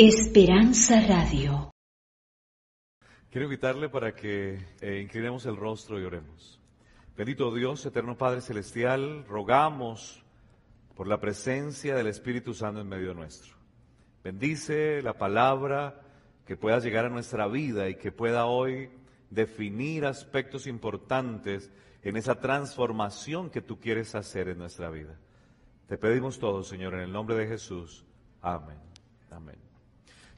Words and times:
Esperanza 0.00 1.00
Radio. 1.08 1.72
Quiero 3.32 3.46
invitarle 3.46 3.88
para 3.88 4.14
que 4.14 4.64
eh, 4.80 5.00
inclinemos 5.02 5.44
el 5.46 5.56
rostro 5.56 6.00
y 6.00 6.04
oremos. 6.04 6.60
Bendito 7.16 7.52
Dios, 7.52 7.84
eterno 7.84 8.16
Padre 8.16 8.40
Celestial, 8.40 9.24
rogamos 9.26 10.22
por 10.94 11.08
la 11.08 11.18
presencia 11.18 11.96
del 11.96 12.06
Espíritu 12.06 12.54
Santo 12.54 12.80
en 12.80 12.88
medio 12.88 13.12
nuestro. 13.12 13.56
Bendice 14.22 15.02
la 15.02 15.14
palabra 15.14 16.00
que 16.46 16.56
pueda 16.56 16.78
llegar 16.78 17.06
a 17.06 17.10
nuestra 17.10 17.48
vida 17.48 17.88
y 17.88 17.96
que 17.96 18.12
pueda 18.12 18.46
hoy 18.46 18.90
definir 19.30 20.06
aspectos 20.06 20.68
importantes 20.68 21.72
en 22.04 22.16
esa 22.16 22.38
transformación 22.38 23.50
que 23.50 23.62
tú 23.62 23.80
quieres 23.80 24.14
hacer 24.14 24.48
en 24.48 24.58
nuestra 24.58 24.90
vida. 24.90 25.18
Te 25.88 25.98
pedimos 25.98 26.38
todo, 26.38 26.62
Señor, 26.62 26.94
en 26.94 27.00
el 27.00 27.10
nombre 27.10 27.34
de 27.34 27.48
Jesús. 27.48 28.04
Amén. 28.40 28.78
Amén. 29.32 29.67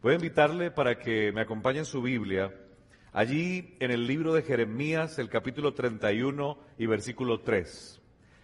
Voy 0.02 0.12
a 0.12 0.16
invitarle 0.16 0.70
para 0.70 0.98
que 0.98 1.30
me 1.30 1.42
acompañe 1.42 1.80
en 1.80 1.84
su 1.84 2.00
Biblia, 2.00 2.54
allí 3.12 3.76
en 3.80 3.90
el 3.90 4.06
libro 4.06 4.32
de 4.32 4.40
Jeremías, 4.40 5.18
el 5.18 5.28
capítulo 5.28 5.74
31 5.74 6.56
y 6.78 6.86
versículo 6.86 7.40
3. 7.40 8.00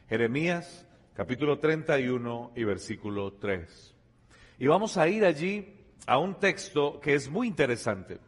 Jeremías, 0.07 0.87
capítulo 1.15 1.59
31 1.59 2.53
y 2.55 2.65
versículo 2.65 3.33
3. 3.33 3.95
Y 4.59 4.67
vamos 4.67 4.99
a 4.99 5.09
ir 5.09 5.25
allí 5.25 5.73
a 6.07 6.19
un 6.19 6.39
texto 6.39 7.01
que 7.01 7.15
es 7.15 7.31
muy 7.31 7.49
interesante. 7.49 8.19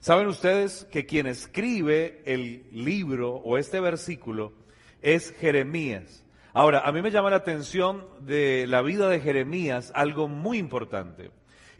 Saben 0.00 0.26
ustedes 0.26 0.84
que 0.90 1.06
quien 1.06 1.28
escribe 1.28 2.20
el 2.24 2.66
libro 2.72 3.36
o 3.36 3.58
este 3.58 3.78
versículo 3.78 4.54
es 5.02 5.30
Jeremías. 5.38 6.26
Ahora, 6.52 6.80
a 6.80 6.90
mí 6.90 7.00
me 7.00 7.12
llama 7.12 7.30
la 7.30 7.36
atención 7.36 8.08
de 8.22 8.66
la 8.66 8.82
vida 8.82 9.08
de 9.08 9.20
Jeremías 9.20 9.92
algo 9.94 10.26
muy 10.26 10.58
importante. 10.58 11.30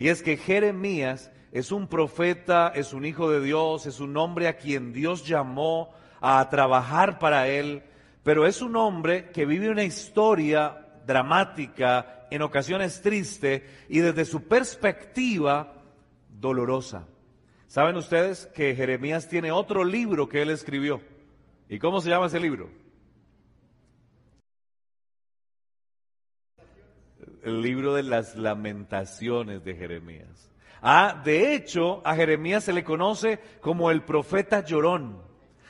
Y 0.02 0.08
es 0.08 0.20
que 0.20 0.36
Jeremías 0.36 1.30
es 1.52 1.70
un 1.70 1.86
profeta, 1.86 2.72
es 2.74 2.92
un 2.92 3.04
hijo 3.04 3.30
de 3.30 3.40
Dios, 3.40 3.86
es 3.86 4.00
un 4.00 4.16
hombre 4.16 4.48
a 4.48 4.56
quien 4.56 4.92
Dios 4.92 5.24
llamó 5.24 5.94
a 6.20 6.50
trabajar 6.50 7.20
para 7.20 7.46
él, 7.46 7.84
pero 8.24 8.44
es 8.44 8.62
un 8.62 8.74
hombre 8.74 9.30
que 9.30 9.46
vive 9.46 9.70
una 9.70 9.84
historia 9.84 10.88
dramática, 11.06 12.26
en 12.32 12.42
ocasiones 12.42 13.00
triste 13.00 13.64
y 13.88 14.00
desde 14.00 14.24
su 14.24 14.42
perspectiva 14.42 15.72
dolorosa. 16.28 17.06
¿Saben 17.68 17.94
ustedes 17.94 18.46
que 18.46 18.74
Jeremías 18.74 19.28
tiene 19.28 19.52
otro 19.52 19.84
libro 19.84 20.28
que 20.28 20.42
él 20.42 20.50
escribió? 20.50 21.00
¿Y 21.68 21.78
cómo 21.78 22.00
se 22.00 22.10
llama 22.10 22.26
ese 22.26 22.40
libro? 22.40 22.81
El 27.42 27.62
libro 27.62 27.94
de 27.94 28.02
las 28.02 28.36
lamentaciones 28.36 29.64
de 29.64 29.74
Jeremías. 29.74 30.50
Ah, 30.80 31.20
de 31.24 31.54
hecho, 31.54 32.02
a 32.04 32.14
Jeremías 32.14 32.64
se 32.64 32.72
le 32.72 32.84
conoce 32.84 33.38
como 33.60 33.90
el 33.90 34.02
profeta 34.02 34.64
llorón. 34.64 35.22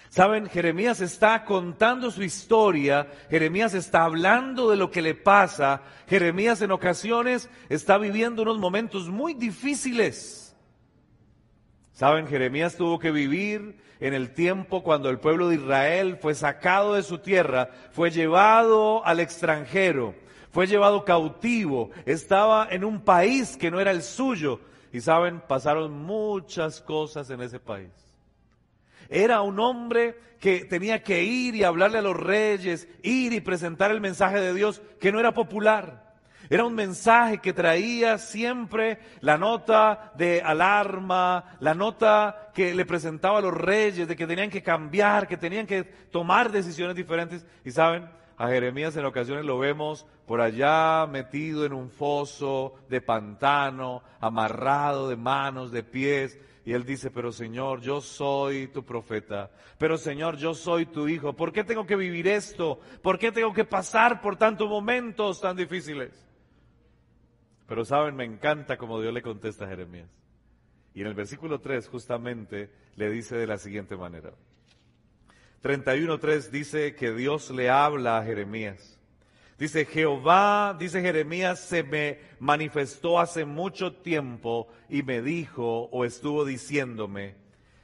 Saben, 0.09 0.47
Jeremías 0.47 1.00
está 1.00 1.45
contando 1.45 2.11
su 2.11 2.23
historia, 2.23 3.09
Jeremías 3.31 3.73
está 3.73 4.05
hablando 4.05 4.70
de 4.70 4.77
lo 4.77 4.91
que 4.91 5.00
le 5.00 5.15
pasa, 5.15 5.83
Jeremías 6.06 6.61
en 6.61 6.70
ocasiones 6.70 7.48
está 7.70 7.97
viviendo 7.97 8.43
unos 8.43 8.59
momentos 8.59 9.09
muy 9.09 9.33
difíciles. 9.33 10.55
Saben, 11.93 12.27
Jeremías 12.27 12.77
tuvo 12.77 12.98
que 12.98 13.11
vivir 13.11 13.78
en 14.00 14.12
el 14.12 14.34
tiempo 14.34 14.83
cuando 14.83 15.09
el 15.09 15.19
pueblo 15.19 15.48
de 15.48 15.56
Israel 15.56 16.19
fue 16.20 16.34
sacado 16.34 16.95
de 16.95 17.03
su 17.03 17.19
tierra, 17.19 17.70
fue 17.93 18.11
llevado 18.11 19.05
al 19.06 19.20
extranjero 19.20 20.15
fue 20.53 20.67
llevado 20.67 21.05
cautivo, 21.05 21.91
estaba 22.05 22.69
en 22.70 22.84
un 22.84 23.00
país 23.00 23.56
que 23.56 23.70
no 23.70 23.81
era 23.81 23.91
el 23.91 24.03
suyo. 24.03 24.61
Y 24.92 25.00
saben, 25.00 25.41
pasaron 25.41 26.05
muchas 26.05 26.83
cosas 26.83 27.31
en 27.31 27.41
ese 27.41 27.59
país. 27.59 27.91
Era 29.09 29.41
un 29.41 29.59
hombre 29.59 30.17
que 30.39 30.67
tenía 30.67 31.03
que 31.03 31.25
ir 31.25 31.55
y 31.55 31.64
hablarle 31.64 31.98
a 31.98 32.03
los 32.03 32.17
reyes, 32.17 32.87
ir 33.03 33.32
y 33.32 33.41
presentar 33.41 33.91
el 33.91 34.00
mensaje 34.00 34.41
de 34.41 34.53
Dios 34.53 34.82
que 35.00 35.10
no 35.10 35.19
era 35.19 35.32
popular. 35.32 36.12
Era 36.50 36.65
un 36.66 36.75
mensaje 36.75 37.38
que 37.38 37.55
traía 37.55 38.19
siempre 38.19 38.99
la 39.21 39.38
nota 39.38 40.12
de 40.16 40.43
alarma, 40.43 41.56
la 41.60 41.72
nota 41.72 42.50
que 42.53 42.75
le 42.75 42.84
presentaba 42.84 43.38
a 43.38 43.43
los 43.43 43.55
reyes 43.55 44.06
de 44.06 44.16
que 44.16 44.26
tenían 44.26 44.50
que 44.50 44.62
cambiar, 44.62 45.26
que 45.26 45.38
tenían 45.38 45.66
que 45.66 45.84
tomar 45.84 46.53
decisiones 46.53 46.94
diferentes. 46.94 47.47
Y 47.65 47.71
saben, 47.71 48.10
a 48.37 48.49
Jeremías 48.49 48.97
en 48.97 49.05
ocasiones 49.05 49.44
lo 49.44 49.59
vemos 49.59 50.05
por 50.32 50.41
allá 50.41 51.06
metido 51.06 51.66
en 51.66 51.75
un 51.75 51.91
foso 51.91 52.72
de 52.88 53.03
pantano, 53.03 54.03
amarrado 54.19 55.10
de 55.10 55.16
manos, 55.16 55.70
de 55.70 55.82
pies. 55.82 56.41
Y 56.65 56.72
él 56.72 56.87
dice, 56.87 57.10
pero 57.10 57.32
Señor, 57.32 57.82
yo 57.82 58.00
soy 58.00 58.69
tu 58.69 58.82
profeta. 58.82 59.50
Pero 59.76 59.98
Señor, 59.98 60.38
yo 60.38 60.54
soy 60.54 60.87
tu 60.87 61.06
hijo. 61.06 61.34
¿Por 61.34 61.53
qué 61.53 61.65
tengo 61.65 61.84
que 61.84 61.97
vivir 61.97 62.26
esto? 62.28 62.81
¿Por 63.03 63.19
qué 63.19 63.31
tengo 63.31 63.53
que 63.53 63.66
pasar 63.66 64.22
por 64.22 64.37
tantos 64.37 64.70
momentos 64.70 65.38
tan 65.38 65.54
difíciles? 65.54 66.26
Pero 67.69 67.84
saben, 67.84 68.16
me 68.16 68.25
encanta 68.25 68.78
como 68.78 69.03
Dios 69.03 69.12
le 69.12 69.20
contesta 69.20 69.66
a 69.66 69.69
Jeremías. 69.69 70.09
Y 70.94 71.03
en 71.03 71.09
el 71.09 71.14
versículo 71.14 71.60
3 71.60 71.88
justamente 71.88 72.70
le 72.97 73.10
dice 73.10 73.37
de 73.37 73.47
la 73.47 73.59
siguiente 73.59 73.99
manera. 73.99 74.32
31.3 75.62 76.49
dice 76.49 76.94
que 76.94 77.12
Dios 77.12 77.50
le 77.50 77.69
habla 77.69 78.16
a 78.16 78.25
Jeremías. 78.25 78.99
Dice, 79.62 79.84
Jehová, 79.84 80.77
dice 80.77 81.00
Jeremías, 81.00 81.61
se 81.61 81.84
me 81.84 82.19
manifestó 82.41 83.21
hace 83.21 83.45
mucho 83.45 83.93
tiempo 83.93 84.67
y 84.89 85.05
me 85.05 85.23
dijo 85.23 85.84
o 85.93 86.05
estuvo 86.05 86.45
diciéndome, 86.45 87.37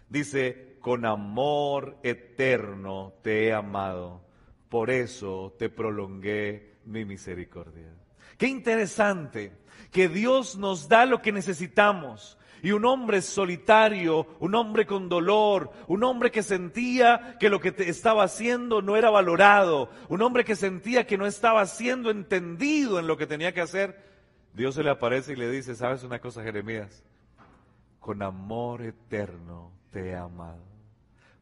dice, 0.09 0.77
con 0.81 1.05
amor 1.05 1.97
eterno 2.03 3.15
te 3.22 3.47
he 3.47 3.53
amado, 3.53 4.22
por 4.69 4.91
eso 4.91 5.55
te 5.56 5.69
prolongué 5.69 6.78
mi 6.84 7.05
misericordia. 7.05 7.95
Qué 8.39 8.49
interesante 8.49 9.53
que 9.93 10.09
Dios 10.09 10.56
nos 10.56 10.89
da 10.89 11.06
lo 11.06 11.22
que 11.22 11.31
necesitamos. 11.31 12.38
Y 12.62 12.72
un 12.72 12.84
hombre 12.84 13.22
solitario, 13.22 14.26
un 14.41 14.54
hombre 14.54 14.86
con 14.86 15.08
dolor, 15.08 15.70
un 15.86 16.04
hombre 16.04 16.30
que 16.30 16.42
sentía 16.42 17.36
que 17.38 17.50
lo 17.50 17.60
que 17.60 17.74
estaba 17.78 18.24
haciendo 18.24 18.82
no 18.82 18.96
era 18.96 19.10
valorado, 19.10 19.91
un 20.08 20.22
hombre 20.22 20.44
que 20.44 20.56
sentía 20.56 21.06
que 21.06 21.18
no 21.18 21.26
estaba 21.26 21.64
siendo 21.66 22.10
entendido 22.10 22.98
en 22.98 23.06
lo 23.06 23.16
que 23.16 23.26
tenía 23.26 23.52
que 23.52 23.60
hacer, 23.60 24.08
Dios 24.54 24.74
se 24.74 24.82
le 24.82 24.91
aparece 24.91 25.34
y 25.34 25.36
le 25.36 25.50
dice, 25.50 25.74
¿sabes 25.74 26.02
una 26.02 26.18
cosa, 26.18 26.42
Jeremías? 26.42 27.04
Con 28.00 28.22
amor 28.22 28.82
eterno 28.82 29.72
te 29.91 30.10
he 30.10 30.16
amado. 30.16 30.64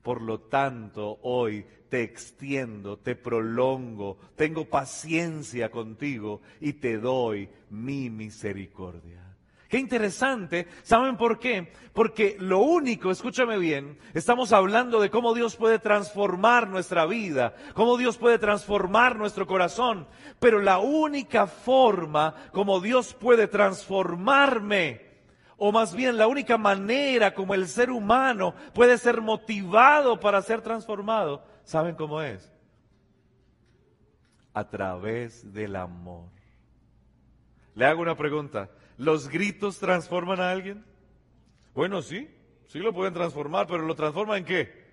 Por 0.03 0.23
lo 0.23 0.41
tanto, 0.41 1.19
hoy 1.23 1.67
te 1.89 2.03
extiendo, 2.03 2.99
te 2.99 3.17
prolongo, 3.17 4.19
tengo 4.37 4.67
paciencia 4.67 5.71
contigo 5.71 6.43
y 6.61 6.75
te 6.75 6.99
doy 6.99 7.49
mi 7.71 8.11
misericordia. 8.11 9.26
Qué 9.69 9.79
interesante. 9.79 10.69
¿Saben 10.83 11.17
por 11.17 11.39
qué? 11.39 11.73
Porque 11.93 12.37
lo 12.39 12.61
único, 12.61 13.11
escúchame 13.11 13.59
bien, 13.59 13.99
estamos 14.15 14.53
hablando 14.53 15.01
de 15.01 15.11
cómo 15.11 15.35
Dios 15.35 15.57
puede 15.57 15.79
transformar 15.79 16.69
nuestra 16.69 17.07
vida, 17.07 17.55
cómo 17.75 17.97
Dios 17.97 18.17
puede 18.17 18.39
transformar 18.39 19.17
nuestro 19.17 19.47
corazón. 19.47 20.07
Pero 20.39 20.61
la 20.61 20.79
única 20.79 21.47
forma 21.47 22.35
como 22.53 22.81
Dios 22.81 23.15
puede 23.15 23.49
transformarme, 23.49 25.05
o 25.57 25.73
más 25.73 25.95
bien 25.95 26.17
la 26.17 26.29
única 26.29 26.59
manera 26.59 27.35
como 27.35 27.55
el 27.55 27.67
ser 27.67 27.91
humano 27.91 28.55
puede 28.73 28.99
ser 28.99 29.21
motivado 29.21 30.21
para 30.21 30.43
ser 30.43 30.61
transformado, 30.61 31.43
¿saben 31.65 31.97
cómo 31.97 32.23
es? 32.23 32.53
A 34.53 34.69
través 34.69 35.53
del 35.53 35.77
amor. 35.77 36.29
Le 37.75 37.85
hago 37.85 38.01
una 38.01 38.17
pregunta. 38.17 38.71
¿Los 38.97 39.29
gritos 39.29 39.79
transforman 39.79 40.41
a 40.41 40.51
alguien? 40.51 40.85
Bueno, 41.75 42.01
sí, 42.01 42.31
sí 42.69 42.79
lo 42.79 42.93
pueden 42.93 43.15
transformar, 43.15 43.67
pero 43.67 43.83
¿lo 43.83 43.95
transforman 43.95 44.39
en 44.39 44.45
qué? 44.45 44.87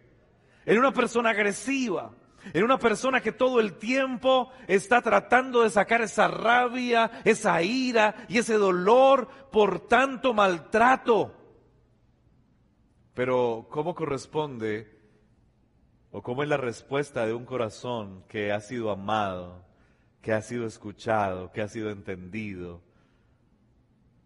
En 0.66 0.78
una 0.78 0.92
persona 0.92 1.30
agresiva, 1.30 2.12
en 2.52 2.64
una 2.64 2.78
persona 2.78 3.22
que 3.22 3.32
todo 3.32 3.62
el 3.62 3.78
tiempo 3.78 4.52
está 4.68 5.02
tratando 5.02 5.62
de 5.62 5.70
sacar 5.70 6.02
esa 6.02 6.28
rabia, 6.28 7.22
esa 7.24 7.62
ira 7.62 8.26
y 8.28 8.38
ese 8.38 8.56
dolor 8.56 9.30
por 9.52 9.88
tanto 9.88 10.34
maltrato. 10.34 11.34
Pero 13.14 13.68
¿cómo 13.70 13.96
corresponde 13.96 15.00
o 16.12 16.22
cómo 16.22 16.44
es 16.44 16.50
la 16.50 16.58
respuesta 16.58 17.26
de 17.26 17.34
un 17.34 17.46
corazón 17.46 18.26
que 18.28 18.52
ha 18.52 18.60
sido 18.60 18.92
amado, 18.92 19.64
que 20.22 20.34
ha 20.34 20.42
sido 20.42 20.66
escuchado, 20.66 21.52
que 21.52 21.62
ha 21.62 21.68
sido 21.70 21.92
entendido? 21.92 22.82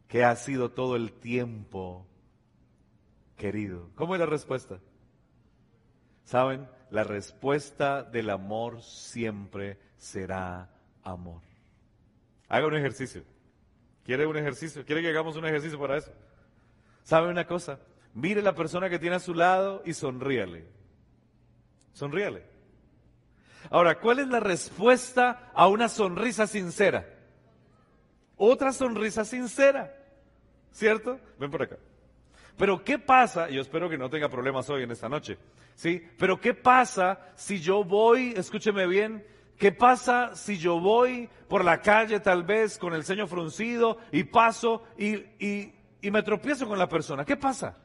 Que 0.08 0.24
ha 0.24 0.36
sido 0.36 0.72
todo 0.72 0.96
el 0.96 1.12
tiempo 1.12 2.06
querido. 3.36 3.90
¿Cómo 3.96 4.16
es 4.16 4.20
la 4.20 4.26
respuesta? 4.26 4.80
¿Saben? 6.24 6.68
La 6.90 7.04
respuesta 7.04 8.04
del 8.04 8.30
amor 8.30 8.82
siempre 8.82 9.78
será 9.98 10.70
amor. 11.04 11.42
Haga 12.48 12.68
un 12.68 12.76
ejercicio. 12.76 13.24
¿Quiere 14.04 14.26
un 14.26 14.38
ejercicio? 14.38 14.86
¿Quiere 14.86 15.02
que 15.02 15.10
hagamos 15.10 15.36
un 15.36 15.46
ejercicio 15.46 15.80
para 15.80 15.98
eso? 15.98 16.12
¿Sabe 17.04 17.30
una 17.30 17.46
cosa? 17.46 17.80
Mire 18.14 18.42
la 18.42 18.56
persona 18.56 18.90
que 18.90 19.00
tiene 19.00 19.18
a 19.18 19.20
su 19.20 19.34
lado 19.34 19.82
y 19.86 19.94
sonríale. 19.94 20.66
Sonríale. 21.94 22.46
Ahora, 23.70 24.00
¿cuál 24.00 24.20
es 24.20 24.28
la 24.28 24.40
respuesta 24.40 25.52
a 25.54 25.68
una 25.68 25.90
sonrisa 25.90 26.48
sincera? 26.48 27.06
Otra 28.38 28.72
sonrisa 28.72 29.26
sincera. 29.26 29.97
¿Cierto? 30.78 31.20
Ven 31.40 31.50
por 31.50 31.64
acá. 31.64 31.78
Pero 32.56 32.84
¿qué 32.84 33.00
pasa? 33.00 33.50
Yo 33.50 33.62
espero 33.62 33.90
que 33.90 33.98
no 33.98 34.12
tenga 34.12 34.30
problemas 34.30 34.70
hoy 34.70 34.84
en 34.84 34.92
esta 34.92 35.10
noche. 35.10 35.40
¿Sí? 35.74 36.04
Pero 36.20 36.40
¿qué 36.40 36.54
pasa 36.54 37.20
si 37.36 37.60
yo 37.60 37.84
voy, 37.84 38.34
escúcheme 38.38 38.86
bien, 38.86 39.26
¿qué 39.58 39.72
pasa 39.72 40.36
si 40.36 40.58
yo 40.60 40.80
voy 40.80 41.30
por 41.48 41.66
la 41.66 41.82
calle 41.82 42.20
tal 42.20 42.44
vez 42.44 42.78
con 42.78 42.94
el 42.94 43.04
ceño 43.04 43.26
fruncido 43.26 43.98
y 44.12 44.24
paso 44.26 44.84
y, 45.00 45.16
y, 45.44 45.74
y 46.00 46.12
me 46.12 46.22
tropiezo 46.22 46.68
con 46.68 46.78
la 46.78 46.88
persona? 46.88 47.26
¿Qué 47.26 47.38
pasa? 47.38 47.76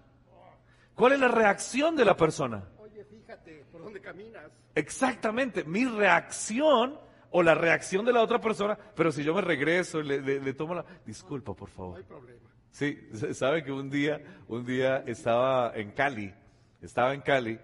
¿Cuál 0.95 1.13
es 1.15 1.21
la 1.21 1.29
reacción 1.29 1.97
de 1.97 2.05
la 2.05 2.15
persona? 2.15 2.63
Oye, 2.79 3.05
fíjate, 3.05 3.65
¿por 3.73 3.83
dónde 3.85 4.03
caminas? 4.03 4.51
Exactamente, 4.75 5.65
mi 5.65 5.87
reacción 5.87 6.99
o 7.31 7.43
la 7.43 7.55
reacción 7.55 8.05
de 8.05 8.13
la 8.13 8.21
otra 8.21 8.39
persona, 8.39 8.77
pero 8.95 9.11
si 9.13 9.25
yo 9.25 9.33
me 9.35 9.41
regreso 9.41 10.01
y 10.01 10.05
le, 10.05 10.21
le- 10.21 10.41
le 10.41 10.53
tomo 10.53 10.75
la... 10.75 10.85
Disculpa, 11.07 11.55
por 11.55 11.71
No 11.71 11.75
favor. 11.75 11.97
hay 11.97 12.05
problema. 12.05 12.52
Sí, 12.73 12.99
sabe 13.35 13.63
que 13.63 13.71
un 13.71 13.91
día, 13.91 14.21
un 14.49 14.67
día 14.67 15.05
estaba 15.07 15.73
en 15.77 15.93
Cali, 15.93 16.35
estaba 16.81 17.15
en 17.15 17.21
Cali 17.21 17.61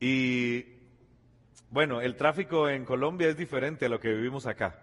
y 0.00 0.64
bueno, 1.70 2.00
el 2.00 2.16
tráfico 2.16 2.68
en 2.68 2.84
Colombia 2.84 3.28
es 3.28 3.36
diferente 3.36 3.86
a 3.86 3.88
lo 3.88 4.00
que 4.00 4.12
vivimos 4.12 4.46
acá. 4.46 4.82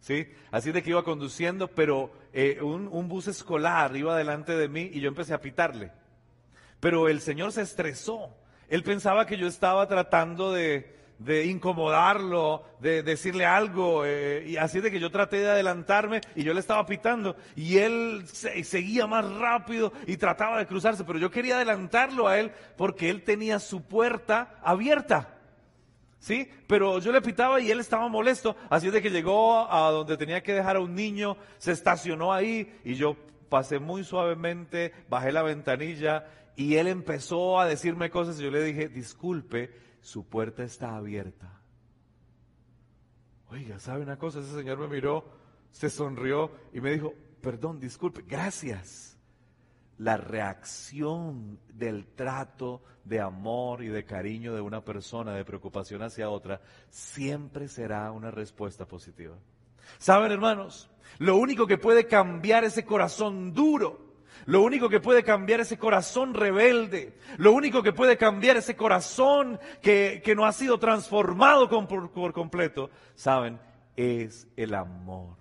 ¿Sí? 0.00 0.26
Así 0.50 0.72
de 0.72 0.82
que 0.82 0.90
iba 0.90 1.04
conduciendo, 1.04 1.68
pero 1.68 2.12
eh, 2.32 2.58
un, 2.60 2.88
un 2.88 3.08
bus 3.08 3.28
escolar 3.28 3.96
iba 3.96 4.16
delante 4.18 4.56
de 4.56 4.68
mí 4.68 4.90
y 4.92 5.00
yo 5.00 5.06
empecé 5.06 5.32
a 5.32 5.40
pitarle. 5.40 5.92
Pero 6.80 7.08
el 7.08 7.20
señor 7.20 7.52
se 7.52 7.62
estresó. 7.62 8.36
Él 8.68 8.82
pensaba 8.82 9.26
que 9.26 9.38
yo 9.38 9.46
estaba 9.46 9.86
tratando 9.86 10.50
de, 10.52 10.96
de 11.24 11.46
incomodarlo, 11.46 12.64
de 12.80 13.02
decirle 13.02 13.44
algo, 13.46 14.04
eh, 14.04 14.44
y 14.46 14.56
así 14.56 14.80
de 14.80 14.90
que 14.90 15.00
yo 15.00 15.10
traté 15.10 15.38
de 15.38 15.50
adelantarme 15.50 16.20
y 16.34 16.42
yo 16.42 16.54
le 16.54 16.60
estaba 16.60 16.84
pitando 16.86 17.36
y 17.56 17.78
él 17.78 18.24
se- 18.26 18.64
seguía 18.64 19.06
más 19.06 19.30
rápido 19.36 19.92
y 20.06 20.16
trataba 20.16 20.58
de 20.58 20.66
cruzarse, 20.66 21.04
pero 21.04 21.18
yo 21.18 21.30
quería 21.30 21.56
adelantarlo 21.56 22.26
a 22.28 22.38
él 22.38 22.52
porque 22.76 23.10
él 23.10 23.22
tenía 23.22 23.58
su 23.58 23.82
puerta 23.82 24.58
abierta. 24.62 25.38
¿Sí? 26.18 26.48
Pero 26.68 27.00
yo 27.00 27.10
le 27.10 27.20
pitaba 27.20 27.60
y 27.60 27.70
él 27.72 27.80
estaba 27.80 28.06
molesto, 28.06 28.54
así 28.70 28.90
de 28.90 29.02
que 29.02 29.10
llegó 29.10 29.68
a 29.72 29.90
donde 29.90 30.16
tenía 30.16 30.40
que 30.40 30.52
dejar 30.54 30.76
a 30.76 30.80
un 30.80 30.94
niño, 30.94 31.36
se 31.58 31.72
estacionó 31.72 32.32
ahí 32.32 32.72
y 32.84 32.94
yo 32.94 33.16
pasé 33.48 33.80
muy 33.80 34.04
suavemente, 34.04 34.92
bajé 35.08 35.32
la 35.32 35.42
ventanilla 35.42 36.24
y 36.54 36.76
él 36.76 36.86
empezó 36.86 37.58
a 37.58 37.66
decirme 37.66 38.08
cosas 38.10 38.38
y 38.38 38.44
yo 38.44 38.52
le 38.52 38.62
dije, 38.62 38.88
disculpe, 38.88 39.72
su 40.02 40.26
puerta 40.26 40.64
está 40.64 40.96
abierta. 40.96 41.60
Oiga, 43.48 43.78
¿sabe 43.78 44.02
una 44.02 44.18
cosa? 44.18 44.40
Ese 44.40 44.54
señor 44.54 44.78
me 44.78 44.88
miró, 44.88 45.24
se 45.70 45.88
sonrió 45.88 46.50
y 46.72 46.80
me 46.80 46.92
dijo, 46.92 47.14
perdón, 47.40 47.80
disculpe, 47.80 48.22
gracias. 48.22 49.18
La 49.98 50.16
reacción 50.16 51.60
del 51.72 52.06
trato 52.06 52.82
de 53.04 53.20
amor 53.20 53.84
y 53.84 53.88
de 53.88 54.04
cariño 54.04 54.54
de 54.54 54.60
una 54.60 54.84
persona, 54.84 55.34
de 55.34 55.44
preocupación 55.44 56.02
hacia 56.02 56.28
otra, 56.30 56.60
siempre 56.90 57.68
será 57.68 58.10
una 58.10 58.30
respuesta 58.30 58.86
positiva. 58.86 59.36
¿Saben, 59.98 60.32
hermanos? 60.32 60.90
Lo 61.18 61.36
único 61.36 61.66
que 61.66 61.78
puede 61.78 62.06
cambiar 62.06 62.64
ese 62.64 62.84
corazón 62.84 63.52
duro, 63.52 64.11
lo 64.46 64.62
único 64.62 64.88
que 64.88 65.00
puede 65.00 65.22
cambiar 65.22 65.60
ese 65.60 65.78
corazón 65.78 66.34
rebelde, 66.34 67.16
lo 67.38 67.52
único 67.52 67.82
que 67.82 67.92
puede 67.92 68.16
cambiar 68.16 68.56
ese 68.56 68.74
corazón 68.76 69.58
que, 69.80 70.20
que 70.24 70.34
no 70.34 70.44
ha 70.46 70.52
sido 70.52 70.78
transformado 70.78 71.68
con- 71.68 71.86
por, 71.86 72.10
por 72.10 72.32
completo, 72.32 72.90
¿saben? 73.14 73.58
Es 73.96 74.48
el 74.56 74.74
amor. 74.74 75.36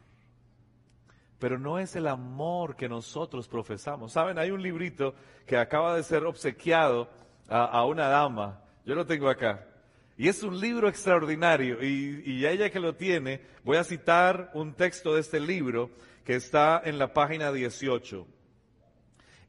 Pero 1.40 1.58
no 1.58 1.80
es 1.80 1.96
el 1.96 2.06
amor 2.08 2.76
que 2.76 2.88
nosotros 2.88 3.48
profesamos. 3.48 4.12
¿Saben? 4.14 4.38
Hay 4.38 4.52
un 4.52 4.62
librito 4.62 5.16
que 5.48 5.58
acaba 5.58 5.96
de 5.96 6.04
ser 6.04 6.24
obsequiado 6.26 7.10
a, 7.50 7.66
a 7.66 7.86
una 7.86 8.08
dama. 8.10 8.62
Yo 8.86 8.94
lo 8.94 9.08
tengo 9.08 9.28
acá. 9.30 9.66
Y 10.18 10.28
es 10.28 10.44
un 10.44 10.60
libro 10.60 10.88
extraordinario. 10.88 11.82
Y, 11.84 12.22
y 12.26 12.46
ella 12.46 12.70
que 12.70 12.80
lo 12.80 12.94
tiene, 12.94 13.42
voy 13.64 13.78
a 13.78 13.84
citar 13.84 14.52
un 14.54 14.74
texto 14.76 15.16
de 15.16 15.22
este 15.22 15.40
libro 15.40 15.90
que 16.26 16.36
está 16.36 16.80
en 16.86 17.00
la 17.00 17.12
página 17.14 17.52
18. 17.52 18.28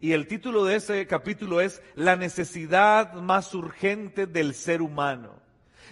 Y 0.02 0.14
el 0.14 0.26
título 0.26 0.64
de 0.64 0.74
ese 0.74 1.06
capítulo 1.06 1.60
es 1.60 1.80
La 1.94 2.16
necesidad 2.16 3.14
más 3.14 3.54
urgente 3.54 4.26
del 4.26 4.52
ser 4.52 4.82
humano. 4.82 5.36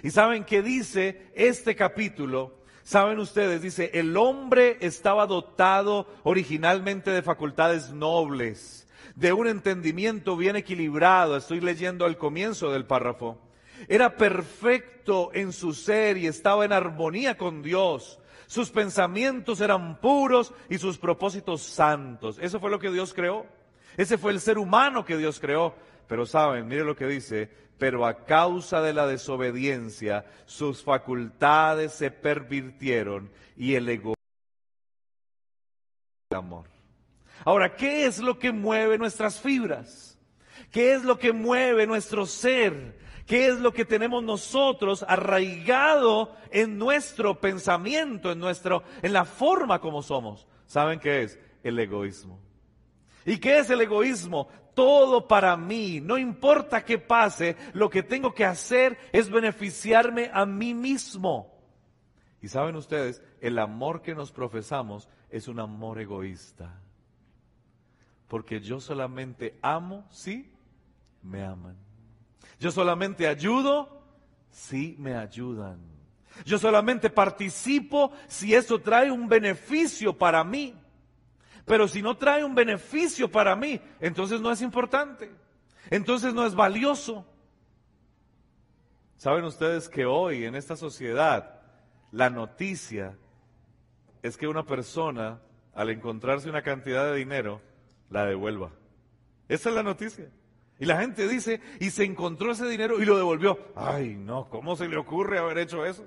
¿Y 0.02 0.10
saben 0.10 0.42
qué 0.42 0.62
dice 0.62 1.30
este 1.36 1.76
capítulo? 1.76 2.58
Saben 2.82 3.20
ustedes, 3.20 3.62
dice, 3.62 3.92
el 3.94 4.16
hombre 4.16 4.78
estaba 4.80 5.28
dotado 5.28 6.08
originalmente 6.24 7.12
de 7.12 7.22
facultades 7.22 7.92
nobles, 7.92 8.88
de 9.14 9.32
un 9.32 9.46
entendimiento 9.46 10.36
bien 10.36 10.56
equilibrado. 10.56 11.36
Estoy 11.36 11.60
leyendo 11.60 12.04
al 12.04 12.18
comienzo 12.18 12.72
del 12.72 12.86
párrafo. 12.86 13.38
Era 13.86 14.16
perfecto 14.16 15.30
en 15.34 15.52
su 15.52 15.72
ser 15.72 16.16
y 16.16 16.26
estaba 16.26 16.64
en 16.64 16.72
armonía 16.72 17.38
con 17.38 17.62
Dios. 17.62 18.18
Sus 18.48 18.70
pensamientos 18.70 19.60
eran 19.60 20.00
puros 20.00 20.52
y 20.68 20.78
sus 20.78 20.98
propósitos 20.98 21.62
santos. 21.62 22.40
Eso 22.40 22.58
fue 22.58 22.72
lo 22.72 22.80
que 22.80 22.90
Dios 22.90 23.14
creó. 23.14 23.59
Ese 24.00 24.16
fue 24.16 24.32
el 24.32 24.40
ser 24.40 24.56
humano 24.56 25.04
que 25.04 25.18
Dios 25.18 25.38
creó. 25.38 25.74
Pero 26.08 26.24
saben, 26.24 26.66
mire 26.66 26.84
lo 26.84 26.96
que 26.96 27.06
dice, 27.06 27.50
pero 27.76 28.06
a 28.06 28.24
causa 28.24 28.80
de 28.80 28.94
la 28.94 29.06
desobediencia, 29.06 30.24
sus 30.46 30.82
facultades 30.82 31.92
se 31.92 32.10
pervirtieron 32.10 33.30
y 33.58 33.74
el 33.74 33.86
egoísmo 33.90 34.14
el 36.30 36.38
amor. 36.38 36.64
Ahora, 37.44 37.76
¿qué 37.76 38.06
es 38.06 38.20
lo 38.20 38.38
que 38.38 38.52
mueve 38.52 38.96
nuestras 38.96 39.38
fibras? 39.38 40.18
¿Qué 40.72 40.94
es 40.94 41.04
lo 41.04 41.18
que 41.18 41.34
mueve 41.34 41.86
nuestro 41.86 42.24
ser? 42.24 42.98
¿Qué 43.26 43.48
es 43.48 43.60
lo 43.60 43.74
que 43.74 43.84
tenemos 43.84 44.24
nosotros 44.24 45.04
arraigado 45.06 46.34
en 46.50 46.78
nuestro 46.78 47.38
pensamiento, 47.38 48.32
en 48.32 48.38
nuestro, 48.38 48.82
en 49.02 49.12
la 49.12 49.26
forma 49.26 49.78
como 49.78 50.02
somos? 50.02 50.46
¿Saben 50.64 51.00
qué 51.00 51.24
es? 51.24 51.38
El 51.62 51.78
egoísmo. 51.78 52.49
¿Y 53.24 53.38
qué 53.38 53.58
es 53.58 53.70
el 53.70 53.80
egoísmo? 53.80 54.48
Todo 54.74 55.26
para 55.26 55.56
mí, 55.56 56.00
no 56.00 56.16
importa 56.16 56.84
qué 56.84 56.98
pase, 56.98 57.56
lo 57.72 57.90
que 57.90 58.02
tengo 58.02 58.32
que 58.32 58.44
hacer 58.44 58.98
es 59.12 59.30
beneficiarme 59.30 60.30
a 60.32 60.46
mí 60.46 60.74
mismo. 60.74 61.54
Y 62.40 62.48
saben 62.48 62.76
ustedes, 62.76 63.22
el 63.40 63.58
amor 63.58 64.00
que 64.00 64.14
nos 64.14 64.32
profesamos 64.32 65.08
es 65.28 65.48
un 65.48 65.60
amor 65.60 66.00
egoísta. 66.00 66.80
Porque 68.28 68.60
yo 68.60 68.80
solamente 68.80 69.58
amo 69.60 70.06
si 70.10 70.50
me 71.22 71.44
aman. 71.44 71.76
Yo 72.58 72.70
solamente 72.70 73.26
ayudo 73.26 74.02
si 74.50 74.96
me 74.98 75.14
ayudan. 75.14 75.80
Yo 76.44 76.58
solamente 76.58 77.10
participo 77.10 78.12
si 78.28 78.54
eso 78.54 78.80
trae 78.80 79.10
un 79.10 79.28
beneficio 79.28 80.16
para 80.16 80.44
mí. 80.44 80.74
Pero 81.70 81.86
si 81.86 82.02
no 82.02 82.16
trae 82.16 82.42
un 82.42 82.56
beneficio 82.56 83.30
para 83.30 83.54
mí, 83.54 83.80
entonces 84.00 84.40
no 84.40 84.50
es 84.50 84.60
importante. 84.60 85.30
Entonces 85.88 86.34
no 86.34 86.44
es 86.44 86.56
valioso. 86.56 87.24
Saben 89.16 89.44
ustedes 89.44 89.88
que 89.88 90.04
hoy 90.04 90.46
en 90.46 90.56
esta 90.56 90.74
sociedad 90.74 91.60
la 92.10 92.28
noticia 92.28 93.16
es 94.20 94.36
que 94.36 94.48
una 94.48 94.66
persona 94.66 95.38
al 95.72 95.90
encontrarse 95.90 96.50
una 96.50 96.62
cantidad 96.62 97.04
de 97.04 97.14
dinero 97.14 97.60
la 98.08 98.26
devuelva. 98.26 98.72
Esa 99.46 99.68
es 99.68 99.74
la 99.76 99.84
noticia. 99.84 100.28
Y 100.80 100.86
la 100.86 101.00
gente 101.00 101.28
dice, 101.28 101.60
y 101.78 101.90
se 101.90 102.02
encontró 102.02 102.50
ese 102.50 102.66
dinero 102.68 103.00
y 103.00 103.04
lo 103.04 103.16
devolvió. 103.16 103.72
Ay, 103.76 104.16
no, 104.16 104.48
¿cómo 104.48 104.74
se 104.74 104.88
le 104.88 104.96
ocurre 104.96 105.38
haber 105.38 105.58
hecho 105.58 105.86
eso? 105.86 106.04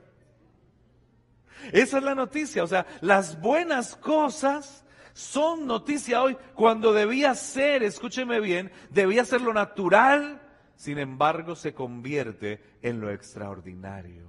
Esa 1.72 2.00
es 2.00 2.04
la 2.04 2.16
noticia. 2.16 2.66
O 2.66 2.68
sea, 2.68 2.86
las 3.00 3.40
buenas 3.40 3.96
cosas 3.96 4.83
son 5.14 5.68
noticia 5.68 6.22
hoy 6.24 6.36
cuando 6.56 6.92
debía 6.92 7.36
ser, 7.36 7.84
escúcheme 7.84 8.40
bien, 8.40 8.72
debía 8.90 9.24
ser 9.26 9.42
lo 9.42 9.54
natural, 9.54 10.42
sin 10.76 10.98
embargo 10.98 11.56
se 11.56 11.74
convierte 11.74 12.62
en 12.82 13.00
lo 13.00 13.12
extraordinario. 13.12 14.28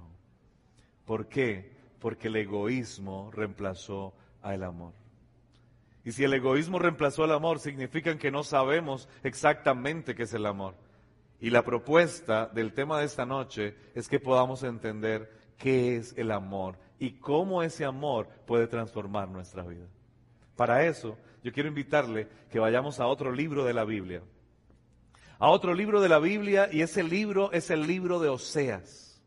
¿Por 1.05 1.27
qué? 1.27 1.75
Porque 1.99 2.27
el 2.27 2.35
egoísmo 2.35 3.31
reemplazó 3.31 4.13
al 4.41 4.63
amor. 4.63 4.93
Y 6.03 6.11
si 6.11 6.23
el 6.23 6.33
egoísmo 6.33 6.77
reemplazó 6.77 7.23
al 7.23 7.31
amor, 7.31 7.59
significa 7.59 8.15
que 8.17 8.29
no 8.29 8.43
sabemos 8.43 9.09
exactamente 9.23 10.13
qué 10.13 10.23
es 10.23 10.33
el 10.33 10.45
amor. 10.45 10.75
Y 11.41 11.49
la 11.49 11.63
propuesta 11.63 12.45
del 12.45 12.73
tema 12.73 12.99
de 12.99 13.05
esta 13.05 13.25
noche 13.25 13.75
es 13.95 14.07
que 14.07 14.19
podamos 14.19 14.61
entender 14.61 15.31
qué 15.57 15.97
es 15.97 16.13
el 16.15 16.31
amor 16.31 16.77
y 16.99 17.13
cómo 17.13 17.63
ese 17.63 17.85
amor 17.85 18.27
puede 18.45 18.67
transformar 18.67 19.29
nuestra 19.29 19.63
vida. 19.63 19.87
Para 20.55 20.85
eso, 20.85 21.17
yo 21.43 21.51
quiero 21.51 21.69
invitarle 21.69 22.27
que 22.49 22.59
vayamos 22.59 22.99
a 22.99 23.07
otro 23.07 23.31
libro 23.31 23.65
de 23.65 23.73
la 23.73 23.83
Biblia. 23.83 24.21
A 25.37 25.49
otro 25.49 25.73
libro 25.73 26.01
de 26.01 26.09
la 26.09 26.19
Biblia 26.19 26.69
y 26.71 26.81
ese 26.81 27.03
libro 27.03 27.51
es 27.51 27.69
el 27.69 27.85
libro 27.85 28.19
de 28.19 28.29
Oseas. 28.29 29.21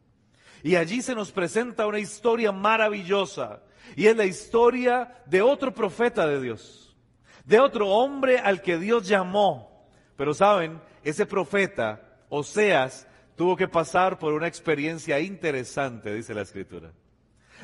Y 0.62 0.76
allí 0.76 1.02
se 1.02 1.14
nos 1.14 1.30
presenta 1.30 1.86
una 1.86 1.98
historia 1.98 2.50
maravillosa 2.50 3.62
y 3.94 4.06
es 4.06 4.16
la 4.16 4.24
historia 4.24 5.22
de 5.26 5.42
otro 5.42 5.72
profeta 5.72 6.26
de 6.26 6.40
Dios, 6.40 6.96
de 7.44 7.60
otro 7.60 7.88
hombre 7.88 8.38
al 8.38 8.62
que 8.62 8.78
Dios 8.78 9.06
llamó. 9.06 9.86
Pero 10.16 10.34
saben, 10.34 10.80
ese 11.04 11.26
profeta, 11.26 12.02
Oseas, 12.28 13.06
tuvo 13.36 13.56
que 13.56 13.68
pasar 13.68 14.18
por 14.18 14.34
una 14.34 14.48
experiencia 14.48 15.20
interesante, 15.20 16.12
dice 16.12 16.34
la 16.34 16.42
escritura. 16.42 16.92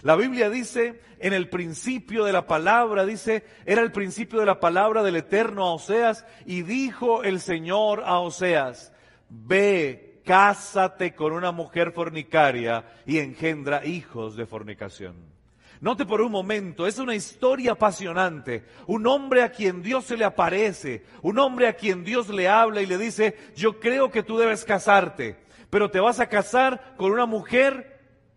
La 0.03 0.17
Biblia 0.17 0.51
dice, 0.51 1.01
en 1.19 1.33
el 1.33 1.49
principio 1.49 2.25
de 2.25 2.33
la 2.33 2.47
palabra, 2.47 3.07
dice, 3.07 3.45
era 3.65 3.83
el 3.83 3.93
principio 3.93 4.41
de 4.41 4.47
la 4.47 4.61
palabra 4.61 5.03
del 5.03 5.17
Eterno 5.17 5.65
a 5.65 5.75
Oseas, 5.75 6.27
y 6.47 6.63
dijo 6.63 7.23
el 7.23 7.41
Señor 7.41 8.03
a 8.05 8.19
Oseas, 8.19 8.93
ve, 9.29 10.21
cásate 10.25 11.15
con 11.15 11.33
una 11.33 11.53
mujer 11.53 11.93
fornicaria 11.93 12.85
y 13.07 13.19
engendra 13.19 13.85
hijos 13.87 14.37
de 14.37 14.47
fornicación. 14.47 15.35
Note 15.81 16.07
por 16.07 16.23
un 16.23 16.33
momento, 16.33 16.87
es 16.87 16.99
una 16.99 17.15
historia 17.15 17.73
apasionante. 17.73 18.65
Un 18.87 19.07
hombre 19.07 19.43
a 19.43 19.51
quien 19.51 19.83
Dios 19.83 20.07
se 20.07 20.17
le 20.17 20.25
aparece, 20.25 21.05
un 21.21 21.39
hombre 21.39 21.69
a 21.69 21.75
quien 21.75 22.05
Dios 22.05 22.31
le 22.31 22.49
habla 22.49 22.81
y 22.81 22.87
le 22.87 22.97
dice, 22.97 23.37
yo 23.55 23.81
creo 23.81 24.11
que 24.11 24.23
tú 24.23 24.39
debes 24.39 24.65
casarte, 24.65 25.37
pero 25.69 25.91
te 25.91 26.01
vas 26.01 26.21
a 26.21 26.29
casar 26.29 26.95
con 26.97 27.13
una 27.13 27.27
mujer 27.27 27.94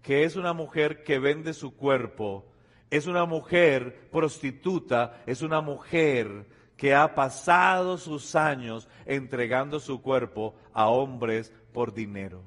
que 0.07 0.23
es 0.23 0.37
una 0.37 0.53
mujer 0.53 1.03
que 1.03 1.19
vende 1.19 1.53
su 1.53 1.75
cuerpo, 1.75 2.45
es 2.89 3.07
una 3.07 3.25
mujer 3.25 4.07
prostituta, 4.09 5.21
es 5.25 5.41
una 5.41 5.59
mujer 5.59 6.45
que 6.77 6.95
ha 6.95 7.13
pasado 7.13 7.97
sus 7.97 8.33
años 8.33 8.87
entregando 9.05 9.81
su 9.81 10.01
cuerpo 10.01 10.55
a 10.71 10.87
hombres 10.87 11.51
por 11.73 11.93
dinero. 11.93 12.41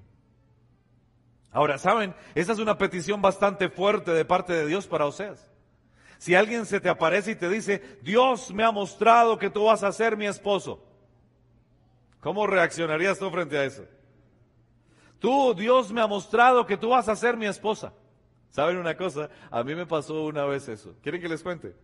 Ahora, 1.52 1.76
¿saben? 1.76 2.14
Esa 2.34 2.52
es 2.52 2.58
una 2.58 2.78
petición 2.78 3.20
bastante 3.20 3.68
fuerte 3.68 4.12
de 4.12 4.24
parte 4.24 4.54
de 4.54 4.66
Dios 4.66 4.86
para 4.86 5.04
Oseas. 5.04 5.46
Si 6.16 6.34
alguien 6.34 6.64
se 6.64 6.80
te 6.80 6.88
aparece 6.88 7.32
y 7.32 7.36
te 7.36 7.50
dice, 7.50 7.98
Dios 8.00 8.54
me 8.54 8.64
ha 8.64 8.70
mostrado 8.70 9.36
que 9.36 9.50
tú 9.50 9.64
vas 9.64 9.82
a 9.82 9.92
ser 9.92 10.16
mi 10.16 10.24
esposo, 10.24 10.82
¿cómo 12.20 12.46
reaccionarías 12.46 13.18
tú 13.18 13.30
frente 13.30 13.58
a 13.58 13.64
eso? 13.64 13.84
Tú, 15.20 15.54
Dios 15.54 15.92
me 15.92 16.00
ha 16.00 16.06
mostrado 16.06 16.66
que 16.66 16.76
tú 16.76 16.88
vas 16.88 17.08
a 17.08 17.14
ser 17.14 17.36
mi 17.36 17.46
esposa. 17.46 17.92
¿Saben 18.48 18.78
una 18.78 18.96
cosa? 18.96 19.30
A 19.50 19.62
mí 19.62 19.74
me 19.74 19.86
pasó 19.86 20.24
una 20.24 20.44
vez 20.44 20.68
eso. 20.68 20.94
¿Quieren 21.02 21.20
que 21.20 21.28
les 21.28 21.42
cuente? 21.42 21.76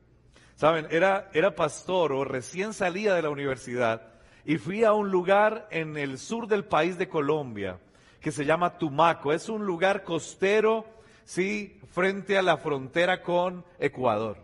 ¿Saben? 0.57 0.89
Era, 0.91 1.31
era 1.33 1.55
pastor 1.55 2.13
o 2.13 2.25
recién 2.25 2.73
salía 2.73 3.15
de 3.15 3.23
la 3.23 3.31
universidad 3.31 4.15
y 4.45 4.57
fui 4.57 4.85
a 4.85 4.93
un 4.93 5.11
lugar 5.11 5.69
en 5.71 5.97
el 5.97 6.19
sur 6.19 6.49
del 6.49 6.65
país 6.65 6.99
de 6.99 7.09
Colombia 7.09 7.79
que 8.21 8.33
se 8.33 8.45
llama 8.45 8.79
Tumaco. 8.79 9.33
Es 9.33 9.49
un 9.49 9.67
lugar 9.67 10.03
costero, 10.03 10.87
sí, 11.25 11.79
frente 11.93 12.39
a 12.39 12.43
la 12.43 12.57
frontera 12.57 13.23
con 13.23 13.65
Ecuador. 13.79 14.39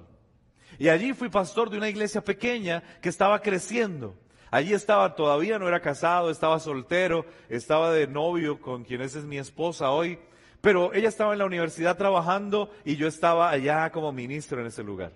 Y 0.79 0.89
allí 0.89 1.15
fui 1.15 1.31
pastor 1.31 1.71
de 1.71 1.79
una 1.79 1.89
iglesia 1.89 2.23
pequeña 2.23 2.83
que 3.01 3.09
estaba 3.09 3.41
creciendo. 3.41 4.15
Allí 4.53 4.75
estaba, 4.75 5.17
todavía 5.17 5.59
no 5.59 5.67
era 5.67 5.81
casado, 5.81 6.31
estaba 6.31 6.61
soltero, 6.61 7.25
estaba 7.49 7.91
de 7.91 8.07
novio 8.07 8.61
con 8.61 8.85
quien 8.85 9.01
es 9.01 9.17
mi 9.25 9.39
esposa 9.39 9.91
hoy, 9.91 10.19
pero 10.61 10.93
ella 10.93 11.09
estaba 11.09 11.33
en 11.33 11.39
la 11.39 11.47
universidad 11.47 11.97
trabajando 11.97 12.71
y 12.85 12.97
yo 12.97 13.09
estaba 13.09 13.49
allá 13.49 13.91
como 13.91 14.13
ministro 14.13 14.61
en 14.61 14.67
ese 14.67 14.83
lugar. 14.83 15.13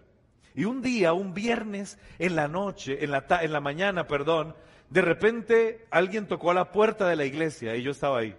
Y 0.54 0.64
un 0.64 0.80
día, 0.80 1.12
un 1.12 1.34
viernes 1.34 1.98
en 2.18 2.34
la 2.34 2.48
noche, 2.48 3.04
en 3.04 3.10
la, 3.10 3.26
en 3.42 3.52
la 3.52 3.60
mañana, 3.60 4.06
perdón, 4.06 4.56
de 4.88 5.02
repente 5.02 5.86
alguien 5.90 6.26
tocó 6.26 6.50
a 6.50 6.54
la 6.54 6.72
puerta 6.72 7.06
de 7.06 7.16
la 7.16 7.26
iglesia 7.26 7.76
y 7.76 7.82
yo 7.82 7.90
estaba 7.90 8.20
ahí. 8.20 8.34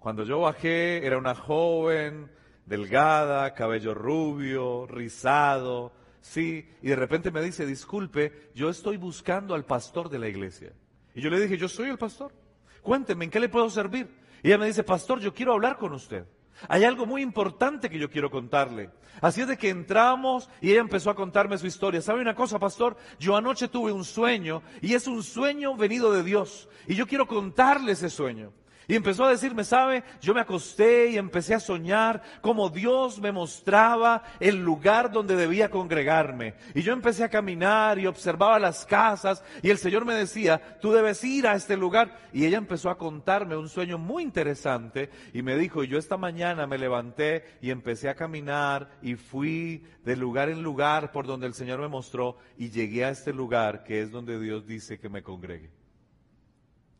Cuando 0.00 0.24
yo 0.24 0.40
bajé, 0.40 1.06
era 1.06 1.18
una 1.18 1.36
joven, 1.36 2.32
delgada, 2.66 3.54
cabello 3.54 3.94
rubio, 3.94 4.88
rizado, 4.88 5.92
sí, 6.22 6.66
y 6.80 6.88
de 6.88 6.96
repente 6.96 7.30
me 7.30 7.42
dice, 7.42 7.66
disculpe, 7.66 8.50
yo 8.54 8.70
estoy 8.70 8.96
buscando 8.96 9.54
al 9.54 9.66
pastor 9.66 10.08
de 10.08 10.18
la 10.18 10.28
iglesia. 10.28 10.72
Y 11.14 11.20
yo 11.20 11.28
le 11.28 11.38
dije, 11.38 11.58
yo 11.58 11.68
soy 11.68 11.90
el 11.90 11.98
pastor. 11.98 12.32
Cuénteme, 12.80 13.26
¿en 13.26 13.30
qué 13.30 13.38
le 13.38 13.50
puedo 13.50 13.68
servir? 13.68 14.08
Y 14.42 14.48
ella 14.48 14.58
me 14.58 14.66
dice, 14.66 14.82
pastor, 14.82 15.20
yo 15.20 15.34
quiero 15.34 15.52
hablar 15.52 15.76
con 15.76 15.92
usted. 15.92 16.24
Hay 16.68 16.84
algo 16.84 17.06
muy 17.06 17.22
importante 17.22 17.90
que 17.90 17.98
yo 17.98 18.10
quiero 18.10 18.30
contarle. 18.30 18.90
Así 19.20 19.40
es 19.40 19.48
de 19.48 19.58
que 19.58 19.68
entramos 19.68 20.48
y 20.60 20.70
ella 20.70 20.80
empezó 20.80 21.10
a 21.10 21.14
contarme 21.14 21.58
su 21.58 21.66
historia. 21.66 22.00
¿Sabe 22.00 22.20
una 22.20 22.34
cosa, 22.34 22.58
pastor? 22.58 22.96
Yo 23.18 23.36
anoche 23.36 23.68
tuve 23.68 23.92
un 23.92 24.04
sueño 24.04 24.62
y 24.80 24.94
es 24.94 25.06
un 25.06 25.22
sueño 25.22 25.76
venido 25.76 26.12
de 26.12 26.22
Dios. 26.22 26.68
Y 26.86 26.94
yo 26.94 27.06
quiero 27.06 27.26
contarle 27.26 27.92
ese 27.92 28.10
sueño. 28.10 28.52
Y 28.88 28.96
empezó 28.96 29.24
a 29.24 29.30
decirme, 29.30 29.64
¿sabe? 29.64 30.02
Yo 30.20 30.34
me 30.34 30.40
acosté 30.40 31.10
y 31.10 31.18
empecé 31.18 31.54
a 31.54 31.60
soñar 31.60 32.22
como 32.40 32.68
Dios 32.68 33.20
me 33.20 33.32
mostraba 33.32 34.22
el 34.40 34.62
lugar 34.62 35.12
donde 35.12 35.36
debía 35.36 35.70
congregarme. 35.70 36.54
Y 36.74 36.82
yo 36.82 36.92
empecé 36.92 37.24
a 37.24 37.28
caminar 37.28 37.98
y 37.98 38.06
observaba 38.06 38.58
las 38.58 38.84
casas 38.84 39.42
y 39.62 39.70
el 39.70 39.78
Señor 39.78 40.04
me 40.04 40.14
decía, 40.14 40.78
tú 40.80 40.92
debes 40.92 41.22
ir 41.24 41.46
a 41.46 41.54
este 41.54 41.76
lugar. 41.76 42.18
Y 42.32 42.46
ella 42.46 42.58
empezó 42.58 42.90
a 42.90 42.98
contarme 42.98 43.56
un 43.56 43.68
sueño 43.68 43.98
muy 43.98 44.22
interesante 44.22 45.10
y 45.32 45.42
me 45.42 45.56
dijo, 45.56 45.84
yo 45.84 45.98
esta 45.98 46.16
mañana 46.16 46.66
me 46.66 46.78
levanté 46.78 47.44
y 47.60 47.70
empecé 47.70 48.08
a 48.08 48.14
caminar 48.14 48.90
y 49.02 49.14
fui 49.14 49.84
de 50.04 50.16
lugar 50.16 50.48
en 50.48 50.62
lugar 50.62 51.12
por 51.12 51.26
donde 51.26 51.46
el 51.46 51.54
Señor 51.54 51.80
me 51.80 51.88
mostró 51.88 52.36
y 52.56 52.70
llegué 52.70 53.04
a 53.04 53.10
este 53.10 53.32
lugar 53.32 53.84
que 53.84 54.02
es 54.02 54.10
donde 54.10 54.40
Dios 54.40 54.66
dice 54.66 54.98
que 54.98 55.08
me 55.08 55.22
congregue. 55.22 55.81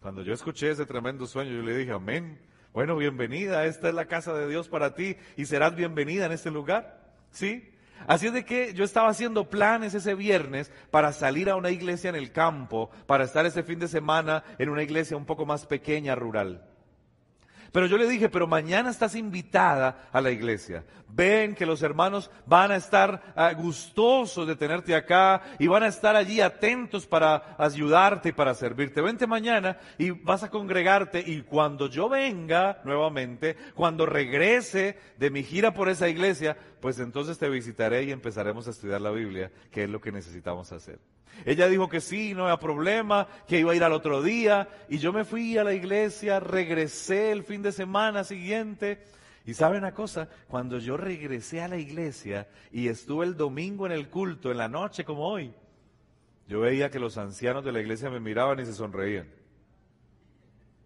Cuando 0.03 0.23
yo 0.23 0.35
escuché 0.35 0.69
ese 0.69 0.85
tremendo 0.85 1.27
sueño, 1.27 1.53
yo 1.53 1.63
le 1.63 1.77
dije, 1.77 1.93
amén. 1.93 2.37
Bueno, 2.73 2.97
bienvenida, 2.97 3.67
esta 3.67 3.89
es 3.89 3.95
la 3.95 4.07
casa 4.07 4.35
de 4.35 4.49
Dios 4.49 4.69
para 4.69 4.97
ti 4.97 5.17
y 5.37 5.47
serás 5.47 5.77
bienvenida 5.77 6.27
en 6.27 6.33
este 6.33 6.51
lugar. 6.51 7.01
¿Sí? 7.31 7.73
Así 8.09 8.27
es 8.27 8.33
de 8.33 8.45
que 8.45 8.75
yo 8.75 8.83
estaba 8.83 9.11
haciendo 9.11 9.49
planes 9.49 9.95
ese 9.95 10.17
viernes 10.17 10.73
para 10.91 11.13
salir 11.13 11.49
a 11.49 11.55
una 11.55 11.71
iglesia 11.71 12.11
en 12.11 12.17
el 12.17 12.33
campo, 12.33 12.91
para 13.07 13.23
estar 13.23 13.47
ese 13.47 13.63
fin 13.63 13.79
de 13.79 13.87
semana 13.87 14.43
en 14.59 14.71
una 14.71 14.83
iglesia 14.83 15.17
un 15.17 15.25
poco 15.25 15.47
más 15.47 15.67
pequeña, 15.67 16.17
rural. 16.17 16.65
Pero 17.73 17.87
yo 17.87 17.97
le 17.97 18.07
dije, 18.07 18.29
pero 18.29 18.47
mañana 18.47 18.91
estás 18.91 19.15
invitada 19.15 20.09
a 20.13 20.21
la 20.21 20.31
iglesia. 20.31 20.85
Ven 21.09 21.55
que 21.55 21.67
los 21.67 21.83
hermanos 21.83 22.31
van 22.47 22.71
a 22.71 22.77
estar 22.77 23.33
ah, 23.35 23.53
gustosos 23.55 24.47
de 24.47 24.57
tenerte 24.57 24.95
acá 24.95 25.43
y 25.59 25.67
van 25.67 25.83
a 25.83 25.89
estar 25.89 26.15
allí 26.15 26.41
atentos 26.41 27.07
para 27.07 27.57
ayudarte 27.59 28.29
y 28.29 28.33
para 28.33 28.55
servirte. 28.55 29.01
Vente 29.01 29.27
mañana 29.27 29.79
y 29.97 30.11
vas 30.11 30.43
a 30.43 30.51
congregarte 30.51 31.23
y 31.27 31.43
cuando 31.43 31.87
yo 31.87 32.11
venga 32.11 32.81
nuevamente, 32.85 33.57
cuando 33.75 34.05
regrese 34.05 34.99
de 35.19 35.31
mi 35.31 35.43
gira 35.43 35.73
por 35.73 35.89
esa 35.89 36.09
iglesia, 36.09 36.57
pues 36.81 36.99
entonces 36.99 37.39
te 37.39 37.49
visitaré 37.49 38.05
y 38.05 38.13
empezaremos 38.13 38.67
a 38.67 38.71
estudiar 38.71 39.01
la 39.01 39.11
Biblia, 39.11 39.51
que 39.71 39.85
es 39.85 39.91
lo 39.91 40.01
que 40.01 40.13
necesitamos 40.13 40.73
hacer. 40.73 40.99
Ella 41.45 41.69
dijo 41.69 41.89
que 41.89 42.01
sí, 42.01 42.35
no 42.35 42.45
había 42.45 42.59
problema, 42.59 43.27
que 43.47 43.59
iba 43.59 43.73
a 43.73 43.75
ir 43.75 43.85
al 43.85 43.93
otro 43.93 44.23
día. 44.23 44.69
Y 44.89 44.99
yo 44.99 45.13
me 45.13 45.25
fui 45.25 45.59
a 45.59 45.65
la 45.65 45.75
iglesia, 45.75 46.41
regresé 46.41 47.33
el 47.33 47.43
fin 47.43 47.63
de 47.63 47.73
semana 47.73 48.25
siguiente. 48.25 49.03
Y 49.45 49.55
sabe 49.55 49.79
una 49.79 49.93
cosa, 49.93 50.29
cuando 50.49 50.79
yo 50.79 50.97
regresé 50.97 51.63
a 51.63 51.69
la 51.69 51.77
iglesia 51.77 52.49
y 52.71 52.89
estuve 52.89 53.27
el 53.27 53.37
domingo 53.37 53.87
en 53.87 53.93
el 53.93 54.09
culto, 54.09 54.51
en 54.51 54.59
la 54.59 54.69
noche 54.69 55.05
como 55.05 55.27
hoy, 55.27 55.53
yo 56.47 56.61
veía 56.61 56.91
que 56.91 57.01
los 57.01 57.19
ancianos 57.19 57.65
de 57.65 57.73
la 57.73 57.81
iglesia 57.81 58.09
me 58.11 58.21
miraban 58.21 58.61
y 58.61 58.67
se 58.67 58.75
sonreían. 58.75 59.42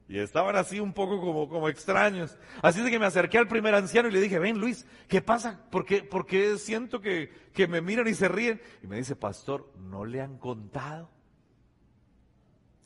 Y 0.08 0.18
estaban 0.18 0.54
así 0.54 0.78
un 0.78 0.92
poco 0.92 1.20
como, 1.20 1.48
como 1.48 1.68
extraños. 1.68 2.38
Así 2.62 2.80
de 2.80 2.90
que 2.90 2.98
me 2.98 3.06
acerqué 3.06 3.38
al 3.38 3.48
primer 3.48 3.75
anciano 3.75 4.08
y 4.08 4.12
le 4.12 4.20
dije, 4.20 4.38
ven 4.38 4.58
Luis, 4.58 4.86
¿qué 5.08 5.20
pasa? 5.20 5.60
¿Por 5.70 5.84
qué, 5.84 6.02
por 6.02 6.26
qué 6.26 6.58
siento 6.58 7.00
que, 7.00 7.30
que 7.52 7.66
me 7.66 7.80
miran 7.80 8.06
y 8.06 8.14
se 8.14 8.28
ríen? 8.28 8.60
Y 8.82 8.86
me 8.86 8.96
dice, 8.96 9.16
pastor, 9.16 9.72
¿no 9.78 10.04
le 10.04 10.20
han 10.20 10.38
contado? 10.38 11.10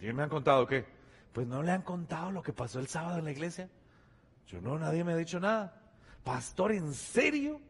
¿Y 0.01 0.11
me 0.15 0.23
han 0.23 0.31
contado 0.31 0.67
qué? 0.67 0.87
Pues 1.33 1.47
no 1.47 1.63
le 1.63 1.73
han 1.73 1.83
contado 1.83 2.33
lo 2.33 2.43
que 2.43 2.55
pasó 2.55 2.81
el 2.81 2.89
sábado 2.89 3.19
en 3.19 3.27
la 3.27 3.33
iglesia. 3.33 3.69
Yo 4.47 4.61
no, 4.63 4.79
nadie 4.79 5.05
me 5.05 5.13
ha 5.13 5.17
dicho 5.17 5.39
nada. 5.39 5.79
Pastor, 6.25 6.73
¿en 6.73 6.93
serio? 6.95 7.61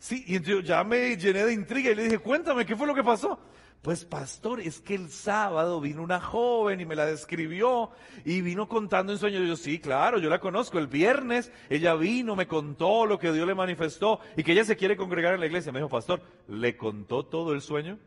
Sí, 0.00 0.24
y 0.26 0.36
entonces 0.36 0.64
ya 0.64 0.82
me 0.82 1.16
llené 1.16 1.44
de 1.44 1.52
intriga 1.52 1.90
y 1.90 1.94
le 1.94 2.04
dije, 2.04 2.18
cuéntame, 2.18 2.66
¿qué 2.66 2.76
fue 2.76 2.86
lo 2.86 2.94
que 2.94 3.04
pasó? 3.04 3.38
Pues 3.82 4.04
pastor, 4.04 4.60
es 4.60 4.80
que 4.80 4.96
el 4.96 5.08
sábado 5.08 5.80
vino 5.80 6.02
una 6.02 6.20
joven 6.20 6.80
y 6.80 6.84
me 6.84 6.96
la 6.96 7.06
describió 7.06 7.90
y 8.24 8.40
vino 8.40 8.68
contando 8.68 9.12
en 9.12 9.18
sueños. 9.18 9.46
Yo 9.46 9.56
sí, 9.56 9.78
claro, 9.78 10.18
yo 10.18 10.28
la 10.28 10.40
conozco. 10.40 10.78
El 10.78 10.88
viernes 10.88 11.52
ella 11.70 11.94
vino, 11.94 12.34
me 12.34 12.48
contó 12.48 13.06
lo 13.06 13.18
que 13.18 13.32
Dios 13.32 13.46
le 13.46 13.54
manifestó 13.54 14.20
y 14.36 14.42
que 14.42 14.52
ella 14.52 14.64
se 14.64 14.76
quiere 14.76 14.96
congregar 14.96 15.34
en 15.34 15.40
la 15.40 15.46
iglesia. 15.46 15.70
Me 15.70 15.78
dijo, 15.78 15.88
pastor, 15.88 16.22
¿le 16.48 16.76
contó 16.76 17.24
todo 17.24 17.52
el 17.52 17.60
sueño? 17.60 17.98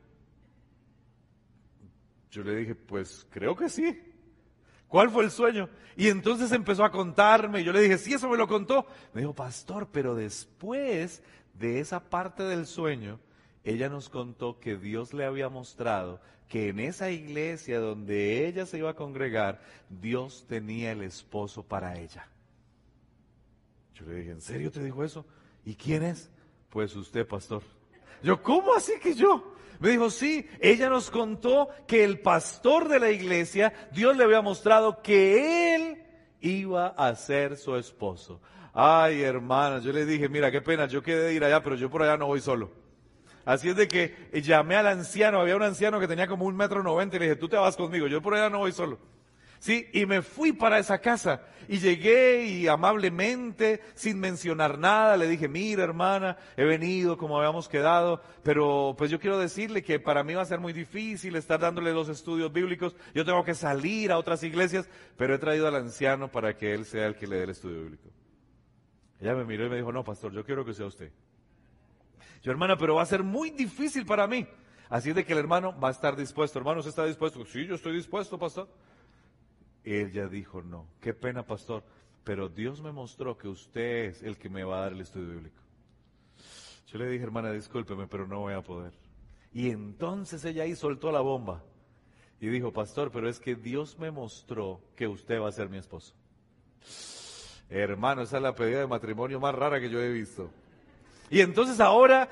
Yo 2.32 2.44
le 2.44 2.56
dije, 2.56 2.76
pues 2.76 3.26
creo 3.30 3.56
que 3.56 3.70
sí. 3.70 3.98
¿Cuál 4.88 5.10
fue 5.10 5.24
el 5.24 5.32
sueño? 5.32 5.70
Y 5.96 6.10
entonces 6.10 6.52
empezó 6.52 6.84
a 6.84 6.92
contarme. 6.92 7.64
Yo 7.64 7.72
le 7.72 7.82
dije, 7.82 7.98
sí, 7.98 8.14
eso 8.14 8.28
me 8.28 8.38
lo 8.38 8.48
contó. 8.48 8.86
Me 9.14 9.22
dijo, 9.22 9.34
pastor, 9.34 9.88
pero 9.90 10.16
después 10.16 11.24
de 11.54 11.80
esa 11.80 12.10
parte 12.10 12.44
del 12.44 12.66
sueño, 12.66 13.20
ella 13.64 13.90
nos 13.90 14.10
contó 14.10 14.60
que 14.60 14.78
Dios 14.78 15.14
le 15.14 15.26
había 15.26 15.50
mostrado 15.50 16.20
que 16.48 16.68
en 16.68 16.80
esa 16.80 17.12
iglesia 17.12 17.80
donde 17.80 18.46
ella 18.48 18.66
se 18.66 18.78
iba 18.78 18.90
a 18.90 18.96
congregar, 18.96 19.62
Dios 19.90 20.46
tenía 20.50 20.92
el 20.92 21.02
esposo 21.02 21.64
para 21.64 21.98
ella. 21.98 22.28
Yo 23.96 24.06
le 24.06 24.16
dije, 24.16 24.32
¿en 24.32 24.42
serio 24.42 24.72
te 24.72 24.84
dijo 24.84 25.04
eso? 25.04 25.26
¿Y 25.64 25.76
quién 25.76 26.04
es? 26.04 26.30
Pues 26.70 26.96
usted, 26.96 27.26
pastor. 27.26 27.62
Yo, 28.22 28.42
¿cómo 28.44 28.74
así 28.74 28.94
que 29.02 29.14
yo? 29.14 29.56
Me 29.80 29.92
dijo, 29.92 30.10
sí, 30.10 30.48
ella 30.60 30.90
nos 30.90 31.10
contó 31.10 31.70
que 31.88 32.04
el 32.04 32.20
pastor 32.20 32.88
de 32.88 33.00
la 33.00 33.12
iglesia, 33.12 33.74
Dios 33.94 34.18
le 34.18 34.24
había 34.24 34.42
mostrado 34.42 35.02
que 35.02 35.76
él 35.76 36.04
iba 36.42 36.88
a 36.88 37.16
ser 37.16 37.56
su 37.56 37.76
esposo. 37.78 38.42
Ay, 38.74 39.22
hermana, 39.22 39.80
yo 39.80 39.94
le 39.94 40.06
dije, 40.06 40.28
mira, 40.28 40.52
qué 40.52 40.62
pena, 40.62 40.86
yo 40.86 41.02
quedé 41.02 41.24
de 41.28 41.34
ir 41.34 41.44
allá, 41.44 41.64
pero 41.64 41.76
yo 41.76 41.90
por 41.90 42.04
allá 42.04 42.18
no 42.18 42.28
voy 42.28 42.42
solo. 42.42 42.81
Así 43.46 43.70
es 43.70 43.76
de 43.76 43.88
que 43.88 44.30
llamé 44.42 44.76
al 44.76 44.88
anciano, 44.88 45.40
había 45.40 45.56
un 45.56 45.64
anciano 45.64 46.00
que 46.00 46.08
tenía 46.08 46.28
como 46.28 46.46
un 46.46 46.56
metro 46.56 46.84
noventa 46.84 47.16
y 47.16 47.20
le 47.20 47.26
dije, 47.26 47.36
tú 47.38 47.50
te 47.50 47.58
vas 47.58 47.76
conmigo, 47.76 48.08
yo 48.08 48.22
por 48.22 48.36
allá 48.36 48.50
no 48.50 48.60
voy 48.60 48.72
solo. 48.72 49.00
Sí, 49.62 49.88
y 49.94 50.08
me 50.08 50.24
fui 50.24 50.54
para 50.54 50.80
esa 50.80 50.98
casa 50.98 51.44
y 51.68 51.78
llegué 51.78 52.46
y 52.46 52.68
amablemente, 52.68 53.80
sin 53.94 54.20
mencionar 54.20 54.80
nada, 54.80 55.16
le 55.18 55.28
dije, 55.28 55.48
mira 55.48 55.84
hermana, 55.84 56.36
he 56.58 56.64
venido 56.66 57.16
como 57.16 57.38
habíamos 57.38 57.70
quedado, 57.70 58.24
pero 58.42 58.96
pues 58.98 59.12
yo 59.12 59.20
quiero 59.20 59.38
decirle 59.38 59.84
que 59.84 60.00
para 60.00 60.24
mí 60.24 60.34
va 60.34 60.42
a 60.42 60.46
ser 60.46 60.60
muy 60.60 60.74
difícil 60.74 61.36
estar 61.36 61.60
dándole 61.60 61.94
los 61.94 62.10
estudios 62.10 62.52
bíblicos, 62.52 62.96
yo 63.14 63.24
tengo 63.24 63.44
que 63.44 63.54
salir 63.54 64.12
a 64.12 64.18
otras 64.18 64.42
iglesias, 64.42 64.90
pero 65.16 65.36
he 65.36 65.38
traído 65.38 65.68
al 65.68 65.76
anciano 65.76 66.32
para 66.32 66.58
que 66.58 66.74
él 66.74 66.86
sea 66.86 67.06
el 67.06 67.16
que 67.16 67.28
le 67.28 67.36
dé 67.36 67.44
el 67.44 67.52
estudio 67.52 67.84
bíblico. 67.84 68.10
Ella 69.20 69.36
me 69.36 69.46
miró 69.46 69.68
y 69.68 69.70
me 69.70 69.76
dijo, 69.76 69.92
no, 69.92 70.04
pastor, 70.04 70.34
yo 70.34 70.44
quiero 70.44 70.66
que 70.66 70.74
sea 70.74 70.88
usted. 70.88 71.12
Yo, 72.42 72.52
hermana, 72.52 72.78
pero 72.78 72.96
va 72.96 73.04
a 73.04 73.06
ser 73.06 73.24
muy 73.24 73.52
difícil 73.52 74.06
para 74.06 74.28
mí. 74.28 74.48
Así 74.90 75.14
de 75.14 75.24
que 75.24 75.34
el 75.34 75.40
hermano 75.40 75.78
va 75.80 75.88
a 75.88 75.92
estar 75.92 76.16
dispuesto. 76.16 76.60
Hermano, 76.60 76.80
¿usted 76.80 76.90
está 76.90 77.06
dispuesto? 77.06 77.46
Sí, 77.46 77.66
yo 77.66 77.76
estoy 77.76 77.96
dispuesto, 77.96 78.38
pastor. 78.38 78.68
Ella 79.84 80.28
dijo, 80.28 80.62
no, 80.62 80.88
qué 81.00 81.14
pena, 81.14 81.44
pastor, 81.44 81.84
pero 82.24 82.50
Dios 82.50 82.82
me 82.82 82.92
mostró 82.92 83.38
que 83.38 83.48
usted 83.48 84.06
es 84.06 84.22
el 84.22 84.38
que 84.38 84.50
me 84.50 84.64
va 84.64 84.78
a 84.78 84.82
dar 84.82 84.94
el 84.94 85.02
estudio 85.02 85.30
bíblico. 85.30 85.62
Yo 86.88 87.00
le 87.00 87.08
dije, 87.08 87.24
hermana, 87.24 87.52
discúlpeme, 87.52 88.08
pero 88.08 88.28
no 88.28 88.42
voy 88.42 88.54
a 88.54 88.62
poder. 88.62 88.92
Y 89.54 89.70
entonces 89.70 90.44
ella 90.46 90.64
ahí 90.64 90.76
soltó 90.76 91.12
la 91.12 91.22
bomba 91.22 91.64
y 92.40 92.48
dijo, 92.48 92.74
pastor, 92.74 93.12
pero 93.12 93.30
es 93.30 93.40
que 93.40 93.56
Dios 93.56 93.98
me 93.98 94.12
mostró 94.12 94.82
que 94.96 95.08
usted 95.08 95.40
va 95.40 95.50
a 95.50 95.54
ser 95.54 95.70
mi 95.70 95.78
esposo. 95.78 96.14
Hermano, 97.70 98.24
esa 98.24 98.38
es 98.38 98.44
la 98.44 98.54
pedida 98.54 98.80
de 98.80 98.88
matrimonio 98.88 99.40
más 99.40 99.56
rara 99.56 99.80
que 99.80 99.90
yo 99.90 100.02
he 100.02 100.10
visto. 100.10 100.52
Y 101.32 101.40
entonces 101.40 101.80
ahora 101.80 102.28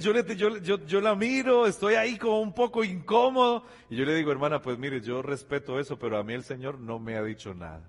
yo, 0.00 0.12
le, 0.12 0.24
yo, 0.34 1.00
la 1.00 1.14
miro, 1.14 1.66
estoy 1.66 1.94
ahí 1.94 2.18
como 2.18 2.40
un 2.40 2.52
poco 2.52 2.82
incómodo. 2.82 3.62
Y 3.88 3.94
yo 3.94 4.04
le 4.04 4.12
digo, 4.16 4.32
hermana, 4.32 4.60
pues 4.60 4.76
mire, 4.76 5.00
yo 5.00 5.22
respeto 5.22 5.78
eso, 5.78 5.96
pero 5.96 6.18
a 6.18 6.24
mí 6.24 6.34
el 6.34 6.42
Señor 6.42 6.80
no 6.80 6.98
me 6.98 7.16
ha 7.16 7.22
dicho 7.22 7.54
nada. 7.54 7.80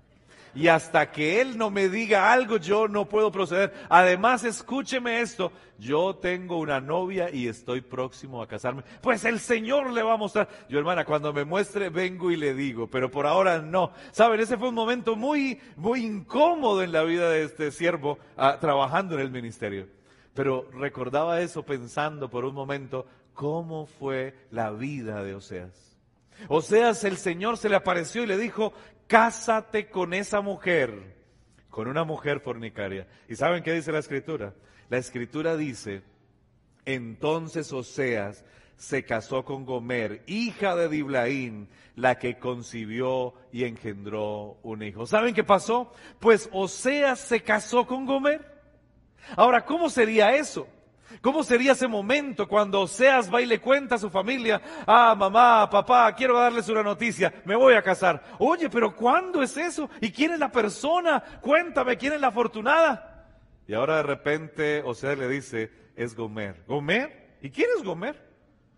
Y 0.54 0.68
hasta 0.68 1.10
que 1.10 1.40
Él 1.40 1.58
no 1.58 1.70
me 1.70 1.88
diga 1.88 2.32
algo, 2.32 2.58
yo 2.58 2.86
no 2.86 3.08
puedo 3.08 3.32
proceder. 3.32 3.74
Además, 3.88 4.44
escúcheme 4.44 5.20
esto, 5.20 5.50
yo 5.78 6.14
tengo 6.14 6.58
una 6.58 6.80
novia 6.80 7.28
y 7.32 7.48
estoy 7.48 7.80
próximo 7.80 8.40
a 8.40 8.46
casarme. 8.46 8.84
Pues 9.00 9.24
el 9.24 9.40
Señor 9.40 9.90
le 9.90 10.04
va 10.04 10.12
a 10.14 10.18
mostrar. 10.18 10.48
Yo, 10.68 10.78
hermana, 10.78 11.04
cuando 11.04 11.32
me 11.32 11.44
muestre, 11.44 11.88
vengo 11.88 12.30
y 12.30 12.36
le 12.36 12.54
digo, 12.54 12.86
pero 12.86 13.10
por 13.10 13.26
ahora 13.26 13.58
no. 13.58 13.90
Saben, 14.12 14.38
ese 14.38 14.56
fue 14.56 14.68
un 14.68 14.76
momento 14.76 15.16
muy, 15.16 15.60
muy 15.74 16.04
incómodo 16.04 16.84
en 16.84 16.92
la 16.92 17.02
vida 17.02 17.30
de 17.30 17.42
este 17.42 17.72
siervo 17.72 18.18
ah, 18.36 18.58
trabajando 18.60 19.16
en 19.16 19.22
el 19.22 19.30
ministerio. 19.32 20.01
Pero 20.34 20.68
recordaba 20.72 21.40
eso 21.40 21.64
pensando 21.64 22.30
por 22.30 22.44
un 22.44 22.54
momento 22.54 23.06
cómo 23.34 23.86
fue 23.86 24.34
la 24.50 24.70
vida 24.70 25.22
de 25.22 25.34
Oseas. 25.34 25.98
Oseas, 26.48 27.04
el 27.04 27.16
Señor 27.16 27.58
se 27.58 27.68
le 27.68 27.76
apareció 27.76 28.22
y 28.24 28.26
le 28.26 28.38
dijo, 28.38 28.72
cásate 29.06 29.90
con 29.90 30.14
esa 30.14 30.40
mujer, 30.40 31.16
con 31.68 31.88
una 31.88 32.04
mujer 32.04 32.40
fornicaria. 32.40 33.06
¿Y 33.28 33.36
saben 33.36 33.62
qué 33.62 33.72
dice 33.72 33.92
la 33.92 33.98
escritura? 33.98 34.54
La 34.88 34.98
escritura 34.98 35.56
dice, 35.56 36.02
entonces 36.84 37.72
Oseas 37.72 38.44
se 38.76 39.04
casó 39.04 39.44
con 39.44 39.64
Gomer, 39.64 40.22
hija 40.26 40.74
de 40.74 40.88
Diblaín, 40.88 41.68
la 41.94 42.18
que 42.18 42.38
concibió 42.38 43.34
y 43.52 43.64
engendró 43.64 44.58
un 44.62 44.82
hijo. 44.82 45.06
¿Saben 45.06 45.34
qué 45.34 45.44
pasó? 45.44 45.92
Pues 46.18 46.48
Oseas 46.52 47.20
se 47.20 47.42
casó 47.42 47.86
con 47.86 48.06
Gomer. 48.06 48.61
Ahora, 49.36 49.64
¿cómo 49.64 49.88
sería 49.88 50.34
eso? 50.34 50.68
¿Cómo 51.20 51.42
sería 51.42 51.72
ese 51.72 51.86
momento 51.86 52.48
cuando 52.48 52.80
Oseas 52.80 53.32
va 53.32 53.42
y 53.42 53.46
le 53.46 53.60
cuenta 53.60 53.96
a 53.96 53.98
su 53.98 54.08
familia, 54.08 54.60
ah, 54.86 55.14
mamá, 55.16 55.68
papá, 55.68 56.12
quiero 56.14 56.38
darles 56.38 56.68
una 56.68 56.82
noticia, 56.82 57.32
me 57.44 57.54
voy 57.54 57.74
a 57.74 57.82
casar? 57.82 58.22
Oye, 58.38 58.70
pero 58.70 58.96
¿cuándo 58.96 59.42
es 59.42 59.56
eso? 59.56 59.90
¿Y 60.00 60.10
quién 60.10 60.32
es 60.32 60.38
la 60.38 60.50
persona? 60.50 61.22
Cuéntame, 61.40 61.96
¿quién 61.96 62.14
es 62.14 62.20
la 62.20 62.28
afortunada? 62.28 63.28
Y 63.66 63.74
ahora 63.74 63.96
de 63.96 64.02
repente 64.04 64.82
Oseas 64.82 65.18
le 65.18 65.28
dice, 65.28 65.70
es 65.96 66.16
Gomer. 66.16 66.64
¿Gomer? 66.66 67.36
¿Y 67.42 67.50
quién 67.50 67.68
es 67.76 67.84
Gomer? 67.84 68.32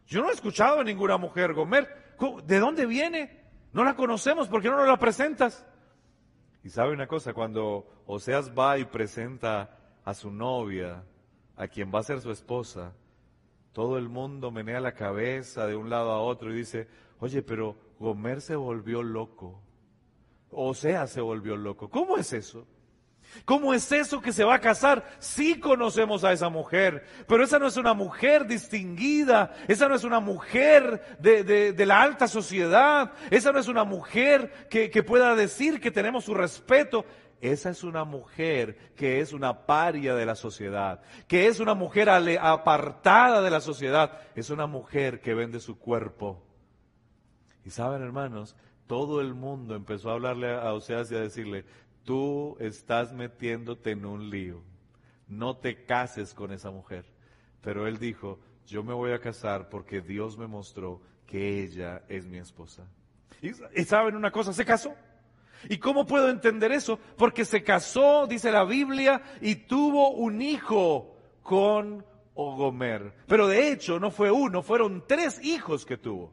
Yo 0.06 0.20
no 0.20 0.28
he 0.28 0.32
escuchado 0.32 0.80
a 0.80 0.84
ninguna 0.84 1.16
mujer 1.16 1.54
Gomer. 1.54 2.14
¿De 2.44 2.58
dónde 2.58 2.86
viene? 2.86 3.44
No 3.72 3.84
la 3.84 3.94
conocemos, 3.94 4.48
¿por 4.48 4.62
qué 4.62 4.68
no 4.68 4.76
nos 4.76 4.88
la 4.88 4.98
presentas? 4.98 5.66
Y 6.62 6.70
sabe 6.70 6.92
una 6.92 7.06
cosa, 7.06 7.32
cuando 7.32 7.86
Oseas 8.06 8.52
va 8.52 8.78
y 8.78 8.84
presenta 8.84 9.78
a 10.04 10.14
su 10.14 10.30
novia, 10.30 11.04
a 11.56 11.68
quien 11.68 11.92
va 11.94 12.00
a 12.00 12.04
ser 12.04 12.20
su 12.20 12.30
esposa, 12.30 12.92
todo 13.72 13.98
el 13.98 14.08
mundo 14.08 14.50
menea 14.50 14.80
la 14.80 14.94
cabeza 14.94 15.66
de 15.66 15.74
un 15.74 15.90
lado 15.90 16.12
a 16.12 16.20
otro 16.20 16.52
y 16.52 16.58
dice, 16.58 16.86
oye, 17.18 17.42
pero 17.42 17.76
Gomer 17.98 18.40
se 18.40 18.54
volvió 18.54 19.02
loco. 19.02 19.60
O 20.50 20.74
sea, 20.74 21.06
se 21.08 21.20
volvió 21.20 21.56
loco. 21.56 21.90
¿Cómo 21.90 22.16
es 22.16 22.32
eso? 22.32 22.66
¿Cómo 23.44 23.74
es 23.74 23.90
eso 23.90 24.20
que 24.20 24.32
se 24.32 24.44
va 24.44 24.54
a 24.54 24.60
casar? 24.60 25.04
Sí 25.18 25.58
conocemos 25.58 26.22
a 26.22 26.32
esa 26.32 26.48
mujer, 26.48 27.04
pero 27.26 27.42
esa 27.42 27.58
no 27.58 27.66
es 27.66 27.76
una 27.76 27.94
mujer 27.94 28.46
distinguida, 28.46 29.52
esa 29.66 29.88
no 29.88 29.96
es 29.96 30.04
una 30.04 30.20
mujer 30.20 31.18
de, 31.18 31.74
la 31.84 32.00
alta 32.00 32.28
sociedad, 32.28 33.12
esa 33.30 33.50
no 33.50 33.58
es 33.58 33.66
una 33.66 33.84
mujer 33.84 34.68
que, 34.70 34.90
que 34.90 35.02
pueda 35.02 35.34
decir 35.34 35.80
que 35.80 35.90
tenemos 35.90 36.24
su 36.24 36.34
respeto. 36.34 37.04
Esa 37.44 37.68
es 37.68 37.84
una 37.84 38.04
mujer 38.04 38.94
que 38.96 39.20
es 39.20 39.34
una 39.34 39.66
paria 39.66 40.14
de 40.14 40.24
la 40.24 40.34
sociedad, 40.34 41.02
que 41.28 41.46
es 41.46 41.60
una 41.60 41.74
mujer 41.74 42.08
apartada 42.08 43.42
de 43.42 43.50
la 43.50 43.60
sociedad, 43.60 44.18
es 44.34 44.48
una 44.48 44.66
mujer 44.66 45.20
que 45.20 45.34
vende 45.34 45.60
su 45.60 45.78
cuerpo. 45.78 46.42
Y 47.62 47.68
saben, 47.68 48.00
hermanos, 48.00 48.56
todo 48.86 49.20
el 49.20 49.34
mundo 49.34 49.74
empezó 49.74 50.08
a 50.08 50.14
hablarle 50.14 50.54
a 50.54 50.72
Oseas 50.72 51.12
y 51.12 51.16
a 51.16 51.20
decirle, 51.20 51.66
tú 52.02 52.56
estás 52.60 53.12
metiéndote 53.12 53.90
en 53.90 54.06
un 54.06 54.30
lío, 54.30 54.62
no 55.28 55.58
te 55.58 55.84
cases 55.84 56.32
con 56.32 56.50
esa 56.50 56.70
mujer. 56.70 57.04
Pero 57.60 57.86
él 57.86 57.98
dijo, 57.98 58.40
yo 58.66 58.82
me 58.82 58.94
voy 58.94 59.12
a 59.12 59.20
casar 59.20 59.68
porque 59.68 60.00
Dios 60.00 60.38
me 60.38 60.46
mostró 60.46 61.02
que 61.26 61.62
ella 61.62 62.04
es 62.08 62.26
mi 62.26 62.38
esposa. 62.38 62.86
Y, 63.42 63.50
y 63.78 63.84
saben 63.84 64.16
una 64.16 64.30
cosa, 64.30 64.54
se 64.54 64.64
casó. 64.64 64.94
¿Y 65.68 65.78
cómo 65.78 66.06
puedo 66.06 66.28
entender 66.28 66.72
eso? 66.72 66.98
Porque 67.16 67.44
se 67.44 67.62
casó, 67.62 68.26
dice 68.26 68.50
la 68.50 68.64
Biblia, 68.64 69.22
y 69.40 69.54
tuvo 69.54 70.10
un 70.10 70.42
hijo 70.42 71.16
con 71.42 72.04
Ogomer. 72.34 73.14
Pero 73.26 73.46
de 73.46 73.72
hecho 73.72 73.98
no 73.98 74.10
fue 74.10 74.30
uno, 74.30 74.62
fueron 74.62 75.04
tres 75.06 75.42
hijos 75.44 75.84
que 75.86 75.96
tuvo. 75.96 76.32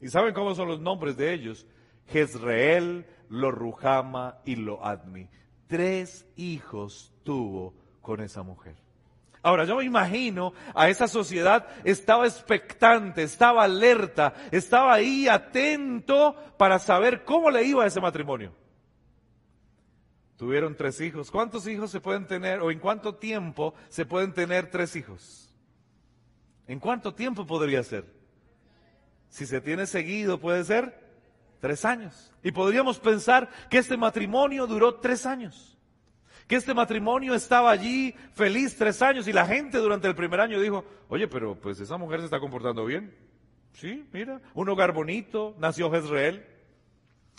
¿Y 0.00 0.08
saben 0.08 0.34
cómo 0.34 0.54
son 0.54 0.68
los 0.68 0.80
nombres 0.80 1.16
de 1.16 1.32
ellos? 1.32 1.66
Jezreel, 2.08 3.06
Lo 3.28 3.52
y 4.44 4.56
Lo 4.56 4.84
Admi. 4.84 5.28
Tres 5.66 6.26
hijos 6.36 7.12
tuvo 7.24 7.74
con 8.00 8.20
esa 8.20 8.42
mujer. 8.42 8.76
Ahora, 9.42 9.64
yo 9.64 9.76
me 9.76 9.84
imagino 9.84 10.52
a 10.74 10.88
esa 10.88 11.06
sociedad, 11.06 11.68
estaba 11.84 12.26
expectante, 12.26 13.22
estaba 13.22 13.62
alerta, 13.62 14.34
estaba 14.50 14.94
ahí 14.94 15.28
atento 15.28 16.34
para 16.56 16.80
saber 16.80 17.22
cómo 17.24 17.50
le 17.50 17.62
iba 17.62 17.84
a 17.84 17.86
ese 17.86 18.00
matrimonio. 18.00 18.52
Tuvieron 20.36 20.76
tres 20.76 21.00
hijos. 21.00 21.30
¿Cuántos 21.30 21.66
hijos 21.66 21.90
se 21.90 22.00
pueden 22.00 22.26
tener 22.26 22.60
o 22.60 22.70
en 22.70 22.78
cuánto 22.78 23.14
tiempo 23.14 23.74
se 23.88 24.04
pueden 24.04 24.32
tener 24.32 24.70
tres 24.70 24.94
hijos? 24.94 25.54
¿En 26.66 26.78
cuánto 26.78 27.14
tiempo 27.14 27.46
podría 27.46 27.82
ser? 27.82 28.04
Si 29.28 29.46
se 29.46 29.60
tiene 29.60 29.86
seguido, 29.86 30.38
puede 30.38 30.62
ser 30.64 31.06
tres 31.60 31.84
años. 31.84 32.32
Y 32.42 32.52
podríamos 32.52 32.98
pensar 32.98 33.48
que 33.70 33.78
este 33.78 33.96
matrimonio 33.96 34.66
duró 34.66 34.96
tres 34.96 35.24
años. 35.26 35.78
Que 36.46 36.56
este 36.56 36.74
matrimonio 36.74 37.34
estaba 37.34 37.70
allí 37.70 38.14
feliz 38.34 38.76
tres 38.76 39.02
años 39.02 39.26
y 39.26 39.32
la 39.32 39.46
gente 39.46 39.78
durante 39.78 40.06
el 40.06 40.14
primer 40.14 40.40
año 40.40 40.60
dijo, 40.60 40.84
oye, 41.08 41.26
pero 41.26 41.56
pues 41.56 41.80
esa 41.80 41.96
mujer 41.96 42.20
se 42.20 42.26
está 42.26 42.40
comportando 42.40 42.84
bien. 42.84 43.12
Sí, 43.72 44.06
mira, 44.12 44.40
un 44.54 44.68
hogar 44.68 44.92
bonito, 44.92 45.56
nació 45.58 45.90
Jezreel. 45.90 46.55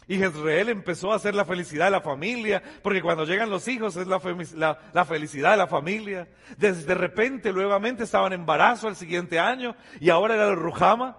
Y 0.07 0.17
Jezreel 0.17 0.69
empezó 0.69 1.11
a 1.11 1.17
hacer 1.17 1.35
la 1.35 1.43
felicidad 1.43 1.85
de 1.85 1.91
la 1.91 2.01
familia, 2.01 2.63
porque 2.81 3.01
cuando 3.01 3.25
llegan 3.25 3.49
los 3.49 3.67
hijos 3.67 3.97
es 3.97 4.07
la, 4.07 4.19
felicidad 4.19 5.51
de 5.51 5.57
la 5.57 5.67
familia. 5.67 6.29
Desde 6.57 6.93
repente, 6.93 7.51
nuevamente 7.51 8.03
estaban 8.03 8.31
en 8.31 8.39
embarazo 8.39 8.87
el 8.87 8.95
siguiente 8.95 9.37
año, 9.37 9.75
y 9.99 10.09
ahora 10.09 10.35
era 10.35 10.47
los 10.47 10.59
Rujama. 10.59 11.17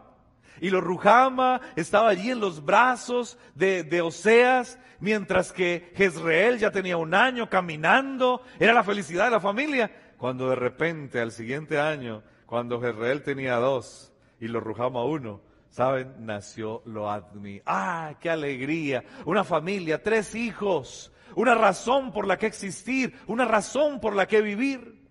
Y 0.60 0.70
los 0.70 0.82
Rujama 0.82 1.60
estaba 1.76 2.08
allí 2.08 2.30
en 2.30 2.40
los 2.40 2.64
brazos 2.64 3.38
de, 3.54 3.84
de 3.84 4.00
Oseas, 4.00 4.78
mientras 5.00 5.52
que 5.52 5.92
Jezreel 5.94 6.58
ya 6.58 6.70
tenía 6.70 6.96
un 6.96 7.12
año 7.12 7.50
caminando, 7.50 8.42
era 8.58 8.72
la 8.72 8.84
felicidad 8.84 9.26
de 9.26 9.32
la 9.32 9.40
familia. 9.40 9.90
Cuando 10.16 10.48
de 10.48 10.56
repente, 10.56 11.20
al 11.20 11.30
siguiente 11.30 11.78
año, 11.78 12.22
cuando 12.46 12.80
Jezreel 12.80 13.22
tenía 13.22 13.56
dos 13.56 14.14
y 14.40 14.48
los 14.48 14.62
Rujama 14.62 15.04
uno, 15.04 15.42
¿Saben? 15.70 16.26
Nació 16.26 16.82
Loadmi. 16.86 17.60
¡Ah, 17.66 18.14
qué 18.20 18.30
alegría! 18.30 19.04
Una 19.26 19.44
familia, 19.44 20.02
tres 20.02 20.34
hijos, 20.34 21.12
una 21.36 21.54
razón 21.54 22.12
por 22.12 22.26
la 22.26 22.38
que 22.38 22.46
existir, 22.46 23.14
una 23.26 23.44
razón 23.44 24.00
por 24.00 24.16
la 24.16 24.26
que 24.26 24.42
vivir. 24.42 25.02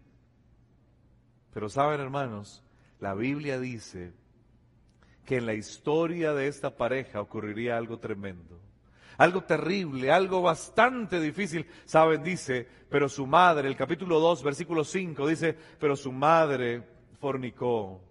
Pero 1.54 1.70
saben, 1.70 2.02
hermanos, 2.02 2.64
la 3.00 3.14
Biblia 3.14 3.60
dice 3.60 4.14
que 5.26 5.38
en 5.38 5.46
la 5.46 5.54
historia 5.54 6.34
de 6.34 6.48
esta 6.48 6.76
pareja 6.76 7.22
ocurriría 7.22 7.78
algo 7.78 8.00
tremendo. 8.00 8.60
Algo 9.18 9.44
terrible, 9.44 10.12
algo 10.12 10.42
bastante 10.42 11.20
difícil. 11.20 11.66
Saben, 11.86 12.24
dice, 12.24 12.68
pero 12.90 13.10
su 13.10 13.26
madre, 13.26 13.68
el 13.68 13.76
capítulo 13.76 14.20
2, 14.20 14.44
versículo 14.44 14.84
5, 14.84 15.28
dice, 15.28 15.58
pero 15.80 15.96
su 15.96 16.12
madre 16.12 16.84
fornicó 17.20 18.07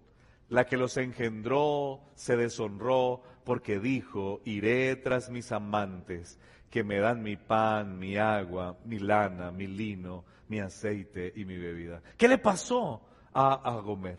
la 0.49 0.65
que 0.65 0.77
los 0.77 0.97
engendró 0.97 2.01
se 2.15 2.37
deshonró 2.37 3.23
porque 3.43 3.79
dijo, 3.79 4.41
iré 4.45 4.95
tras 4.95 5.29
mis 5.29 5.51
amantes, 5.51 6.39
que 6.69 6.83
me 6.83 6.99
dan 6.99 7.23
mi 7.23 7.37
pan, 7.37 7.97
mi 7.97 8.17
agua, 8.17 8.77
mi 8.85 8.99
lana, 8.99 9.51
mi 9.51 9.67
lino, 9.67 10.25
mi 10.49 10.59
aceite 10.59 11.31
y 11.35 11.45
mi 11.45 11.57
bebida. 11.57 12.01
¿Qué 12.17 12.27
le 12.27 12.37
pasó 12.37 13.01
a, 13.33 13.53
a 13.53 13.79
Gomer? 13.79 14.17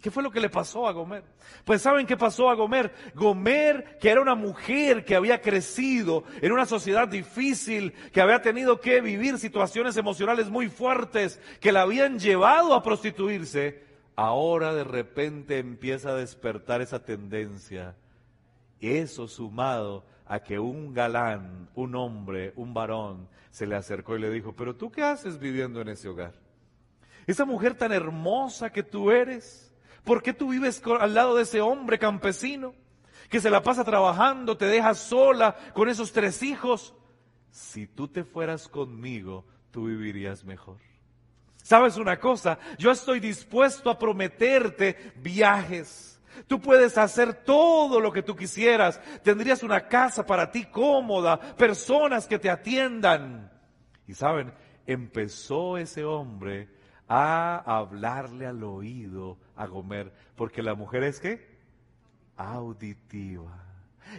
¿Qué 0.00 0.12
fue 0.12 0.22
lo 0.22 0.30
que 0.30 0.40
le 0.40 0.48
pasó 0.48 0.86
a 0.86 0.92
Gomer? 0.92 1.24
Pues 1.64 1.82
¿saben 1.82 2.06
qué 2.06 2.16
pasó 2.16 2.48
a 2.48 2.54
Gomer? 2.54 2.92
Gomer, 3.14 3.98
que 4.00 4.10
era 4.10 4.20
una 4.20 4.36
mujer 4.36 5.04
que 5.04 5.16
había 5.16 5.40
crecido 5.40 6.22
en 6.40 6.52
una 6.52 6.66
sociedad 6.66 7.08
difícil, 7.08 7.92
que 8.12 8.20
había 8.20 8.40
tenido 8.40 8.80
que 8.80 9.00
vivir 9.00 9.38
situaciones 9.38 9.96
emocionales 9.96 10.50
muy 10.50 10.68
fuertes, 10.68 11.40
que 11.60 11.72
la 11.72 11.82
habían 11.82 12.20
llevado 12.20 12.74
a 12.74 12.82
prostituirse, 12.82 13.87
ahora 14.18 14.74
de 14.74 14.82
repente 14.82 15.60
empieza 15.60 16.10
a 16.10 16.16
despertar 16.16 16.82
esa 16.82 17.04
tendencia. 17.04 17.94
Eso 18.80 19.28
sumado 19.28 20.04
a 20.26 20.40
que 20.40 20.58
un 20.58 20.92
galán, 20.92 21.68
un 21.76 21.94
hombre, 21.94 22.52
un 22.56 22.74
varón, 22.74 23.28
se 23.52 23.64
le 23.64 23.76
acercó 23.76 24.16
y 24.16 24.20
le 24.20 24.30
dijo, 24.30 24.56
pero 24.56 24.74
tú 24.74 24.90
qué 24.90 25.04
haces 25.04 25.38
viviendo 25.38 25.80
en 25.80 25.90
ese 25.90 26.08
hogar? 26.08 26.34
Esa 27.28 27.44
mujer 27.44 27.76
tan 27.76 27.92
hermosa 27.92 28.72
que 28.72 28.82
tú 28.82 29.12
eres, 29.12 29.72
¿por 30.02 30.20
qué 30.20 30.34
tú 30.34 30.48
vives 30.48 30.82
al 30.98 31.14
lado 31.14 31.36
de 31.36 31.44
ese 31.44 31.60
hombre 31.60 31.96
campesino 31.96 32.74
que 33.30 33.38
se 33.38 33.50
la 33.50 33.62
pasa 33.62 33.84
trabajando, 33.84 34.56
te 34.56 34.66
deja 34.66 34.94
sola 34.94 35.56
con 35.74 35.88
esos 35.88 36.10
tres 36.10 36.42
hijos? 36.42 36.92
Si 37.52 37.86
tú 37.86 38.08
te 38.08 38.24
fueras 38.24 38.66
conmigo, 38.66 39.44
tú 39.70 39.84
vivirías 39.84 40.44
mejor. 40.44 40.87
¿Sabes 41.68 41.98
una 41.98 42.18
cosa? 42.18 42.58
Yo 42.78 42.90
estoy 42.90 43.20
dispuesto 43.20 43.90
a 43.90 43.98
prometerte 43.98 45.12
viajes. 45.16 46.18
Tú 46.46 46.62
puedes 46.62 46.96
hacer 46.96 47.44
todo 47.44 48.00
lo 48.00 48.10
que 48.10 48.22
tú 48.22 48.34
quisieras. 48.34 48.98
Tendrías 49.22 49.62
una 49.62 49.86
casa 49.86 50.24
para 50.24 50.50
ti 50.50 50.64
cómoda, 50.64 51.38
personas 51.56 52.26
que 52.26 52.38
te 52.38 52.48
atiendan. 52.48 53.52
Y 54.06 54.14
saben, 54.14 54.54
empezó 54.86 55.76
ese 55.76 56.06
hombre 56.06 56.70
a 57.06 57.58
hablarle 57.66 58.46
al 58.46 58.64
oído 58.64 59.36
a 59.54 59.66
Gomer, 59.66 60.10
porque 60.36 60.62
la 60.62 60.74
mujer 60.74 61.02
es 61.02 61.20
que 61.20 61.54
auditiva. 62.38 63.67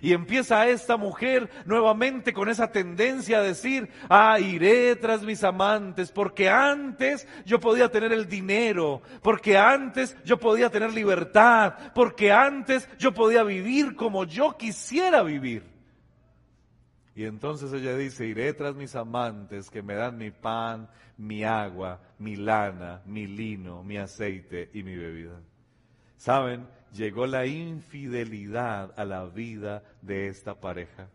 Y 0.01 0.13
empieza 0.13 0.67
esta 0.67 0.97
mujer 0.97 1.49
nuevamente 1.65 2.33
con 2.33 2.49
esa 2.49 2.71
tendencia 2.71 3.39
a 3.39 3.43
decir, 3.43 3.89
ah, 4.09 4.39
iré 4.39 4.95
tras 4.95 5.23
mis 5.23 5.43
amantes, 5.43 6.11
porque 6.11 6.49
antes 6.49 7.27
yo 7.45 7.59
podía 7.59 7.89
tener 7.89 8.13
el 8.13 8.27
dinero, 8.27 9.01
porque 9.21 9.57
antes 9.57 10.15
yo 10.23 10.37
podía 10.37 10.69
tener 10.69 10.93
libertad, 10.93 11.73
porque 11.93 12.31
antes 12.31 12.87
yo 12.97 13.13
podía 13.13 13.43
vivir 13.43 13.95
como 13.95 14.25
yo 14.25 14.57
quisiera 14.57 15.23
vivir. 15.23 15.63
Y 17.15 17.25
entonces 17.25 17.73
ella 17.73 17.97
dice, 17.97 18.25
iré 18.25 18.53
tras 18.53 18.75
mis 18.75 18.95
amantes 18.95 19.69
que 19.69 19.81
me 19.81 19.95
dan 19.95 20.17
mi 20.17 20.31
pan, 20.31 20.89
mi 21.17 21.43
agua, 21.43 21.99
mi 22.17 22.37
lana, 22.37 23.01
mi 23.05 23.27
lino, 23.27 23.83
mi 23.83 23.97
aceite 23.97 24.69
y 24.73 24.83
mi 24.83 24.95
bebida. 24.95 25.41
¿Saben? 26.15 26.65
Llegó 26.93 27.25
la 27.25 27.45
infidelidad 27.45 28.93
a 28.97 29.05
la 29.05 29.25
vida 29.25 29.83
de 30.01 30.27
esta 30.27 30.55
pareja. 30.55 31.07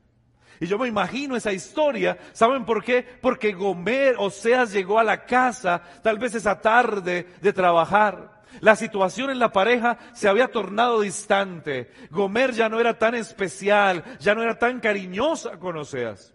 Y 0.61 0.67
yo 0.67 0.79
me 0.79 0.89
imagino 0.89 1.37
esa 1.37 1.53
historia, 1.53 2.17
¿saben 2.33 2.65
por 2.65 2.85
qué? 2.85 3.03
Porque 3.21 3.53
Gomer, 3.53 4.17
Oseas, 4.19 4.73
llegó 4.73 4.99
a 4.99 5.05
la 5.05 5.25
casa, 5.25 5.83
tal 6.03 6.19
vez 6.19 6.35
esa 6.35 6.61
tarde 6.61 7.27
de 7.41 7.53
trabajar. 7.53 8.43
La 8.61 8.77
situación 8.77 9.31
en 9.31 9.41
la 9.41 9.53
pareja 9.53 9.99
se 10.13 10.29
había 10.29 10.49
tornado 10.49 11.01
distante. 11.01 11.91
Gomer 12.11 12.53
ya 12.53 12.69
no 12.69 12.79
era 12.79 12.97
tan 12.99 13.17
especial, 13.17 14.05
ya 14.21 14.35
no 14.35 14.43
era 14.43 14.59
tan 14.59 14.79
cariñosa 14.79 15.59
con 15.59 15.77
Oseas. 15.77 16.33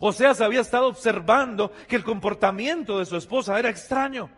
Oseas 0.00 0.40
había 0.40 0.60
estado 0.60 0.86
observando 0.86 1.72
que 1.88 1.96
el 1.96 2.04
comportamiento 2.04 2.98
de 2.98 3.06
su 3.06 3.16
esposa 3.16 3.58
era 3.58 3.70
extraño. 3.70 4.30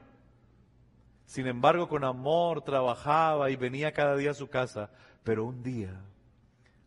Sin 1.31 1.47
embargo, 1.47 1.88
con 1.88 2.03
amor 2.03 2.62
trabajaba 2.62 3.53
y 3.53 3.55
venía 3.55 3.93
cada 3.93 4.16
día 4.16 4.33
a 4.33 4.35
su 4.35 4.49
casa. 4.49 4.90
Pero 5.23 5.45
un 5.45 5.62
día, 5.62 6.01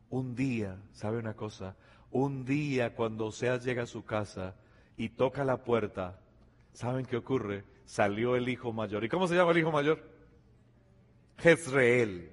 un 0.10 0.36
día, 0.36 0.76
¿sabe 0.92 1.18
una 1.18 1.34
cosa? 1.34 1.78
Un 2.12 2.44
día 2.44 2.94
cuando 2.94 3.28
Oseas 3.28 3.64
llega 3.64 3.84
a 3.84 3.86
su 3.86 4.04
casa 4.04 4.56
y 4.98 5.08
toca 5.08 5.46
la 5.46 5.64
puerta, 5.64 6.20
¿saben 6.74 7.06
qué 7.06 7.16
ocurre? 7.16 7.64
Salió 7.86 8.36
el 8.36 8.50
hijo 8.50 8.74
mayor. 8.74 9.06
¿Y 9.06 9.08
cómo 9.08 9.30
se 9.30 9.36
llama 9.36 9.52
el 9.52 9.60
hijo 9.60 9.72
mayor? 9.72 10.04
Jezreel. 11.38 12.33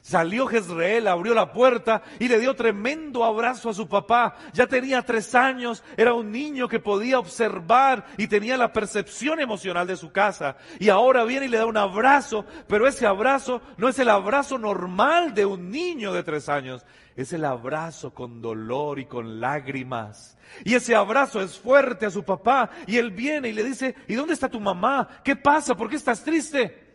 Salió 0.00 0.46
Jezreel, 0.46 1.06
abrió 1.08 1.34
la 1.34 1.52
puerta 1.52 2.02
y 2.18 2.28
le 2.28 2.38
dio 2.38 2.54
tremendo 2.54 3.24
abrazo 3.24 3.70
a 3.70 3.74
su 3.74 3.88
papá. 3.88 4.36
Ya 4.52 4.66
tenía 4.66 5.02
tres 5.02 5.34
años, 5.34 5.82
era 5.96 6.14
un 6.14 6.30
niño 6.30 6.68
que 6.68 6.80
podía 6.80 7.18
observar 7.18 8.06
y 8.16 8.28
tenía 8.28 8.56
la 8.56 8.72
percepción 8.72 9.40
emocional 9.40 9.86
de 9.86 9.96
su 9.96 10.10
casa. 10.10 10.56
Y 10.78 10.88
ahora 10.88 11.24
viene 11.24 11.46
y 11.46 11.48
le 11.48 11.58
da 11.58 11.66
un 11.66 11.76
abrazo, 11.76 12.44
pero 12.66 12.86
ese 12.86 13.06
abrazo 13.06 13.60
no 13.76 13.88
es 13.88 13.98
el 13.98 14.08
abrazo 14.08 14.58
normal 14.58 15.34
de 15.34 15.44
un 15.44 15.70
niño 15.70 16.12
de 16.12 16.22
tres 16.22 16.48
años. 16.48 16.84
Es 17.16 17.32
el 17.32 17.44
abrazo 17.44 18.14
con 18.14 18.40
dolor 18.40 19.00
y 19.00 19.06
con 19.06 19.40
lágrimas. 19.40 20.38
Y 20.64 20.74
ese 20.74 20.94
abrazo 20.94 21.40
es 21.40 21.58
fuerte 21.58 22.06
a 22.06 22.10
su 22.10 22.22
papá. 22.22 22.70
Y 22.86 22.96
él 22.96 23.10
viene 23.10 23.48
y 23.48 23.52
le 23.52 23.64
dice, 23.64 23.96
¿y 24.06 24.14
dónde 24.14 24.34
está 24.34 24.48
tu 24.48 24.60
mamá? 24.60 25.08
¿Qué 25.24 25.34
pasa? 25.34 25.76
¿Por 25.76 25.90
qué 25.90 25.96
estás 25.96 26.22
triste? 26.22 26.86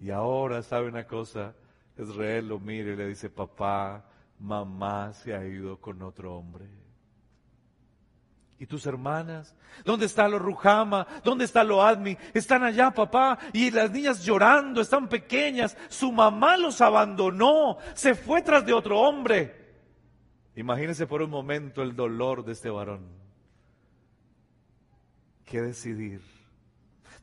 Y 0.00 0.10
ahora 0.10 0.62
sabe 0.62 0.88
una 0.88 1.06
cosa 1.06 1.54
Israel 1.98 2.48
lo 2.48 2.58
mira 2.58 2.92
y 2.92 2.96
le 2.96 3.08
dice, 3.08 3.28
papá, 3.28 4.04
mamá 4.38 5.12
se 5.12 5.34
ha 5.34 5.44
ido 5.44 5.80
con 5.80 6.00
otro 6.02 6.36
hombre. 6.36 6.66
¿Y 8.60 8.66
tus 8.66 8.86
hermanas? 8.86 9.54
¿Dónde 9.84 10.06
está 10.06 10.26
lo 10.28 10.38
Rujama? 10.38 11.06
¿Dónde 11.22 11.44
está 11.44 11.62
lo 11.62 11.82
Admi? 11.82 12.16
Están 12.34 12.64
allá, 12.64 12.90
papá. 12.90 13.38
Y 13.52 13.70
las 13.70 13.90
niñas 13.90 14.24
llorando, 14.24 14.80
están 14.80 15.08
pequeñas. 15.08 15.76
Su 15.88 16.10
mamá 16.10 16.56
los 16.56 16.80
abandonó. 16.80 17.78
Se 17.94 18.14
fue 18.14 18.42
tras 18.42 18.66
de 18.66 18.72
otro 18.72 18.98
hombre. 18.98 19.54
Imagínense 20.56 21.06
por 21.06 21.22
un 21.22 21.30
momento 21.30 21.82
el 21.82 21.94
dolor 21.94 22.44
de 22.44 22.52
este 22.52 22.68
varón. 22.68 23.06
¿Qué 25.44 25.62
decidir? 25.62 26.20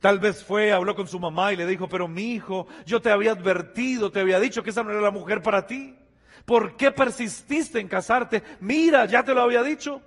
Tal 0.05 0.19
vez 0.19 0.43
fue, 0.43 0.71
habló 0.71 0.93
con 0.93 1.07
su 1.07 1.19
mamá 1.19 1.51
y 1.51 1.55
le 1.55 1.65
dijo, 1.65 1.89
pero 1.89 2.07
mi 2.07 2.33
hijo, 2.33 2.67
yo 2.85 3.01
te 3.01 3.09
había 3.09 3.31
advertido, 3.31 4.11
te 4.11 4.19
había 4.19 4.39
dicho 4.39 4.61
que 4.61 4.69
esa 4.69 4.83
no 4.83 4.91
era 4.91 5.01
la 5.01 5.09
mujer 5.09 5.41
para 5.41 5.65
ti. 5.65 5.97
¿Por 6.45 6.77
qué 6.77 6.91
persististe 6.91 7.79
en 7.79 7.87
casarte? 7.87 8.43
Mira, 8.59 9.07
ya 9.07 9.23
te 9.23 9.33
lo 9.33 9.41
había 9.41 9.63
dicho. 9.63 10.03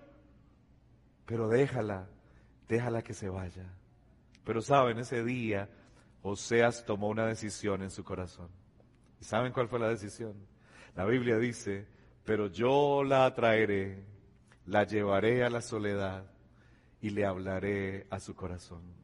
Pero 1.26 1.48
déjala, 1.48 2.06
déjala 2.68 3.02
que 3.02 3.12
se 3.12 3.28
vaya. 3.28 3.74
Pero 4.44 4.62
saben, 4.62 4.98
ese 4.98 5.24
día 5.24 5.68
Oseas 6.22 6.84
tomó 6.86 7.08
una 7.08 7.26
decisión 7.26 7.82
en 7.82 7.90
su 7.90 8.04
corazón. 8.04 8.50
¿Y 9.20 9.24
saben 9.24 9.52
cuál 9.52 9.66
fue 9.66 9.80
la 9.80 9.88
decisión? 9.88 10.34
La 10.94 11.06
Biblia 11.06 11.38
dice, 11.38 11.88
pero 12.24 12.46
yo 12.46 13.02
la 13.02 13.24
atraeré, 13.24 14.04
la 14.64 14.84
llevaré 14.84 15.42
a 15.42 15.50
la 15.50 15.60
soledad 15.60 16.22
y 17.00 17.10
le 17.10 17.26
hablaré 17.26 18.06
a 18.10 18.20
su 18.20 18.36
corazón. 18.36 18.97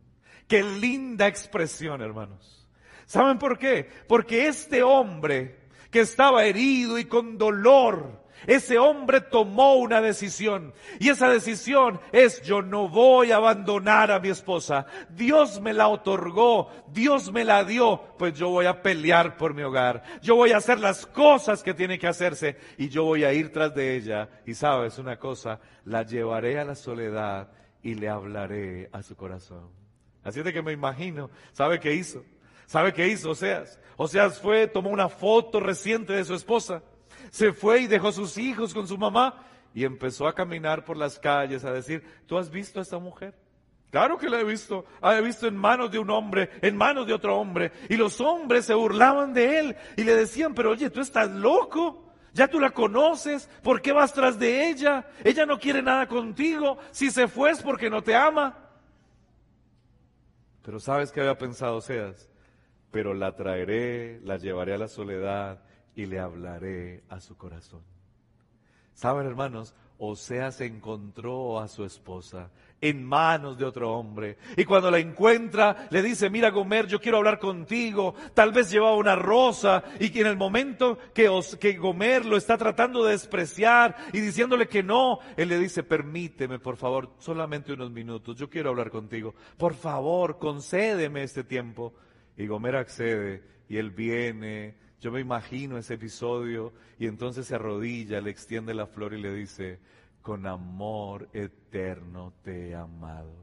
Qué 0.47 0.63
linda 0.63 1.27
expresión, 1.27 2.03
hermanos. 2.03 2.67
¿Saben 3.07 3.39
por 3.39 3.59
qué? 3.59 3.89
Porque 4.09 4.47
este 4.47 4.83
hombre 4.83 5.59
que 5.91 6.01
estaba 6.01 6.45
herido 6.45 6.99
y 6.99 7.05
con 7.05 7.39
dolor, 7.39 8.25
Ese 8.47 8.79
hombre 8.79 9.21
tomó 9.21 9.77
una 9.77 10.01
decisión 10.01 10.75
y 10.99 11.09
esa 11.09 11.29
decisión 11.29 12.01
es 12.13 12.43
yo 12.43 12.63
no 12.63 12.89
voy 12.89 13.33
a 13.33 13.37
abandonar 13.37 14.11
a 14.11 14.21
mi 14.21 14.29
esposa. 14.29 14.87
Dios 15.11 15.61
me 15.61 15.73
la 15.73 15.89
otorgó, 15.89 16.69
Dios 16.89 17.33
me 17.33 17.45
la 17.45 17.65
dio, 17.65 18.03
pues 18.19 18.35
yo 18.35 18.51
voy 18.51 18.67
a 18.67 18.83
pelear 18.83 19.37
por 19.37 19.55
mi 19.55 19.63
hogar. 19.63 20.03
Yo 20.23 20.37
voy 20.37 20.53
a 20.53 20.59
hacer 20.59 20.79
las 20.79 21.07
cosas 21.07 21.63
que 21.63 21.75
tiene 21.75 21.99
que 21.99 22.07
hacerse 22.07 22.59
y 22.77 22.89
yo 22.89 23.05
voy 23.05 23.25
a 23.25 23.33
ir 23.33 23.53
tras 23.53 23.75
de 23.75 23.97
ella. 23.97 24.29
Y 24.47 24.55
sabes 24.55 24.99
una 24.99 25.19
cosa, 25.19 25.61
la 25.85 26.03
llevaré 26.03 26.59
a 26.59 26.65
la 26.65 26.75
soledad 26.75 27.49
y 27.83 27.95
le 27.95 28.09
hablaré 28.09 28.91
a 28.93 29.03
su 29.03 29.17
corazón. 29.17 29.84
Así 30.25 30.39
es 30.41 30.45
de 30.45 30.53
que 30.53 30.63
me 30.63 30.73
imagino, 30.73 31.31
¿sabe 31.53 31.79
qué 31.79 31.95
hizo? 31.95 32.25
¿Sabe 32.67 32.93
qué 32.93 33.07
hizo 33.09 33.31
Oseas? 33.31 33.79
Oseas 33.97 34.41
fue, 34.41 34.67
tomó 34.67 34.91
una 34.91 35.09
foto 35.09 35.61
reciente 35.61 36.15
de 36.15 36.25
su 36.25 36.35
esposa, 36.35 36.83
se 37.31 37.53
fue 37.53 37.81
y 37.81 37.87
dejó 37.87 38.11
sus 38.11 38.39
hijos 38.39 38.75
con 38.75 38.89
su 38.89 38.99
mamá 38.99 39.45
y 39.75 39.85
empezó 39.85 40.27
a 40.27 40.35
caminar 40.35 40.85
por 40.85 40.97
las 40.97 41.19
calles 41.19 41.65
a 41.65 41.73
decir, 41.73 42.03
¿tú 42.27 42.39
has 42.39 42.51
visto 42.51 42.79
a 42.79 42.83
esta 42.83 42.99
mujer? 42.99 43.35
Claro 43.91 44.19
que 44.19 44.29
la 44.29 44.41
he 44.41 44.45
visto, 44.45 44.87
la 45.01 45.17
he 45.17 45.23
visto 45.23 45.47
en 45.47 45.57
manos 45.57 45.91
de 45.93 46.01
un 46.01 46.11
hombre, 46.11 46.51
en 46.63 46.77
manos 46.77 47.07
de 47.07 47.13
otro 47.13 47.39
hombre. 47.39 47.71
Y 47.89 47.97
los 47.97 48.21
hombres 48.21 48.65
se 48.65 48.75
burlaban 48.75 49.33
de 49.33 49.61
él 49.61 49.77
y 49.97 50.03
le 50.03 50.17
decían, 50.17 50.53
pero 50.55 50.73
oye, 50.73 50.91
tú 50.91 51.01
estás 51.01 51.31
loco. 51.31 52.13
Ya 52.33 52.49
tú 52.49 52.59
la 52.59 52.71
conoces, 52.71 53.49
¿por 53.63 53.81
qué 53.81 53.93
vas 53.93 54.13
tras 54.13 54.37
de 54.37 54.69
ella? 54.69 55.07
Ella 55.23 55.47
no 55.47 55.61
quiere 55.61 55.81
nada 55.81 56.09
contigo, 56.09 56.79
si 56.91 57.13
se 57.13 57.29
fue 57.29 57.53
es 57.53 57.63
porque 57.63 57.89
no 57.89 58.03
te 58.03 58.17
ama. 58.17 58.64
Pero 60.65 60.81
¿sabes 60.81 61.13
qué 61.13 61.21
había 61.21 61.39
pensado 61.39 61.81
Seas? 61.81 62.29
pero 62.95 63.13
la 63.13 63.35
traeré, 63.35 64.21
la 64.23 64.37
llevaré 64.37 64.73
a 64.73 64.79
la 64.79 64.87
soledad 64.87 65.65
y 65.97 66.07
le 66.07 66.21
hablaré 66.21 67.03
a 67.09 67.19
su 67.19 67.37
corazón. 67.37 67.83
Saben, 68.93 69.27
hermanos, 69.27 69.75
Oseas 69.99 70.61
encontró 70.61 71.59
a 71.59 71.67
su 71.67 71.85
esposa 71.85 72.51
en 72.85 73.03
manos 73.03 73.57
de 73.57 73.65
otro 73.65 73.93
hombre. 73.93 74.37
Y 74.59 74.67
cuando 74.67 74.91
la 74.91 74.99
encuentra, 74.99 75.89
le 75.89 76.03
dice, 76.03 76.29
mira 76.29 76.51
Gomer, 76.51 76.87
yo 76.87 77.01
quiero 77.01 77.17
hablar 77.17 77.39
contigo. 77.39 78.15
Tal 78.35 78.53
vez 78.53 78.71
llevaba 78.71 78.95
una 78.95 79.17
rosa 79.17 79.83
y 79.99 80.11
que 80.11 80.21
en 80.21 80.27
el 80.27 80.37
momento 80.37 80.99
que, 81.15 81.31
que 81.59 81.79
Gomer 81.79 82.27
lo 82.27 82.37
está 82.37 82.59
tratando 82.59 83.03
de 83.03 83.13
despreciar 83.13 83.97
y 84.13 84.21
diciéndole 84.21 84.69
que 84.69 84.83
no, 84.83 85.21
él 85.39 85.49
le 85.49 85.59
dice, 85.59 85.83
permíteme, 85.83 86.59
por 86.59 86.77
favor, 86.77 87.15
solamente 87.19 87.73
unos 87.73 87.91
minutos, 87.91 88.37
yo 88.37 88.51
quiero 88.51 88.69
hablar 88.69 88.91
contigo. 88.91 89.35
Por 89.57 89.73
favor, 89.73 90.39
concédeme 90.39 91.23
este 91.23 91.43
tiempo. 91.43 91.95
Y 92.37 92.47
Gomer 92.47 92.77
accede 92.77 93.43
y 93.67 93.79
él 93.79 93.93
viene. 93.93 94.75
Yo 95.01 95.11
me 95.11 95.21
imagino 95.21 95.79
ese 95.79 95.95
episodio 95.95 96.75
y 96.99 97.07
entonces 97.07 97.47
se 97.47 97.55
arrodilla, 97.55 98.21
le 98.21 98.31
extiende 98.31 98.75
la 98.75 98.87
flor 98.87 99.15
y 99.15 99.23
le 99.23 99.33
dice, 99.33 99.79
con 100.25 100.47
amor 100.47 101.29
eterno 101.35 102.33
te 102.43 102.71
he 102.71 102.75
amado. 102.75 103.37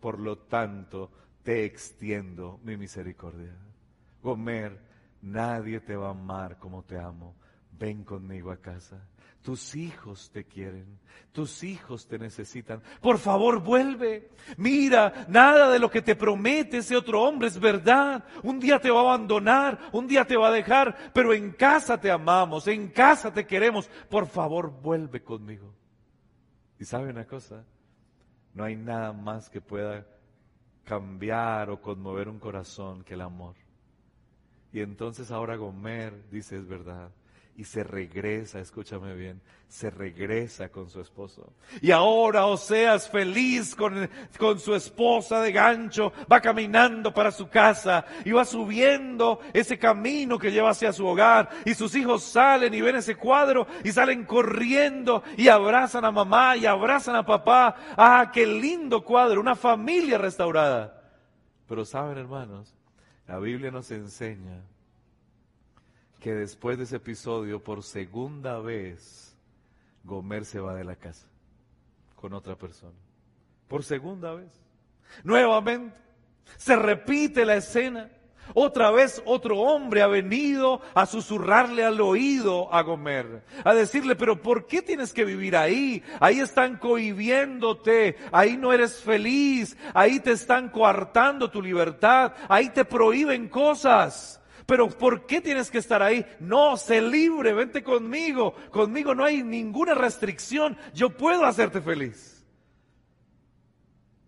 Por 0.00 0.18
lo 0.18 0.38
tanto, 0.38 1.10
te 1.42 1.66
extiendo 1.66 2.58
mi 2.64 2.78
misericordia. 2.78 3.54
Gomer, 4.22 4.80
nadie 5.20 5.80
te 5.80 5.94
va 5.94 6.06
a 6.06 6.12
amar 6.12 6.58
como 6.58 6.82
te 6.82 6.98
amo. 6.98 7.36
Ven 7.78 8.04
conmigo 8.04 8.50
a 8.50 8.56
casa. 8.56 9.06
Tus 9.42 9.74
hijos 9.74 10.30
te 10.30 10.44
quieren, 10.44 10.98
tus 11.30 11.62
hijos 11.62 12.06
te 12.08 12.18
necesitan. 12.18 12.82
Por 13.02 13.18
favor, 13.18 13.60
vuelve. 13.60 14.30
Mira, 14.56 15.26
nada 15.28 15.68
de 15.68 15.78
lo 15.78 15.90
que 15.90 16.00
te 16.00 16.16
promete 16.16 16.78
ese 16.78 16.96
otro 16.96 17.22
hombre 17.22 17.48
es 17.48 17.60
verdad. 17.60 18.24
Un 18.42 18.58
día 18.58 18.80
te 18.80 18.90
va 18.90 19.00
a 19.00 19.14
abandonar, 19.14 19.90
un 19.92 20.06
día 20.06 20.24
te 20.24 20.38
va 20.38 20.48
a 20.48 20.52
dejar, 20.52 21.12
pero 21.12 21.34
en 21.34 21.52
casa 21.52 22.00
te 22.00 22.10
amamos, 22.10 22.66
en 22.66 22.88
casa 22.88 23.30
te 23.30 23.46
queremos. 23.46 23.90
Por 24.08 24.26
favor, 24.26 24.70
vuelve 24.80 25.22
conmigo. 25.22 25.81
Y 26.82 26.84
sabe 26.84 27.10
una 27.10 27.28
cosa, 27.28 27.62
no 28.54 28.64
hay 28.64 28.74
nada 28.74 29.12
más 29.12 29.48
que 29.48 29.60
pueda 29.60 30.04
cambiar 30.82 31.70
o 31.70 31.80
conmover 31.80 32.28
un 32.28 32.40
corazón 32.40 33.04
que 33.04 33.14
el 33.14 33.20
amor. 33.20 33.54
Y 34.72 34.80
entonces 34.80 35.30
ahora 35.30 35.54
Gomer 35.54 36.28
dice, 36.32 36.56
es 36.56 36.66
verdad 36.66 37.12
y 37.54 37.64
se 37.64 37.84
regresa, 37.84 38.60
escúchame 38.60 39.14
bien, 39.14 39.40
se 39.68 39.90
regresa 39.90 40.70
con 40.70 40.88
su 40.88 41.00
esposo. 41.00 41.52
Y 41.82 41.90
ahora 41.90 42.46
Oseas 42.46 43.10
feliz 43.10 43.74
con, 43.74 44.08
con 44.38 44.58
su 44.58 44.74
esposa 44.74 45.40
de 45.42 45.52
gancho, 45.52 46.12
va 46.30 46.40
caminando 46.40 47.12
para 47.12 47.30
su 47.30 47.48
casa 47.48 48.06
y 48.24 48.32
va 48.32 48.44
subiendo 48.46 49.40
ese 49.52 49.78
camino 49.78 50.38
que 50.38 50.50
lleva 50.50 50.70
hacia 50.70 50.92
su 50.92 51.06
hogar 51.06 51.50
y 51.64 51.74
sus 51.74 51.94
hijos 51.94 52.22
salen 52.22 52.72
y 52.72 52.80
ven 52.80 52.96
ese 52.96 53.16
cuadro 53.16 53.66
y 53.84 53.92
salen 53.92 54.24
corriendo 54.24 55.22
y 55.36 55.48
abrazan 55.48 56.06
a 56.06 56.10
mamá 56.10 56.56
y 56.56 56.64
abrazan 56.64 57.16
a 57.16 57.26
papá. 57.26 57.76
Ah, 57.96 58.30
qué 58.32 58.46
lindo 58.46 59.04
cuadro, 59.04 59.40
una 59.40 59.56
familia 59.56 60.16
restaurada. 60.16 61.02
Pero 61.68 61.84
saben 61.84 62.16
hermanos, 62.16 62.74
la 63.26 63.38
Biblia 63.38 63.70
nos 63.70 63.90
enseña 63.90 64.62
que 66.22 66.32
después 66.32 66.78
de 66.78 66.84
ese 66.84 66.96
episodio, 66.96 67.64
por 67.64 67.82
segunda 67.82 68.60
vez, 68.60 69.36
Gomer 70.04 70.44
se 70.44 70.60
va 70.60 70.72
de 70.72 70.84
la 70.84 70.94
casa 70.94 71.26
con 72.14 72.32
otra 72.32 72.54
persona. 72.54 72.94
Por 73.66 73.82
segunda 73.82 74.32
vez. 74.32 74.48
Nuevamente, 75.24 75.96
se 76.56 76.76
repite 76.76 77.44
la 77.44 77.56
escena. 77.56 78.08
Otra 78.54 78.92
vez 78.92 79.20
otro 79.24 79.58
hombre 79.58 80.00
ha 80.02 80.06
venido 80.06 80.80
a 80.94 81.06
susurrarle 81.06 81.84
al 81.84 82.00
oído 82.00 82.72
a 82.72 82.82
Gomer, 82.82 83.42
a 83.64 83.74
decirle, 83.74 84.14
pero 84.14 84.40
¿por 84.40 84.66
qué 84.66 84.80
tienes 84.80 85.12
que 85.12 85.24
vivir 85.24 85.56
ahí? 85.56 86.04
Ahí 86.20 86.38
están 86.38 86.76
cohibiéndote, 86.76 88.16
ahí 88.30 88.56
no 88.56 88.72
eres 88.72 89.00
feliz, 89.00 89.76
ahí 89.92 90.20
te 90.20 90.32
están 90.32 90.68
coartando 90.68 91.50
tu 91.50 91.60
libertad, 91.60 92.32
ahí 92.48 92.68
te 92.70 92.84
prohíben 92.84 93.48
cosas. 93.48 94.41
Pero 94.66 94.88
¿por 94.88 95.26
qué 95.26 95.40
tienes 95.40 95.70
que 95.70 95.78
estar 95.78 96.02
ahí? 96.02 96.24
No, 96.40 96.76
sé 96.76 97.00
libre, 97.00 97.52
vente 97.52 97.82
conmigo. 97.82 98.54
Conmigo 98.70 99.14
no 99.14 99.24
hay 99.24 99.42
ninguna 99.42 99.94
restricción. 99.94 100.76
Yo 100.94 101.10
puedo 101.10 101.44
hacerte 101.44 101.80
feliz. 101.80 102.44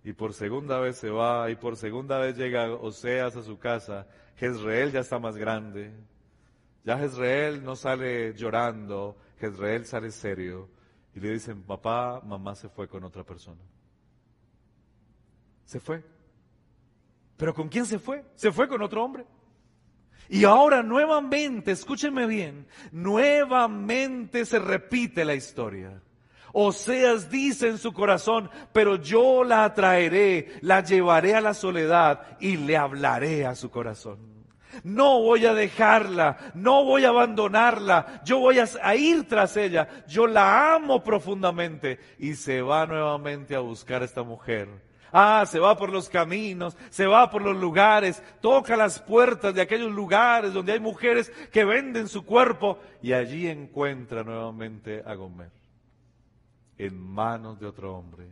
Y 0.03 0.13
por 0.13 0.35
segunda 0.35 0.79
vez 0.81 0.99
se 0.99 1.09
va 1.09 1.51
y 1.51 1.57
por 1.57 1.77
segunda 1.77 2.19
vez 2.19 2.37
llega 2.37 2.73
Oseas 2.75 3.37
a 3.37 3.43
su 3.43 3.59
casa. 3.59 4.07
Jezreel 4.37 4.93
ya 4.93 5.01
está 5.01 5.19
más 5.19 5.37
grande. 5.37 5.93
Ya 6.85 6.99
Jezreel 6.99 7.65
no 7.65 7.75
sale 7.75 8.35
llorando, 8.35 9.17
Jezreel 9.41 9.87
sale 9.87 10.11
serio. 10.11 10.69
Y 11.15 11.21
le 11.21 11.31
dicen, 11.31 11.63
papá, 11.63 12.21
mamá 12.23 12.55
se 12.55 12.69
fue 12.69 12.87
con 12.89 13.05
otra 13.05 13.25
persona. 13.25 13.63
Se 15.65 15.81
fue. 15.81 16.05
¿Pero 17.37 17.55
con 17.55 17.69
quién 17.69 17.87
se 17.87 17.99
fue? 17.99 18.25
Se 18.35 18.53
fue 18.53 18.69
con 18.69 18.83
otro 18.83 19.03
hombre. 19.03 19.25
Y 20.29 20.45
ahora 20.45 20.83
nuevamente, 20.83 21.73
escúchenme 21.73 22.27
bien, 22.27 22.67
nuevamente 22.93 24.45
se 24.45 24.59
repite 24.59 25.25
la 25.25 25.35
historia. 25.35 26.01
Oseas 26.53 27.31
dice 27.31 27.69
en 27.69 27.79
su 27.79 27.93
corazón, 27.93 28.49
pero 28.73 28.97
yo 28.97 29.43
la 29.43 29.65
atraeré, 29.65 30.53
la 30.61 30.83
llevaré 30.83 31.35
a 31.35 31.41
la 31.41 31.53
soledad 31.53 32.39
y 32.39 32.57
le 32.57 32.77
hablaré 32.77 33.45
a 33.45 33.57
su 33.57 33.71
corazón. 33.71 34.35
No 34.83 35.21
voy 35.21 35.47
a 35.47 35.55
dejarla, 35.55 36.53
no 36.55 36.85
voy 36.85 37.05
a 37.05 37.09
abandonarla, 37.09 38.23
yo 38.25 38.39
voy 38.39 38.59
a, 38.59 38.95
ir 38.97 39.29
tras 39.29 39.57
ella, 39.57 39.89
yo 40.09 40.27
la 40.27 40.75
amo 40.75 41.03
profundamente. 41.03 41.99
Y 42.19 42.35
se 42.35 42.63
va 42.63 42.87
nuevamente 42.87 43.55
a 43.55 43.61
buscar 43.61 44.03
a 44.03 44.05
esta 44.05 44.23
mujer 44.23 44.69
Ah, 45.17 45.47
se 45.47 45.61
va 45.61 45.77
por 45.77 45.91
los 45.91 46.09
caminos, 46.09 46.77
se 46.91 47.07
va 47.07 47.31
por 47.31 47.41
los 47.41 47.57
lugares, 47.57 48.21
toca 48.41 48.77
las 48.77 48.99
puertas 48.99 49.55
de 49.55 49.63
aquellos 49.63 49.93
lugares 49.93 50.53
donde 50.53 50.73
hay 50.73 50.81
mujeres 50.81 51.31
que 51.53 51.65
venden 51.65 52.09
su 52.09 52.25
cuerpo 52.25 52.81
y 53.01 53.13
allí 53.13 53.47
encuentra 53.47 54.25
nuevamente 54.25 55.05
a 55.07 55.15
Gomer 55.15 55.53
en 56.79 56.99
manos 56.99 57.61
de 57.61 57.67
otro 57.67 57.97
hombre. 57.97 58.27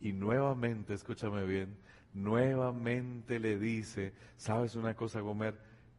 Y 0.00 0.12
nuevamente, 0.12 0.94
escúchame 0.94 1.44
bien, 1.44 1.76
nuevamente 2.14 3.40
le 3.40 3.58
dice, 3.58 4.12
¿sabes 4.36 4.76
una 4.76 4.94
cosa, 4.94 5.18
Gomer? 5.18 5.56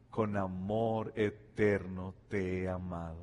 Con 0.09 0.37
amor 0.37 1.11
eterno 1.17 2.13
te 2.29 2.63
he 2.63 2.69
amado. 2.69 3.19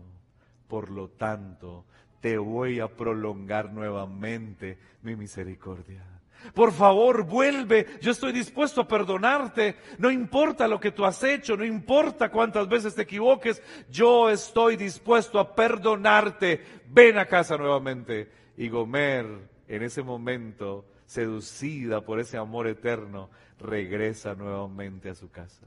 Por 0.69 0.91
lo 0.91 1.09
tanto, 1.09 1.87
te 2.21 2.37
voy 2.37 2.81
a 2.81 2.89
prolongar 2.89 3.73
nuevamente 3.73 4.79
mi 5.01 5.17
misericordia. 5.17 6.16
Por 6.55 6.73
favor, 6.73 7.25
vuelve. 7.25 7.87
Yo 8.01 8.11
estoy 8.13 8.33
dispuesto 8.33 8.83
a 8.83 8.89
perdonarte. 8.89 9.77
No 9.99 10.11
importa 10.11 10.69
lo 10.69 10.81
que 10.81 10.93
tú 10.93 11.05
has 11.05 11.23
hecho, 11.23 11.57
no 11.57 11.65
importa 11.65 12.31
cuántas 12.31 12.69
veces 12.69 12.95
te 12.95 13.03
equivoques. 13.03 13.63
Yo 13.91 14.31
estoy 14.31 14.77
dispuesto 14.77 15.39
a 15.39 15.55
perdonarte. 15.55 16.63
Ven 16.89 17.19
a 17.19 17.27
casa 17.27 17.57
nuevamente. 17.57 18.31
Y 18.57 18.69
Gomer, 18.69 19.27
en 19.69 19.83
ese 19.83 20.03
momento, 20.03 20.87
seducida 21.05 22.01
por 22.01 22.21
ese 22.21 22.37
amor 22.37 22.67
eterno, 22.67 23.31
regresa 23.59 24.35
nuevamente 24.35 25.09
a 25.11 25.15
su 25.15 25.31
casa. 25.31 25.67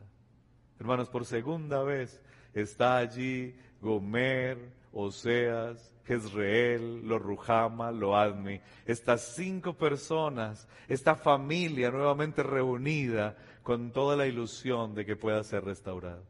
Hermanos, 0.80 1.10
por 1.10 1.26
segunda 1.26 1.84
vez 1.84 2.22
está 2.54 2.98
allí 2.98 3.56
Gomer, 3.82 4.58
Oseas, 4.92 5.94
Jezreel, 6.10 7.08
lo 7.08 7.20
Rujama, 7.20 7.92
lo 7.92 8.18
Admi. 8.18 8.60
Estas 8.84 9.36
cinco 9.36 9.78
personas, 9.78 10.68
esta 10.88 11.14
familia 11.16 11.92
nuevamente 11.92 12.42
reunida 12.42 13.38
con 13.62 13.92
toda 13.92 14.16
la 14.16 14.26
ilusión 14.26 14.96
de 14.96 15.06
que 15.06 15.16
pueda 15.16 15.44
ser 15.44 15.64
restaurada. 15.64 16.24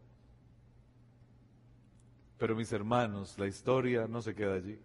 Pero 2.37 2.57
mis 2.57 2.73
hermanos, 2.73 3.39
la 3.39 3.47
historia 3.47 4.05
no 4.05 4.21
se 4.21 4.35
queda 4.35 4.55
allí, 4.55 4.77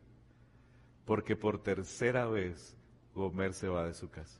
porque 1.04 1.34
por 1.34 1.60
tercera 1.60 2.26
vez 2.26 2.76
Gomer 3.16 3.52
se 3.52 3.66
va 3.66 3.86
de 3.86 3.94
su 3.94 4.08
casa. 4.08 4.38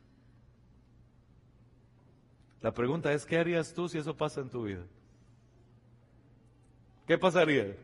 La 2.61 2.73
pregunta 2.73 3.13
es, 3.13 3.27
¿qué 3.27 3.39
harías 3.39 3.75
tú 3.75 3.89
si 3.89 3.99
eso 3.99 4.17
pasa 4.17 4.41
en 4.41 4.51
tu 4.51 4.63
vida? 4.63 4.85
¿Qué 7.09 7.19
pasaría? 7.19 7.77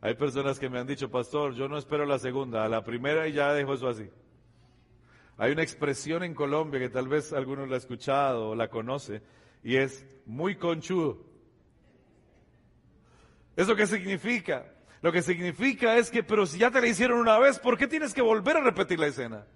Hay 0.00 0.14
personas 0.14 0.58
que 0.58 0.70
me 0.70 0.78
han 0.78 0.86
dicho, 0.86 1.10
pastor, 1.10 1.54
yo 1.54 1.68
no 1.68 1.76
espero 1.76 2.06
la 2.06 2.18
segunda, 2.18 2.64
a 2.64 2.68
la 2.68 2.82
primera 2.82 3.28
y 3.28 3.32
ya 3.32 3.52
dejo 3.52 3.74
eso 3.74 3.88
así. 3.88 4.08
Hay 5.36 5.52
una 5.52 5.62
expresión 5.62 6.22
en 6.22 6.34
Colombia 6.34 6.80
que 6.80 6.88
tal 6.88 7.08
vez 7.08 7.32
alguno 7.32 7.66
la 7.66 7.74
ha 7.74 7.78
escuchado 7.78 8.50
o 8.50 8.54
la 8.54 8.68
conoce 8.68 9.22
y 9.62 9.76
es 9.76 10.06
muy 10.26 10.56
conchudo. 10.56 11.18
¿Eso 13.56 13.76
qué 13.76 13.86
significa? 13.86 14.66
Lo 15.02 15.12
que 15.12 15.22
significa 15.22 15.96
es 15.96 16.10
que, 16.10 16.22
pero 16.22 16.46
si 16.46 16.58
ya 16.58 16.70
te 16.70 16.80
la 16.80 16.86
hicieron 16.86 17.18
una 17.18 17.38
vez, 17.38 17.58
¿por 17.58 17.78
qué 17.78 17.86
tienes 17.86 18.12
que 18.12 18.22
volver 18.22 18.58
a 18.58 18.62
repetir 18.62 18.98
la 18.98 19.06
escena? 19.06 19.46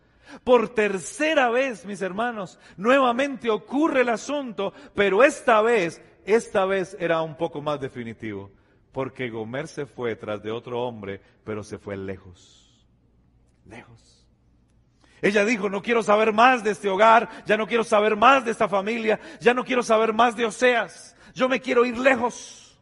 Por 0.42 0.70
tercera 0.70 1.50
vez, 1.50 1.84
mis 1.84 2.02
hermanos, 2.02 2.58
nuevamente 2.76 3.50
ocurre 3.50 4.00
el 4.00 4.08
asunto, 4.08 4.72
pero 4.94 5.22
esta 5.22 5.60
vez, 5.60 6.02
esta 6.24 6.64
vez 6.64 6.96
era 6.98 7.20
un 7.22 7.36
poco 7.36 7.60
más 7.60 7.80
definitivo, 7.80 8.50
porque 8.94 9.28
Gomer 9.28 9.66
se 9.66 9.86
fue 9.86 10.14
tras 10.14 10.40
de 10.40 10.52
otro 10.52 10.80
hombre, 10.80 11.20
pero 11.42 11.64
se 11.64 11.78
fue 11.78 11.96
lejos, 11.96 12.86
lejos. 13.66 14.24
Ella 15.20 15.44
dijo, 15.44 15.68
no 15.68 15.82
quiero 15.82 16.04
saber 16.04 16.32
más 16.32 16.62
de 16.62 16.70
este 16.70 16.88
hogar, 16.88 17.28
ya 17.44 17.56
no 17.56 17.66
quiero 17.66 17.82
saber 17.82 18.14
más 18.14 18.44
de 18.44 18.52
esta 18.52 18.68
familia, 18.68 19.18
ya 19.40 19.52
no 19.52 19.64
quiero 19.64 19.82
saber 19.82 20.12
más 20.12 20.36
de 20.36 20.46
Oseas, 20.46 21.16
yo 21.34 21.48
me 21.48 21.60
quiero 21.60 21.84
ir 21.84 21.98
lejos. 21.98 22.78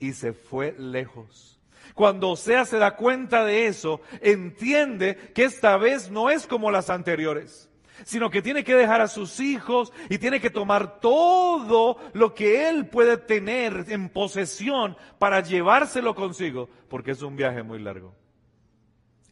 Y 0.00 0.12
se 0.12 0.32
fue 0.32 0.74
lejos. 0.76 1.60
Cuando 1.94 2.30
Osea 2.30 2.64
se 2.64 2.78
da 2.78 2.96
cuenta 2.96 3.44
de 3.44 3.68
eso, 3.68 4.00
entiende 4.20 5.30
que 5.34 5.44
esta 5.44 5.76
vez 5.76 6.10
no 6.10 6.30
es 6.30 6.48
como 6.48 6.72
las 6.72 6.90
anteriores, 6.90 7.70
sino 8.04 8.30
que 8.30 8.42
tiene 8.42 8.64
que 8.64 8.74
dejar 8.74 9.00
a 9.00 9.08
sus 9.08 9.40
hijos 9.40 9.92
y 10.08 10.18
tiene 10.18 10.40
que 10.40 10.50
tomar 10.50 11.00
todo 11.00 11.98
lo 12.12 12.34
que 12.34 12.68
él 12.68 12.86
puede 12.88 13.16
tener 13.16 13.86
en 13.88 14.08
posesión 14.08 14.96
para 15.18 15.40
llevárselo 15.40 16.14
consigo, 16.14 16.68
porque 16.88 17.12
es 17.12 17.22
un 17.22 17.36
viaje 17.36 17.62
muy 17.62 17.78
largo. 17.78 18.14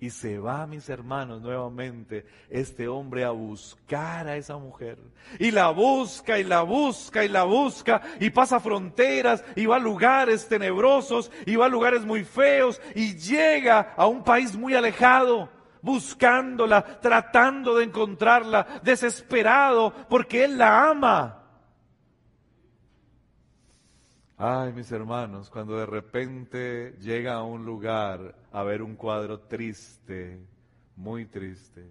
Y 0.03 0.11
se 0.11 0.37
va, 0.37 0.66
mis 0.66 0.88
hermanos, 0.88 1.40
nuevamente 1.42 2.27
este 2.51 2.88
hombre 2.88 3.22
a 3.22 3.31
buscar 3.31 4.27
a 4.27 4.37
esa 4.37 4.57
mujer. 4.57 4.98
Y 5.38 5.53
la 5.53 5.70
busca 5.70 6.40
y 6.40 6.42
la 6.42 6.62
busca 6.62 7.25
y 7.25 7.29
la 7.29 7.44
busca 7.44 8.03
y 8.18 8.31
pasa 8.31 8.59
fronteras 8.59 9.44
y 9.55 9.66
va 9.66 9.77
a 9.77 9.79
lugares 9.79 10.48
tenebrosos 10.48 11.31
y 11.46 11.55
va 11.55 11.66
a 11.66 11.68
lugares 11.68 12.05
muy 12.05 12.25
feos 12.25 12.81
y 12.96 13.14
llega 13.14 13.94
a 13.96 14.09
un 14.09 14.25
país 14.25 14.57
muy 14.57 14.75
alejado 14.75 15.48
buscándola, 15.82 17.00
tratando 17.00 17.76
de 17.76 17.84
encontrarla, 17.84 18.80
desesperado 18.82 19.92
porque 20.08 20.44
él 20.44 20.56
la 20.56 20.88
ama. 20.90 21.38
Ay, 24.38 24.72
mis 24.72 24.90
hermanos, 24.90 25.50
cuando 25.50 25.76
de 25.76 25.86
repente 25.86 26.96
llega 27.00 27.34
a 27.34 27.44
un 27.44 27.64
lugar 27.64 28.34
a 28.50 28.62
ver 28.64 28.82
un 28.82 28.96
cuadro 28.96 29.40
triste, 29.40 30.40
muy 30.96 31.26
triste. 31.26 31.86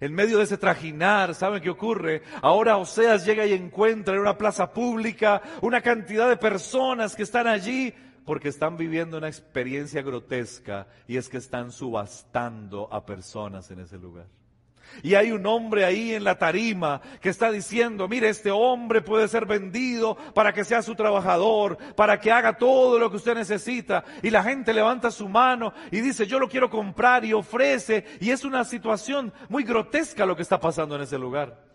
En 0.00 0.12
medio 0.12 0.38
de 0.38 0.44
ese 0.44 0.58
trajinar, 0.58 1.34
¿saben 1.34 1.62
qué 1.62 1.70
ocurre? 1.70 2.22
Ahora 2.42 2.76
Oseas 2.76 3.24
llega 3.24 3.46
y 3.46 3.54
encuentra 3.54 4.14
en 4.14 4.20
una 4.20 4.36
plaza 4.36 4.72
pública 4.72 5.40
una 5.62 5.80
cantidad 5.80 6.28
de 6.28 6.36
personas 6.36 7.16
que 7.16 7.22
están 7.22 7.46
allí 7.46 7.94
porque 8.24 8.48
están 8.48 8.76
viviendo 8.76 9.18
una 9.18 9.28
experiencia 9.28 10.02
grotesca 10.02 10.86
y 11.06 11.16
es 11.16 11.28
que 11.28 11.38
están 11.38 11.72
subastando 11.72 12.92
a 12.92 13.04
personas 13.04 13.70
en 13.70 13.80
ese 13.80 13.98
lugar. 13.98 14.26
Y 15.02 15.14
hay 15.14 15.30
un 15.30 15.46
hombre 15.46 15.84
ahí 15.84 16.14
en 16.14 16.24
la 16.24 16.38
tarima 16.38 17.00
que 17.20 17.28
está 17.28 17.50
diciendo, 17.50 18.08
mire, 18.08 18.28
este 18.28 18.50
hombre 18.50 19.00
puede 19.00 19.28
ser 19.28 19.46
vendido 19.46 20.16
para 20.34 20.52
que 20.52 20.64
sea 20.64 20.82
su 20.82 20.94
trabajador, 20.94 21.78
para 21.94 22.18
que 22.18 22.32
haga 22.32 22.58
todo 22.58 22.98
lo 22.98 23.10
que 23.10 23.16
usted 23.16 23.34
necesita. 23.34 24.04
Y 24.22 24.30
la 24.30 24.42
gente 24.42 24.74
levanta 24.74 25.10
su 25.10 25.28
mano 25.28 25.72
y 25.90 26.00
dice, 26.00 26.26
yo 26.26 26.38
lo 26.38 26.48
quiero 26.48 26.68
comprar 26.70 27.24
y 27.24 27.32
ofrece. 27.32 28.04
Y 28.20 28.30
es 28.30 28.44
una 28.44 28.64
situación 28.64 29.32
muy 29.48 29.62
grotesca 29.62 30.26
lo 30.26 30.36
que 30.36 30.42
está 30.42 30.60
pasando 30.60 30.96
en 30.96 31.02
ese 31.02 31.18
lugar. 31.18 31.69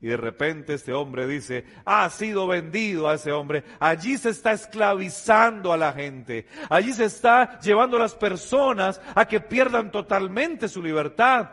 Y 0.00 0.08
de 0.08 0.16
repente 0.16 0.74
este 0.74 0.92
hombre 0.92 1.26
dice, 1.26 1.64
ha 1.84 2.08
sido 2.10 2.46
vendido 2.46 3.08
a 3.08 3.14
ese 3.14 3.32
hombre. 3.32 3.64
Allí 3.80 4.18
se 4.18 4.30
está 4.30 4.52
esclavizando 4.52 5.72
a 5.72 5.76
la 5.76 5.92
gente. 5.92 6.46
Allí 6.68 6.92
se 6.92 7.04
está 7.04 7.58
llevando 7.60 7.96
a 7.96 8.00
las 8.00 8.14
personas 8.14 9.00
a 9.14 9.26
que 9.26 9.40
pierdan 9.40 9.90
totalmente 9.90 10.68
su 10.68 10.82
libertad. 10.82 11.48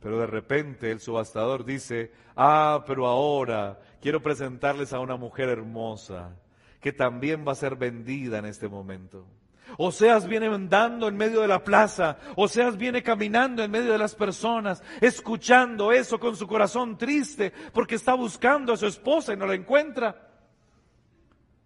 Pero 0.00 0.20
de 0.20 0.26
repente 0.26 0.92
el 0.92 1.00
subastador 1.00 1.64
dice, 1.64 2.12
ah, 2.36 2.84
pero 2.86 3.06
ahora 3.06 3.80
quiero 4.00 4.22
presentarles 4.22 4.92
a 4.92 5.00
una 5.00 5.16
mujer 5.16 5.48
hermosa 5.48 6.36
que 6.80 6.92
también 6.92 7.44
va 7.46 7.52
a 7.52 7.56
ser 7.56 7.74
vendida 7.74 8.38
en 8.38 8.44
este 8.44 8.68
momento. 8.68 9.26
Oseas 9.78 10.26
viene 10.26 10.46
andando 10.46 11.08
en 11.08 11.16
medio 11.16 11.40
de 11.40 11.48
la 11.48 11.62
plaza, 11.62 12.18
Oseas 12.36 12.76
viene 12.76 13.02
caminando 13.02 13.62
en 13.62 13.70
medio 13.70 13.92
de 13.92 13.98
las 13.98 14.14
personas, 14.14 14.82
escuchando 15.00 15.92
eso 15.92 16.18
con 16.18 16.36
su 16.36 16.46
corazón 16.46 16.96
triste, 16.96 17.52
porque 17.72 17.96
está 17.96 18.14
buscando 18.14 18.72
a 18.72 18.76
su 18.76 18.86
esposa 18.86 19.32
y 19.32 19.36
no 19.36 19.46
la 19.46 19.54
encuentra. 19.54 20.30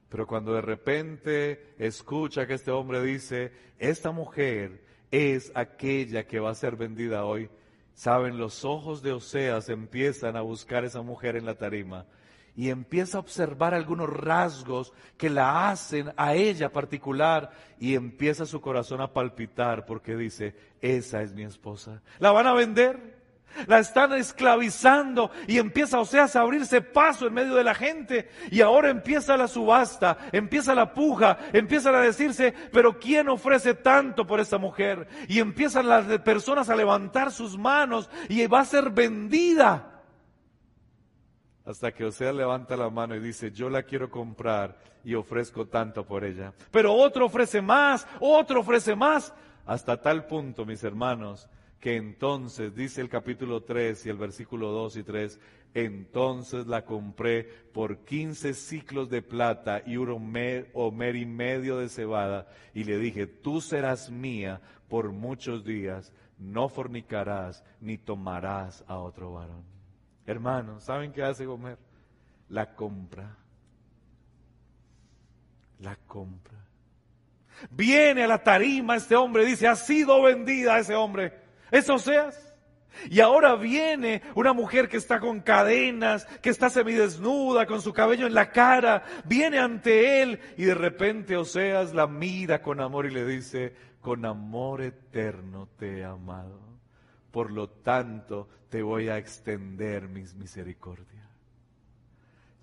Pero 0.08 0.26
cuando 0.26 0.54
de 0.54 0.62
repente 0.62 1.74
escucha 1.78 2.46
que 2.46 2.54
este 2.54 2.70
hombre 2.70 3.02
dice, 3.02 3.52
esta 3.78 4.10
mujer 4.10 4.84
es 5.10 5.52
aquella 5.54 6.26
que 6.26 6.40
va 6.40 6.50
a 6.50 6.54
ser 6.54 6.76
vendida 6.76 7.24
hoy, 7.24 7.48
Saben, 8.00 8.38
los 8.38 8.64
ojos 8.64 9.02
de 9.02 9.12
Oseas 9.12 9.68
empiezan 9.68 10.34
a 10.34 10.40
buscar 10.40 10.84
a 10.84 10.86
esa 10.86 11.02
mujer 11.02 11.36
en 11.36 11.44
la 11.44 11.56
tarima 11.56 12.06
y 12.56 12.70
empieza 12.70 13.16
a 13.16 13.20
observar 13.20 13.74
algunos 13.74 14.08
rasgos 14.08 14.92
que 15.16 15.30
la 15.30 15.70
hacen 15.70 16.12
a 16.16 16.34
ella 16.34 16.72
particular 16.72 17.50
y 17.78 17.94
empieza 17.94 18.46
su 18.46 18.60
corazón 18.60 19.00
a 19.00 19.12
palpitar 19.12 19.86
porque 19.86 20.16
dice, 20.16 20.54
esa 20.80 21.22
es 21.22 21.32
mi 21.34 21.44
esposa. 21.44 22.02
¿La 22.18 22.32
van 22.32 22.46
a 22.46 22.54
vender? 22.54 23.20
La 23.66 23.78
están 23.78 24.12
esclavizando 24.12 25.30
y 25.46 25.58
empieza 25.58 26.00
Oseas 26.00 26.36
a 26.36 26.40
abrirse 26.40 26.80
paso 26.80 27.26
en 27.26 27.34
medio 27.34 27.54
de 27.54 27.64
la 27.64 27.74
gente. 27.74 28.28
Y 28.50 28.60
ahora 28.60 28.90
empieza 28.90 29.36
la 29.36 29.48
subasta, 29.48 30.16
empieza 30.32 30.74
la 30.74 30.94
puja, 30.94 31.38
empiezan 31.52 31.94
a 31.94 32.00
decirse, 32.00 32.54
pero 32.72 32.98
¿quién 32.98 33.28
ofrece 33.28 33.74
tanto 33.74 34.26
por 34.26 34.40
esta 34.40 34.58
mujer? 34.58 35.08
Y 35.28 35.40
empiezan 35.40 35.88
las 35.88 36.06
personas 36.20 36.70
a 36.70 36.76
levantar 36.76 37.32
sus 37.32 37.58
manos 37.58 38.08
y 38.28 38.46
va 38.46 38.60
a 38.60 38.64
ser 38.64 38.90
vendida. 38.90 39.99
Hasta 41.70 41.92
que 41.92 42.04
Oseas 42.04 42.34
levanta 42.34 42.76
la 42.76 42.90
mano 42.90 43.14
y 43.14 43.20
dice, 43.20 43.52
yo 43.52 43.70
la 43.70 43.84
quiero 43.84 44.10
comprar 44.10 44.76
y 45.04 45.14
ofrezco 45.14 45.66
tanto 45.66 46.04
por 46.04 46.24
ella. 46.24 46.52
Pero 46.72 46.92
otro 46.92 47.26
ofrece 47.26 47.62
más, 47.62 48.08
otro 48.18 48.60
ofrece 48.60 48.96
más. 48.96 49.32
Hasta 49.66 50.00
tal 50.00 50.26
punto, 50.26 50.66
mis 50.66 50.82
hermanos, 50.82 51.48
que 51.78 51.94
entonces, 51.94 52.74
dice 52.74 53.00
el 53.00 53.08
capítulo 53.08 53.62
3 53.62 54.04
y 54.04 54.08
el 54.08 54.16
versículo 54.16 54.72
2 54.72 54.96
y 54.96 55.02
3, 55.04 55.40
entonces 55.74 56.66
la 56.66 56.84
compré 56.84 57.44
por 57.44 57.98
15 57.98 58.52
ciclos 58.54 59.08
de 59.08 59.22
plata 59.22 59.80
y 59.86 59.96
un 59.96 60.10
homer 60.74 61.16
y 61.16 61.24
medio 61.24 61.78
de 61.78 61.88
cebada, 61.88 62.48
y 62.74 62.82
le 62.82 62.98
dije, 62.98 63.28
tú 63.28 63.60
serás 63.60 64.10
mía 64.10 64.60
por 64.88 65.12
muchos 65.12 65.64
días, 65.64 66.12
no 66.36 66.68
fornicarás 66.68 67.62
ni 67.80 67.96
tomarás 67.96 68.82
a 68.88 68.96
otro 68.98 69.34
varón. 69.34 69.69
Hermanos, 70.30 70.84
¿saben 70.84 71.12
qué 71.12 71.22
hace 71.22 71.46
Gomer? 71.46 71.78
La 72.48 72.74
compra. 72.74 73.36
La 75.80 75.96
compra. 76.06 76.58
Viene 77.70 78.24
a 78.24 78.28
la 78.28 78.42
tarima 78.42 78.96
este 78.96 79.16
hombre, 79.16 79.44
dice, 79.44 79.66
ha 79.66 79.76
sido 79.76 80.22
vendida 80.22 80.78
ese 80.78 80.94
hombre 80.94 81.40
es 81.70 81.88
Oseas. 81.88 82.46
Y 83.08 83.20
ahora 83.20 83.54
viene 83.54 84.22
una 84.34 84.52
mujer 84.52 84.88
que 84.88 84.96
está 84.96 85.20
con 85.20 85.40
cadenas, 85.40 86.26
que 86.42 86.50
está 86.50 86.68
semidesnuda, 86.68 87.64
con 87.64 87.80
su 87.80 87.92
cabello 87.92 88.26
en 88.26 88.34
la 88.34 88.50
cara, 88.50 89.04
viene 89.24 89.58
ante 89.58 90.22
él 90.22 90.40
y 90.56 90.64
de 90.64 90.74
repente 90.74 91.36
Oseas 91.36 91.94
la 91.94 92.08
mira 92.08 92.60
con 92.62 92.80
amor 92.80 93.06
y 93.06 93.10
le 93.10 93.24
dice, 93.24 93.74
con 94.00 94.24
amor 94.24 94.82
eterno 94.82 95.68
te 95.78 95.98
he 95.98 96.04
amado, 96.04 96.60
por 97.30 97.52
lo 97.52 97.70
tanto 97.70 98.48
te 98.70 98.82
voy 98.82 99.08
a 99.08 99.18
extender 99.18 100.08
mis 100.08 100.34
misericordias. 100.34 101.28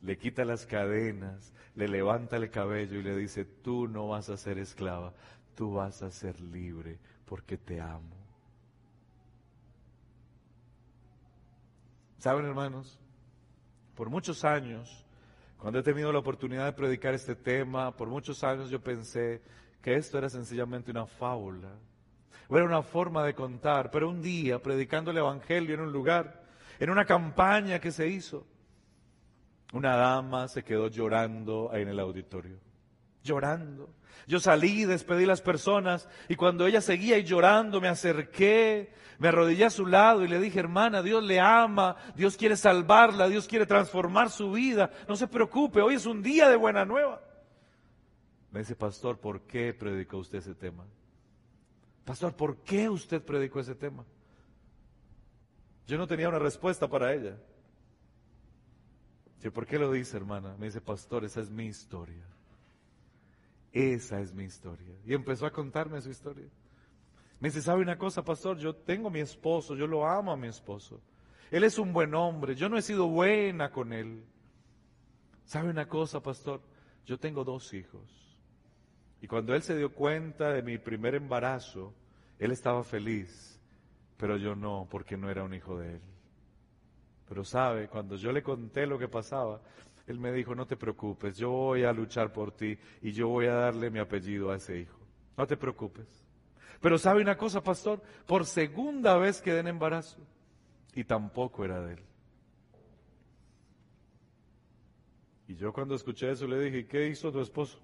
le 0.01 0.17
quita 0.17 0.45
las 0.45 0.65
cadenas, 0.65 1.53
le 1.75 1.87
levanta 1.87 2.37
el 2.37 2.49
cabello 2.49 2.99
y 2.99 3.03
le 3.03 3.15
dice, 3.15 3.43
tú 3.45 3.87
no 3.87 4.07
vas 4.07 4.29
a 4.29 4.37
ser 4.37 4.57
esclava, 4.57 5.13
tú 5.55 5.73
vas 5.73 6.01
a 6.01 6.11
ser 6.11 6.39
libre 6.39 6.97
porque 7.25 7.57
te 7.57 7.81
amo. 7.81 8.15
¿Saben, 12.19 12.45
hermanos? 12.45 12.97
Por 13.95 14.09
muchos 14.09 14.45
años, 14.45 15.05
cuando 15.57 15.79
he 15.79 15.83
tenido 15.83 16.11
la 16.13 16.19
oportunidad 16.19 16.65
de 16.65 16.73
predicar 16.73 17.13
este 17.13 17.35
tema, 17.35 17.95
por 17.95 18.07
muchos 18.07 18.43
años 18.43 18.69
yo 18.69 18.79
pensé 18.79 19.41
que 19.81 19.95
esto 19.95 20.17
era 20.17 20.29
sencillamente 20.29 20.91
una 20.91 21.05
fábula, 21.05 21.73
era 22.49 22.65
una 22.65 22.81
forma 22.81 23.25
de 23.25 23.33
contar, 23.33 23.91
pero 23.91 24.09
un 24.09 24.21
día, 24.21 24.61
predicando 24.61 25.11
el 25.11 25.17
Evangelio 25.17 25.75
en 25.75 25.81
un 25.81 25.91
lugar, 25.91 26.43
en 26.79 26.89
una 26.89 27.05
campaña 27.05 27.79
que 27.79 27.91
se 27.91 28.07
hizo, 28.07 28.45
una 29.73 29.95
dama 29.95 30.47
se 30.47 30.63
quedó 30.63 30.87
llorando 30.87 31.71
en 31.73 31.89
el 31.89 31.99
auditorio, 31.99 32.57
llorando. 33.23 33.89
Yo 34.25 34.39
salí, 34.39 34.85
despedí 34.85 35.25
a 35.25 35.27
las 35.27 35.41
personas 35.41 36.07
y 36.27 36.35
cuando 36.35 36.65
ella 36.65 36.81
seguía 36.81 37.17
y 37.17 37.23
llorando 37.23 37.81
me 37.81 37.87
acerqué, 37.87 38.93
me 39.19 39.29
arrodillé 39.29 39.65
a 39.65 39.69
su 39.69 39.85
lado 39.85 40.23
y 40.23 40.27
le 40.27 40.39
dije, 40.39 40.59
hermana, 40.59 41.01
Dios 41.01 41.23
le 41.23 41.39
ama, 41.39 41.95
Dios 42.15 42.37
quiere 42.37 42.55
salvarla, 42.55 43.27
Dios 43.27 43.47
quiere 43.47 43.65
transformar 43.65 44.29
su 44.29 44.51
vida, 44.51 44.91
no 45.07 45.15
se 45.15 45.27
preocupe, 45.27 45.81
hoy 45.81 45.95
es 45.95 46.05
un 46.05 46.21
día 46.21 46.49
de 46.49 46.55
buena 46.55 46.85
nueva. 46.85 47.21
Me 48.51 48.59
dice, 48.59 48.75
pastor, 48.75 49.19
¿por 49.19 49.41
qué 49.41 49.73
predicó 49.73 50.17
usted 50.17 50.39
ese 50.39 50.55
tema? 50.55 50.85
Pastor, 52.07 52.33
¿por 52.33 52.55
qué 52.59 52.87
usted 52.87 53.21
predicó 53.21 53.59
ese 53.59 53.75
tema? 53.75 54.05
Yo 55.85 55.97
no 55.97 56.07
tenía 56.07 56.29
una 56.29 56.39
respuesta 56.39 56.87
para 56.87 57.13
ella. 57.13 57.37
¿Por 59.53 59.67
qué 59.67 59.77
lo 59.77 59.91
dice, 59.91 60.15
hermana? 60.15 60.55
Me 60.57 60.67
dice, 60.67 60.79
pastor, 60.79 61.25
esa 61.25 61.41
es 61.41 61.49
mi 61.49 61.65
historia. 61.65 62.25
Esa 63.73 64.21
es 64.21 64.33
mi 64.33 64.45
historia. 64.45 64.95
Y 65.05 65.13
empezó 65.13 65.45
a 65.45 65.51
contarme 65.51 65.99
su 65.99 66.09
historia. 66.09 66.47
Me 67.41 67.49
dice, 67.49 67.61
¿sabe 67.61 67.81
una 67.81 67.97
cosa, 67.97 68.23
pastor? 68.23 68.57
Yo 68.57 68.73
tengo 68.73 69.09
mi 69.09 69.19
esposo, 69.19 69.75
yo 69.75 69.85
lo 69.85 70.07
amo 70.07 70.31
a 70.31 70.37
mi 70.37 70.47
esposo. 70.47 71.01
Él 71.51 71.65
es 71.65 71.77
un 71.77 71.91
buen 71.91 72.15
hombre, 72.15 72.55
yo 72.55 72.69
no 72.69 72.77
he 72.77 72.81
sido 72.81 73.09
buena 73.09 73.69
con 73.69 73.91
él. 73.91 74.23
¿Sabe 75.43 75.69
una 75.69 75.89
cosa, 75.89 76.21
pastor? 76.21 76.61
Yo 77.05 77.19
tengo 77.19 77.43
dos 77.43 77.73
hijos. 77.73 78.26
Cuando 79.27 79.53
él 79.53 79.61
se 79.61 79.77
dio 79.77 79.93
cuenta 79.93 80.53
de 80.53 80.61
mi 80.61 80.77
primer 80.77 81.15
embarazo, 81.15 81.93
él 82.39 82.51
estaba 82.51 82.83
feliz, 82.83 83.59
pero 84.17 84.37
yo 84.37 84.55
no, 84.55 84.87
porque 84.89 85.17
no 85.17 85.29
era 85.29 85.43
un 85.43 85.53
hijo 85.53 85.77
de 85.77 85.95
él. 85.95 86.01
Pero 87.27 87.43
sabe, 87.43 87.87
cuando 87.89 88.15
yo 88.15 88.31
le 88.31 88.41
conté 88.41 88.87
lo 88.87 88.97
que 88.97 89.07
pasaba, 89.07 89.61
él 90.07 90.19
me 90.19 90.31
dijo, 90.31 90.55
no 90.55 90.65
te 90.65 90.77
preocupes, 90.77 91.37
yo 91.37 91.51
voy 91.51 91.83
a 91.83 91.91
luchar 91.91 92.31
por 92.31 92.53
ti 92.53 92.77
y 93.01 93.11
yo 93.11 93.27
voy 93.27 93.47
a 93.47 93.53
darle 93.53 93.89
mi 93.89 93.99
apellido 93.99 94.51
a 94.51 94.55
ese 94.55 94.79
hijo. 94.79 94.97
No 95.35 95.45
te 95.45 95.57
preocupes. 95.57 96.07
Pero 96.79 96.97
sabe 96.97 97.21
una 97.21 97.37
cosa, 97.37 97.61
pastor, 97.61 98.01
por 98.25 98.45
segunda 98.45 99.17
vez 99.17 99.41
quedé 99.41 99.59
en 99.59 99.67
embarazo 99.67 100.19
y 100.93 101.03
tampoco 101.03 101.65
era 101.65 101.81
de 101.81 101.93
él. 101.95 102.03
Y 105.49 105.55
yo 105.55 105.73
cuando 105.73 105.95
escuché 105.95 106.31
eso 106.31 106.47
le 106.47 106.59
dije, 106.59 106.87
¿qué 106.87 107.07
hizo 107.07 107.31
tu 107.31 107.41
esposo? 107.41 107.79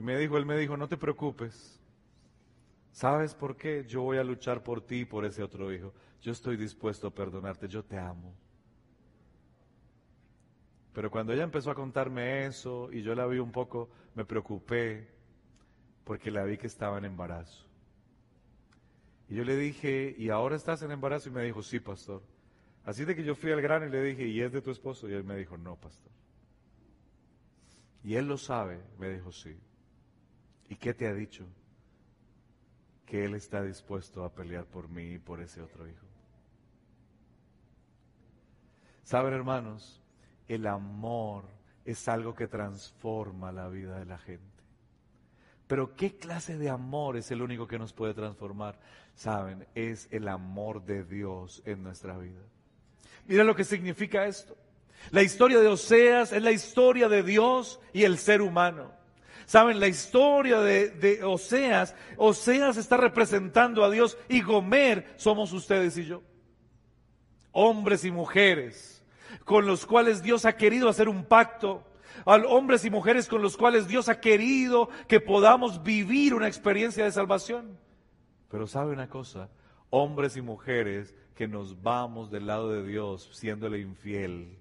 Y 0.00 0.02
me 0.02 0.16
dijo, 0.16 0.38
él 0.38 0.46
me 0.46 0.56
dijo, 0.56 0.78
no 0.78 0.88
te 0.88 0.96
preocupes. 0.96 1.78
¿Sabes 2.90 3.34
por 3.34 3.54
qué? 3.54 3.84
Yo 3.86 4.00
voy 4.00 4.16
a 4.16 4.24
luchar 4.24 4.62
por 4.62 4.80
ti 4.80 5.00
y 5.00 5.04
por 5.04 5.26
ese 5.26 5.42
otro 5.42 5.70
hijo 5.70 5.92
yo 6.22 6.32
estoy 6.32 6.56
dispuesto 6.56 7.08
a 7.08 7.10
perdonarte, 7.14 7.68
yo 7.68 7.84
te 7.84 7.98
amo. 7.98 8.34
Pero 10.94 11.10
cuando 11.10 11.34
ella 11.34 11.42
empezó 11.42 11.70
a 11.70 11.74
contarme 11.74 12.46
eso 12.46 12.88
y 12.90 13.02
yo 13.02 13.14
la 13.14 13.26
vi 13.26 13.40
un 13.40 13.52
poco, 13.52 13.90
me 14.14 14.24
preocupé 14.24 15.06
porque 16.04 16.30
la 16.30 16.44
vi 16.44 16.56
que 16.56 16.66
estaba 16.66 16.96
en 16.96 17.04
embarazo. 17.04 17.66
Y 19.28 19.34
yo 19.34 19.44
le 19.44 19.54
dije, 19.54 20.14
¿y 20.16 20.30
ahora 20.30 20.56
estás 20.56 20.80
en 20.80 20.92
embarazo? 20.92 21.28
Y 21.28 21.32
me 21.32 21.44
dijo, 21.44 21.62
sí, 21.62 21.78
pastor. 21.78 22.22
Así 22.86 23.04
de 23.04 23.14
que 23.14 23.22
yo 23.22 23.34
fui 23.34 23.52
al 23.52 23.60
grano 23.60 23.84
y 23.84 23.90
le 23.90 24.02
dije, 24.02 24.26
¿y 24.26 24.40
es 24.40 24.50
de 24.50 24.62
tu 24.62 24.70
esposo? 24.70 25.10
Y 25.10 25.12
él 25.12 25.24
me 25.24 25.36
dijo, 25.36 25.58
no, 25.58 25.76
pastor. 25.76 26.10
Y 28.02 28.14
él 28.14 28.26
lo 28.26 28.38
sabe, 28.38 28.80
me 28.98 29.10
dijo, 29.10 29.30
sí. 29.30 29.60
¿Y 30.70 30.76
qué 30.76 30.94
te 30.94 31.08
ha 31.08 31.12
dicho? 31.12 31.44
Que 33.04 33.24
él 33.24 33.34
está 33.34 33.62
dispuesto 33.62 34.24
a 34.24 34.32
pelear 34.32 34.64
por 34.64 34.88
mí 34.88 35.14
y 35.14 35.18
por 35.18 35.42
ese 35.42 35.60
otro 35.60 35.86
hijo. 35.86 36.06
Saben, 39.02 39.34
hermanos, 39.34 40.00
el 40.46 40.68
amor 40.68 41.44
es 41.84 42.06
algo 42.06 42.36
que 42.36 42.46
transforma 42.46 43.50
la 43.50 43.68
vida 43.68 43.98
de 43.98 44.04
la 44.04 44.18
gente. 44.18 44.46
Pero 45.66 45.96
¿qué 45.96 46.16
clase 46.16 46.56
de 46.56 46.70
amor 46.70 47.16
es 47.16 47.32
el 47.32 47.42
único 47.42 47.66
que 47.66 47.78
nos 47.78 47.92
puede 47.92 48.14
transformar? 48.14 48.78
Saben, 49.14 49.66
es 49.74 50.06
el 50.12 50.28
amor 50.28 50.84
de 50.84 51.02
Dios 51.02 51.62
en 51.64 51.82
nuestra 51.82 52.16
vida. 52.16 52.42
Mira 53.26 53.42
lo 53.42 53.56
que 53.56 53.64
significa 53.64 54.24
esto. 54.24 54.56
La 55.10 55.22
historia 55.22 55.58
de 55.58 55.66
Oseas 55.66 56.32
es 56.32 56.42
la 56.42 56.52
historia 56.52 57.08
de 57.08 57.24
Dios 57.24 57.80
y 57.92 58.04
el 58.04 58.18
ser 58.18 58.40
humano. 58.40 58.99
Saben, 59.50 59.80
la 59.80 59.88
historia 59.88 60.60
de, 60.60 61.24
Oseas, 61.24 61.96
Oseas 62.16 62.76
está 62.76 62.96
representando 62.96 63.82
a 63.82 63.90
Dios 63.90 64.16
y 64.28 64.42
Gomer 64.42 65.12
somos 65.16 65.52
ustedes 65.52 65.98
y 65.98 66.04
yo. 66.04 66.22
Hombres 67.50 68.04
y 68.04 68.12
mujeres 68.12 69.04
con 69.44 69.66
los 69.66 69.86
cuales 69.86 70.22
Dios 70.22 70.44
ha 70.44 70.56
querido 70.56 70.88
hacer 70.88 71.08
un 71.08 71.24
pacto, 71.24 71.82
hombres 72.24 72.84
y 72.84 72.90
mujeres 72.90 73.26
con 73.26 73.42
los 73.42 73.56
cuales 73.56 73.88
Dios 73.88 74.08
ha 74.08 74.20
querido 74.20 74.88
que 75.08 75.18
podamos 75.18 75.82
vivir 75.82 76.32
una 76.32 76.46
experiencia 76.46 77.02
de 77.02 77.10
salvación. 77.10 77.76
Pero 78.52 78.68
sabe 78.68 78.92
una 78.92 79.08
cosa, 79.08 79.50
hombres 79.90 80.36
y 80.36 80.42
mujeres 80.42 81.12
que 81.34 81.48
nos 81.48 81.82
vamos 81.82 82.30
del 82.30 82.46
lado 82.46 82.70
de 82.70 82.86
Dios 82.86 83.28
siéndole 83.32 83.80
infiel 83.80 84.59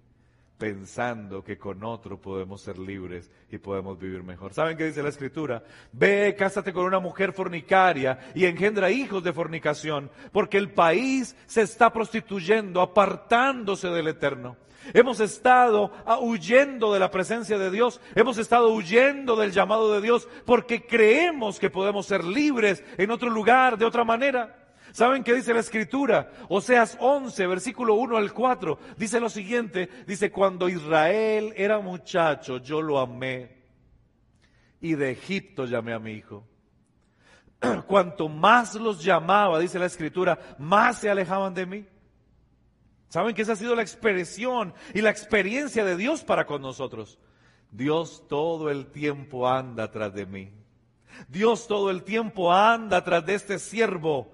pensando 0.59 1.41
que 1.43 1.57
con 1.57 1.83
otro 1.83 2.19
podemos 2.19 2.61
ser 2.61 2.77
libres 2.77 3.31
y 3.49 3.57
podemos 3.57 3.97
vivir 3.97 4.21
mejor. 4.21 4.53
¿Saben 4.53 4.77
qué 4.77 4.85
dice 4.85 5.01
la 5.01 5.09
escritura? 5.09 5.63
Ve, 5.93 6.35
cásate 6.37 6.73
con 6.73 6.83
una 6.85 6.99
mujer 6.99 7.31
fornicaria 7.31 8.19
y 8.35 8.45
engendra 8.45 8.91
hijos 8.91 9.23
de 9.23 9.33
fornicación, 9.33 10.11
porque 10.33 10.57
el 10.57 10.71
país 10.71 11.35
se 11.47 11.61
está 11.61 11.91
prostituyendo, 11.91 12.81
apartándose 12.81 13.87
del 13.87 14.09
eterno. 14.09 14.57
Hemos 14.93 15.19
estado 15.21 15.91
huyendo 16.21 16.93
de 16.93 16.99
la 16.99 17.09
presencia 17.09 17.57
de 17.57 17.71
Dios, 17.71 18.01
hemos 18.15 18.37
estado 18.37 18.73
huyendo 18.73 19.35
del 19.35 19.51
llamado 19.51 19.93
de 19.93 20.01
Dios 20.01 20.27
porque 20.45 20.85
creemos 20.85 21.59
que 21.59 21.69
podemos 21.69 22.05
ser 22.05 22.23
libres 22.23 22.83
en 22.97 23.11
otro 23.11 23.29
lugar, 23.29 23.77
de 23.77 23.85
otra 23.85 24.03
manera. 24.03 24.58
¿Saben 24.91 25.23
qué 25.23 25.33
dice 25.33 25.53
la 25.53 25.59
escritura? 25.59 26.31
Oseas 26.49 26.97
11, 26.99 27.47
versículo 27.47 27.95
1 27.95 28.17
al 28.17 28.33
4, 28.33 28.79
dice 28.97 29.19
lo 29.19 29.29
siguiente, 29.29 29.89
dice, 30.07 30.31
cuando 30.31 30.67
Israel 30.67 31.53
era 31.55 31.79
muchacho, 31.79 32.57
yo 32.57 32.81
lo 32.81 32.99
amé 32.99 33.59
y 34.81 34.95
de 34.95 35.11
Egipto 35.11 35.65
llamé 35.65 35.93
a 35.93 35.99
mi 35.99 36.13
hijo. 36.13 36.45
Cuanto 37.87 38.29
más 38.29 38.75
los 38.75 39.03
llamaba, 39.03 39.59
dice 39.59 39.79
la 39.79 39.85
escritura, 39.85 40.39
más 40.57 40.99
se 40.99 41.09
alejaban 41.09 41.53
de 41.53 41.65
mí. 41.65 41.85
¿Saben 43.09 43.33
que 43.33 43.41
esa 43.41 43.53
ha 43.53 43.57
sido 43.57 43.75
la 43.75 43.81
expresión 43.81 44.73
y 44.93 45.01
la 45.01 45.09
experiencia 45.09 45.83
de 45.83 45.97
Dios 45.97 46.23
para 46.23 46.45
con 46.45 46.61
nosotros? 46.61 47.19
Dios 47.71 48.23
todo 48.27 48.69
el 48.69 48.87
tiempo 48.87 49.47
anda 49.49 49.91
tras 49.91 50.13
de 50.13 50.25
mí. 50.25 50.53
Dios 51.27 51.67
todo 51.67 51.89
el 51.89 52.03
tiempo 52.03 52.53
anda 52.53 53.03
tras 53.03 53.25
de 53.25 53.33
este 53.33 53.59
siervo 53.59 54.31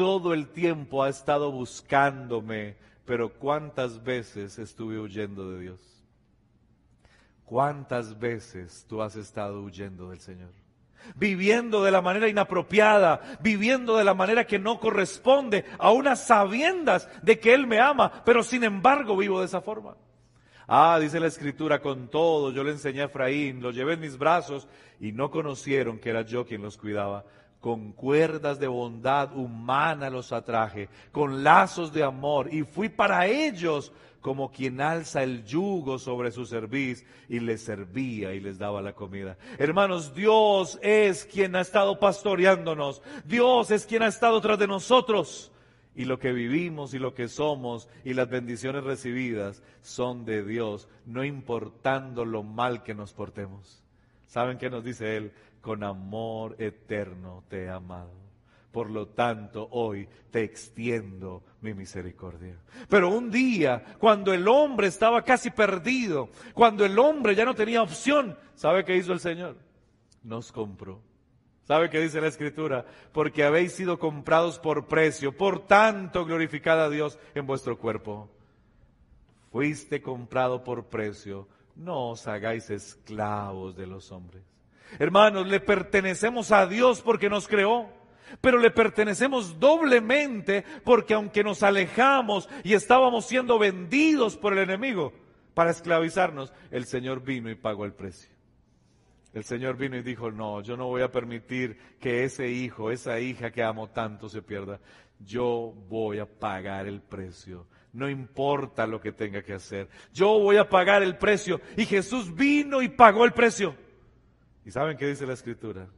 todo 0.00 0.32
el 0.32 0.48
tiempo 0.48 1.02
ha 1.02 1.10
estado 1.10 1.52
buscándome, 1.52 2.74
pero 3.04 3.34
¿cuántas 3.34 4.02
veces 4.02 4.58
estuve 4.58 4.98
huyendo 4.98 5.50
de 5.50 5.60
Dios? 5.60 5.78
¿Cuántas 7.44 8.18
veces 8.18 8.86
tú 8.88 9.02
has 9.02 9.14
estado 9.16 9.60
huyendo 9.60 10.08
del 10.08 10.20
Señor? 10.20 10.52
Viviendo 11.16 11.84
de 11.84 11.90
la 11.90 12.00
manera 12.00 12.28
inapropiada, 12.28 13.20
viviendo 13.42 13.98
de 13.98 14.04
la 14.04 14.14
manera 14.14 14.46
que 14.46 14.58
no 14.58 14.80
corresponde, 14.80 15.66
a 15.78 15.90
unas 15.90 16.26
sabiendas 16.26 17.06
de 17.22 17.38
que 17.38 17.52
Él 17.52 17.66
me 17.66 17.78
ama, 17.78 18.22
pero 18.24 18.42
sin 18.42 18.64
embargo 18.64 19.18
vivo 19.18 19.40
de 19.40 19.46
esa 19.46 19.60
forma. 19.60 19.98
Ah, 20.66 20.98
dice 20.98 21.20
la 21.20 21.26
escritura, 21.26 21.82
con 21.82 22.08
todo, 22.08 22.52
yo 22.52 22.64
le 22.64 22.70
enseñé 22.70 23.02
a 23.02 23.06
Efraín, 23.06 23.60
lo 23.60 23.70
llevé 23.70 23.94
en 23.94 24.00
mis 24.00 24.16
brazos 24.16 24.66
y 24.98 25.12
no 25.12 25.30
conocieron 25.30 25.98
que 25.98 26.08
era 26.08 26.22
yo 26.22 26.46
quien 26.46 26.62
los 26.62 26.78
cuidaba 26.78 27.22
con 27.60 27.92
cuerdas 27.92 28.58
de 28.58 28.66
bondad 28.66 29.36
humana 29.36 30.08
los 30.10 30.32
atraje, 30.32 30.88
con 31.12 31.44
lazos 31.44 31.92
de 31.92 32.02
amor, 32.02 32.52
y 32.52 32.62
fui 32.62 32.88
para 32.88 33.26
ellos 33.26 33.92
como 34.20 34.50
quien 34.50 34.80
alza 34.80 35.22
el 35.22 35.44
yugo 35.44 35.98
sobre 35.98 36.30
su 36.30 36.44
cerviz 36.44 37.06
y 37.28 37.40
les 37.40 37.62
servía 37.62 38.34
y 38.34 38.40
les 38.40 38.58
daba 38.58 38.82
la 38.82 38.92
comida. 38.92 39.36
Hermanos, 39.58 40.14
Dios 40.14 40.78
es 40.82 41.24
quien 41.24 41.56
ha 41.56 41.60
estado 41.60 41.98
pastoreándonos, 41.98 43.02
Dios 43.24 43.70
es 43.70 43.86
quien 43.86 44.02
ha 44.02 44.08
estado 44.08 44.40
tras 44.40 44.58
de 44.58 44.66
nosotros. 44.66 45.52
Y 45.94 46.04
lo 46.04 46.18
que 46.18 46.32
vivimos 46.32 46.94
y 46.94 46.98
lo 46.98 47.14
que 47.14 47.28
somos 47.28 47.88
y 48.04 48.14
las 48.14 48.30
bendiciones 48.30 48.84
recibidas 48.84 49.62
son 49.82 50.24
de 50.24 50.44
Dios, 50.44 50.88
no 51.04 51.24
importando 51.24 52.24
lo 52.24 52.42
mal 52.42 52.82
que 52.84 52.94
nos 52.94 53.12
portemos. 53.12 53.82
¿Saben 54.26 54.58
qué 54.58 54.70
nos 54.70 54.84
dice 54.84 55.16
Él? 55.16 55.32
Con 55.60 55.84
amor 55.84 56.56
eterno 56.58 57.44
te 57.48 57.64
he 57.64 57.68
amado. 57.68 58.20
Por 58.72 58.88
lo 58.88 59.08
tanto, 59.08 59.68
hoy 59.72 60.08
te 60.30 60.42
extiendo 60.44 61.42
mi 61.60 61.74
misericordia. 61.74 62.56
Pero 62.88 63.10
un 63.10 63.30
día, 63.30 63.82
cuando 63.98 64.32
el 64.32 64.46
hombre 64.46 64.86
estaba 64.86 65.22
casi 65.22 65.50
perdido, 65.50 66.30
cuando 66.54 66.84
el 66.84 66.96
hombre 66.98 67.34
ya 67.34 67.44
no 67.44 67.54
tenía 67.54 67.82
opción, 67.82 68.38
¿sabe 68.54 68.84
qué 68.84 68.96
hizo 68.96 69.12
el 69.12 69.20
Señor? 69.20 69.56
Nos 70.22 70.52
compró. 70.52 71.00
¿Sabe 71.64 71.90
qué 71.90 72.00
dice 72.00 72.20
la 72.20 72.28
Escritura? 72.28 72.84
Porque 73.12 73.44
habéis 73.44 73.72
sido 73.72 73.98
comprados 73.98 74.58
por 74.58 74.86
precio, 74.86 75.36
por 75.36 75.66
tanto 75.66 76.24
glorificad 76.24 76.82
a 76.82 76.90
Dios 76.90 77.18
en 77.34 77.46
vuestro 77.46 77.78
cuerpo. 77.78 78.28
Fuiste 79.50 80.00
comprado 80.00 80.62
por 80.62 80.86
precio, 80.86 81.48
no 81.74 82.10
os 82.10 82.26
hagáis 82.26 82.70
esclavos 82.70 83.76
de 83.76 83.86
los 83.86 84.12
hombres. 84.12 84.49
Hermanos, 84.98 85.46
le 85.46 85.60
pertenecemos 85.60 86.52
a 86.52 86.66
Dios 86.66 87.00
porque 87.00 87.30
nos 87.30 87.48
creó 87.48 88.00
pero 88.40 88.58
le 88.58 88.70
pertenecemos 88.70 89.58
doblemente 89.58 90.64
porque 90.84 91.14
aunque 91.14 91.42
nos 91.42 91.62
alejamos 91.62 92.48
y 92.62 92.74
estábamos 92.74 93.26
siendo 93.26 93.58
vendidos 93.58 94.36
por 94.36 94.52
el 94.52 94.60
enemigo 94.60 95.12
para 95.54 95.70
esclavizarnos, 95.70 96.52
el 96.70 96.84
Señor 96.84 97.22
vino 97.22 97.50
y 97.50 97.54
pagó 97.54 97.84
el 97.84 97.92
precio. 97.92 98.30
El 99.32 99.44
Señor 99.44 99.76
vino 99.76 99.96
y 99.96 100.02
dijo, 100.02 100.30
no, 100.30 100.60
yo 100.60 100.76
no 100.76 100.86
voy 100.86 101.02
a 101.02 101.12
permitir 101.12 101.78
que 102.00 102.24
ese 102.24 102.48
hijo, 102.48 102.90
esa 102.90 103.20
hija 103.20 103.50
que 103.50 103.62
amo 103.62 103.88
tanto 103.88 104.28
se 104.28 104.42
pierda. 104.42 104.80
Yo 105.20 105.72
voy 105.88 106.18
a 106.18 106.26
pagar 106.26 106.86
el 106.86 107.00
precio. 107.00 107.66
No 107.92 108.08
importa 108.08 108.86
lo 108.86 109.00
que 109.00 109.12
tenga 109.12 109.42
que 109.42 109.52
hacer. 109.52 109.88
Yo 110.12 110.38
voy 110.38 110.56
a 110.56 110.68
pagar 110.68 111.02
el 111.02 111.16
precio. 111.16 111.60
Y 111.76 111.84
Jesús 111.84 112.34
vino 112.34 112.82
y 112.82 112.88
pagó 112.88 113.24
el 113.24 113.32
precio. 113.32 113.76
¿Y 114.64 114.70
saben 114.70 114.96
qué 114.96 115.06
dice 115.06 115.26
la 115.26 115.34
escritura? 115.34 115.88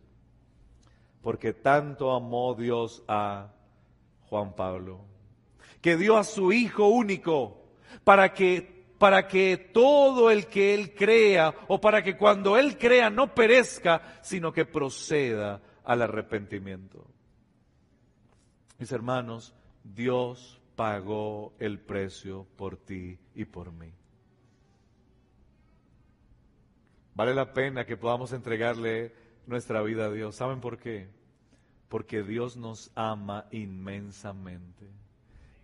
porque 1.23 1.55
tanto 1.55 2.13
amó 2.13 2.55
Dios 2.55 3.03
a 3.09 3.53
Juan 4.29 4.55
Pablo, 4.55 5.05
que 5.81 5.97
dio 5.97 6.19
a 6.19 6.25
su 6.25 6.53
Hijo 6.53 6.89
único 6.89 7.63
para 8.05 8.35
que 8.35 8.83
para 8.99 9.27
que 9.27 9.57
todo 9.57 10.31
el 10.31 10.47
que 10.47 10.75
él 10.75 10.95
crea 10.95 11.53
o 11.67 11.81
para 11.81 12.05
que 12.05 12.17
cuando 12.17 12.57
él 12.57 12.79
crea 12.79 13.11
no 13.11 13.35
perezca, 13.35 14.21
sino 14.23 14.53
que 14.53 14.65
proceda 14.65 15.61
al 15.83 16.03
arrepentimiento. 16.03 17.05
Mis 18.79 18.93
hermanos, 18.93 19.55
Dios 19.83 20.61
pagó 20.77 21.53
el 21.59 21.81
precio 21.81 22.47
por 22.55 22.77
ti 22.77 23.19
y 23.35 23.45
por 23.45 23.73
mí. 23.73 23.93
Vale 27.15 27.35
la 27.35 27.53
pena 27.53 27.85
que 27.85 27.97
podamos 27.97 28.33
entregarle 28.33 29.13
nuestra 29.47 29.83
vida 29.83 30.07
a 30.07 30.11
Dios. 30.11 30.37
¿Saben 30.37 30.61
por 30.61 30.79
qué? 30.79 31.09
Porque 31.89 32.23
Dios 32.23 32.57
nos 32.57 32.91
ama 32.95 33.47
inmensamente. 33.51 34.91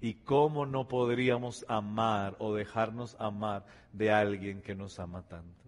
¿Y 0.01 0.15
cómo 0.15 0.67
no 0.67 0.87
podríamos 0.89 1.65
amar 1.69 2.37
o 2.39 2.55
dejarnos 2.55 3.17
amar 3.19 3.65
de 3.93 4.13
alguien 4.13 4.61
que 4.61 4.75
nos 4.75 4.99
ama 5.01 5.27
tanto? 5.27 5.65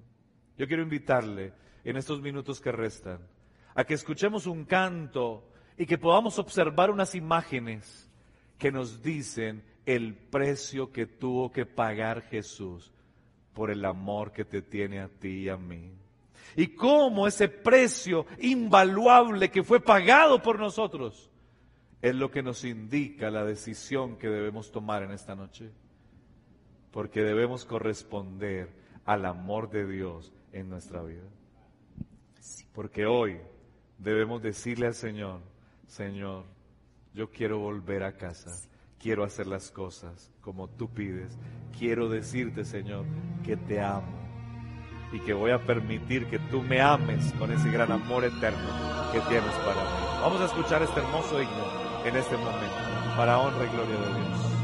Yo 0.59 0.68
quiero 0.68 0.83
invitarle 0.83 1.55
en 1.83 1.97
estos 1.97 2.20
minutos 2.20 2.61
que 2.61 2.70
restan 2.70 3.26
a 3.74 3.85
que 3.85 3.95
escuchemos 3.95 4.47
un 4.47 4.64
canto 4.64 5.49
y 5.78 5.87
que 5.87 5.97
podamos 5.97 6.39
observar 6.39 6.91
unas 6.91 7.14
imágenes 7.14 8.11
que 8.59 8.70
nos 8.70 9.03
dicen 9.03 9.64
el 9.87 10.14
precio 10.14 10.93
que 10.93 11.07
tuvo 11.07 11.51
que 11.51 11.64
pagar 11.64 12.22
Jesús 12.22 12.93
por 13.55 13.70
el 13.70 13.84
amor 13.84 14.32
que 14.32 14.44
te 14.44 14.62
tiene 14.62 15.01
a 15.01 15.09
ti 15.09 15.44
y 15.44 15.48
a 15.48 15.57
mí 15.57 15.92
y 16.57 16.68
cómo 16.68 17.26
ese 17.26 17.48
precio 17.48 18.26
invaluable 18.40 19.51
que 19.51 19.62
fue 19.62 19.80
pagado 19.80 20.42
por 20.42 20.59
nosotros 20.59 21.30
es 22.03 22.14
lo 22.14 22.30
que 22.30 22.42
nos 22.42 22.64
indica 22.64 23.30
la 23.30 23.44
decisión 23.44 24.16
que 24.16 24.28
debemos 24.28 24.72
tomar 24.72 25.03
en 25.03 25.12
esta 25.12 25.34
noche. 25.34 25.70
Porque 26.90 27.22
debemos 27.22 27.64
corresponder 27.64 28.70
al 29.05 29.26
amor 29.26 29.70
de 29.70 29.86
Dios 29.86 30.32
en 30.53 30.68
nuestra 30.68 31.03
vida. 31.03 31.28
Porque 32.72 33.07
hoy 33.07 33.38
debemos 33.98 34.42
decirle 34.42 34.86
al 34.86 34.94
Señor, 34.94 35.40
Señor, 35.86 36.46
yo 37.14 37.30
quiero 37.30 37.59
volver 37.59 38.03
a 38.03 38.16
casa, 38.16 38.51
quiero 39.01 39.24
hacer 39.24 39.46
las 39.46 39.70
cosas 39.70 40.30
como 40.40 40.68
tú 40.68 40.90
pides, 40.90 41.38
quiero 41.76 42.09
decirte, 42.09 42.64
Señor, 42.64 43.07
que 43.44 43.57
te 43.57 43.80
amo 43.80 44.20
y 45.12 45.18
que 45.20 45.32
voy 45.32 45.51
a 45.51 45.64
permitir 45.66 46.26
que 46.28 46.38
tú 46.38 46.62
me 46.62 46.80
ames 46.80 47.32
con 47.38 47.51
ese 47.51 47.70
gran 47.70 47.90
amor 47.90 48.24
eterno 48.24 48.68
que 49.12 49.20
tienes 49.20 49.55
para 49.64 49.82
mí. 49.82 50.20
Vamos 50.20 50.40
a 50.40 50.44
escuchar 50.44 50.82
este 50.82 51.01
hermoso 51.01 51.42
himno 51.42 51.64
en 52.05 52.16
este 52.16 52.36
momento, 52.36 52.76
para 53.16 53.38
honra 53.38 53.64
y 53.64 53.68
gloria 53.68 53.96
de 53.96 54.20
Dios. 54.20 54.59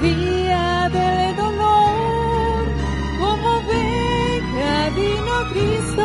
Vía 0.00 0.88
del 0.92 1.36
dolor 1.36 1.86
vino 4.94 5.34
Cristo, 5.52 5.95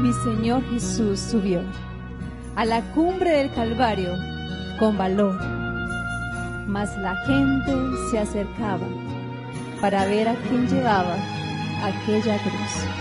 mi 0.00 0.12
Señor 0.12 0.62
Jesús 0.70 1.18
subió 1.20 1.62
a 2.54 2.64
la 2.66 2.82
cumbre 2.92 3.30
del 3.30 3.52
Calvario 3.54 4.12
con 4.78 4.98
valor, 4.98 5.40
mas 6.66 6.94
la 6.98 7.16
gente 7.24 7.72
se 8.10 8.18
acercaba 8.18 8.86
para 9.80 10.04
ver 10.04 10.28
a 10.28 10.34
quién 10.34 10.68
llevaba 10.68 11.16
aquella 11.82 12.36
cruz. 12.42 12.91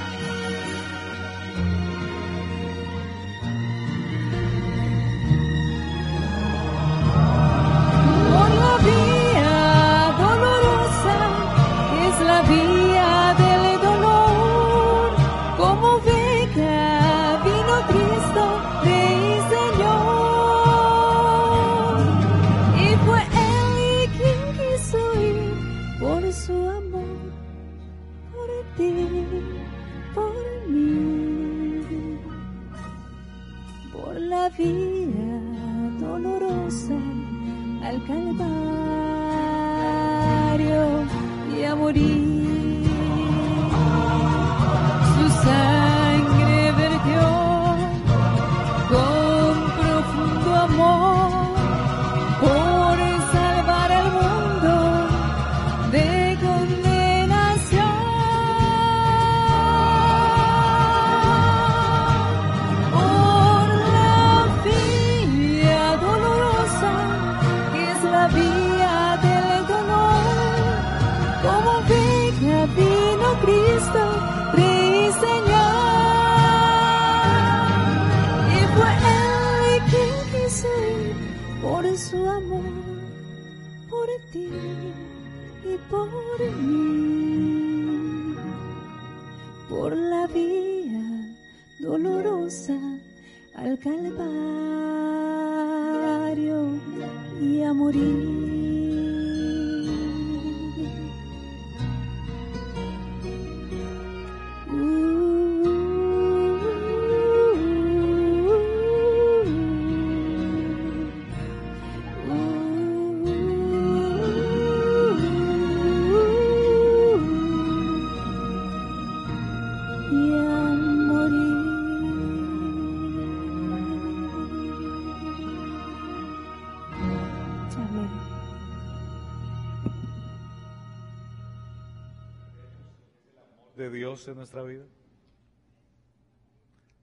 En 134.28 134.36
nuestra 134.36 134.62
vida? 134.62 134.86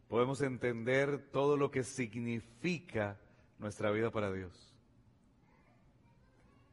Podemos 0.09 0.41
entender 0.41 1.31
todo 1.33 1.57
lo 1.57 1.71
que 1.71 1.83
significa 1.83 3.19
nuestra 3.59 3.91
vida 3.91 4.11
para 4.11 4.33
Dios. 4.33 4.73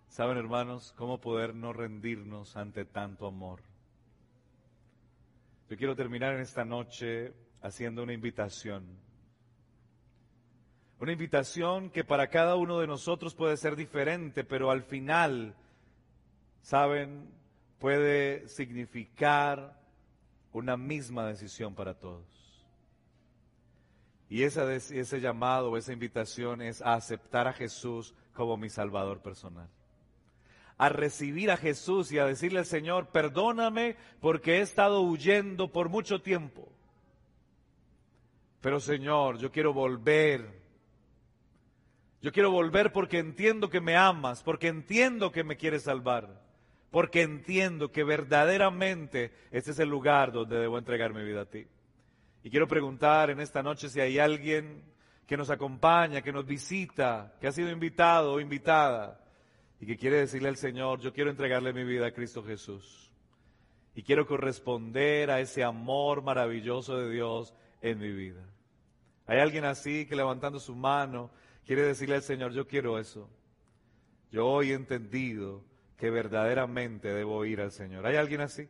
¿Saben, 0.07 0.37
hermanos, 0.37 0.93
cómo 0.97 1.19
poder 1.19 1.55
no 1.55 1.73
rendirnos 1.73 2.55
ante 2.57 2.85
tanto 2.85 3.25
amor? 3.25 3.61
Yo 5.67 5.77
quiero 5.77 5.95
terminar 5.95 6.35
en 6.35 6.41
esta 6.41 6.63
noche 6.63 7.33
haciendo 7.61 8.03
una 8.03 8.13
invitación. 8.13 8.85
Una 10.99 11.11
invitación 11.11 11.89
que 11.89 12.03
para 12.03 12.27
cada 12.29 12.55
uno 12.55 12.79
de 12.79 12.87
nosotros 12.87 13.33
puede 13.33 13.57
ser 13.57 13.75
diferente, 13.75 14.43
pero 14.43 14.69
al 14.69 14.83
final, 14.83 15.55
¿saben? 16.61 17.33
Puede 17.79 18.47
significar 18.47 19.84
una 20.55 20.77
misma 20.77 21.27
decisión 21.27 21.75
para 21.75 21.95
todos. 21.95 22.23
Y 24.29 24.43
esa, 24.43 24.73
ese 24.73 25.19
llamado, 25.19 25.75
esa 25.75 25.91
invitación 25.91 26.61
es 26.61 26.81
a 26.81 26.93
aceptar 26.93 27.47
a 27.47 27.53
Jesús 27.53 28.15
como 28.33 28.55
mi 28.55 28.69
Salvador 28.69 29.21
personal. 29.21 29.67
A 30.77 30.87
recibir 30.89 31.51
a 31.51 31.57
Jesús 31.57 32.11
y 32.11 32.19
a 32.19 32.25
decirle 32.25 32.59
al 32.59 32.65
Señor, 32.65 33.07
perdóname 33.07 33.97
porque 34.21 34.57
he 34.57 34.61
estado 34.61 35.01
huyendo 35.01 35.71
por 35.71 35.89
mucho 35.89 36.21
tiempo. 36.21 36.69
Pero 38.61 38.79
Señor, 38.79 39.37
yo 39.37 39.51
quiero 39.51 39.73
volver. 39.73 40.63
Yo 42.21 42.31
quiero 42.31 42.49
volver 42.49 42.93
porque 42.93 43.19
entiendo 43.19 43.69
que 43.69 43.81
me 43.81 43.97
amas, 43.97 44.41
porque 44.41 44.69
entiendo 44.69 45.33
que 45.33 45.43
me 45.43 45.57
quieres 45.57 45.83
salvar, 45.83 46.44
porque 46.95 47.23
entiendo 47.23 47.91
que 47.91 48.05
verdaderamente 48.05 49.33
este 49.51 49.71
es 49.71 49.79
el 49.79 49.89
lugar 49.89 50.31
donde 50.31 50.57
debo 50.57 50.77
entregar 50.77 51.13
mi 51.13 51.25
vida 51.25 51.41
a 51.41 51.45
ti. 51.45 51.67
Y 52.41 52.49
quiero 52.49 52.69
preguntar 52.69 53.29
en 53.29 53.41
esta 53.41 53.61
noche 53.61 53.89
si 53.89 53.99
hay 53.99 54.17
alguien 54.17 54.81
que 55.27 55.35
nos 55.35 55.49
acompaña, 55.49 56.21
que 56.21 56.31
nos 56.31 56.45
visita, 56.45 57.35
que 57.41 57.47
ha 57.47 57.51
sido 57.51 57.69
invitado 57.69 58.31
o 58.31 58.39
invitada 58.39 59.21
y 59.77 59.85
que 59.85 59.97
quiere 59.97 60.19
decirle 60.19 60.47
al 60.47 60.55
Señor, 60.55 61.01
yo 61.01 61.11
quiero 61.11 61.29
entregarle 61.29 61.73
mi 61.73 61.83
vida 61.83 62.07
a 62.07 62.13
Cristo 62.13 62.41
Jesús. 62.45 63.11
Y 63.93 64.01
quiero 64.01 64.25
corresponder 64.25 65.31
a 65.31 65.41
ese 65.41 65.65
amor 65.65 66.21
maravilloso 66.21 66.97
de 66.97 67.11
Dios 67.11 67.53
en 67.81 67.99
mi 67.99 68.13
vida. 68.13 68.47
Hay 69.25 69.39
alguien 69.39 69.65
así 69.65 70.05
que 70.05 70.15
levantando 70.15 70.61
su 70.61 70.73
mano 70.73 71.29
quiere 71.65 71.81
decirle 71.81 72.15
al 72.15 72.21
Señor, 72.21 72.53
yo 72.53 72.65
quiero 72.65 72.97
eso. 72.97 73.29
Yo 74.31 74.47
hoy 74.47 74.71
he 74.71 74.75
entendido 74.75 75.74
que 75.97 76.09
verdaderamente 76.09 77.13
debo 77.13 77.45
ir 77.45 77.61
al 77.61 77.71
Señor. 77.71 78.05
¿Hay 78.05 78.15
alguien 78.15 78.41
así? 78.41 78.67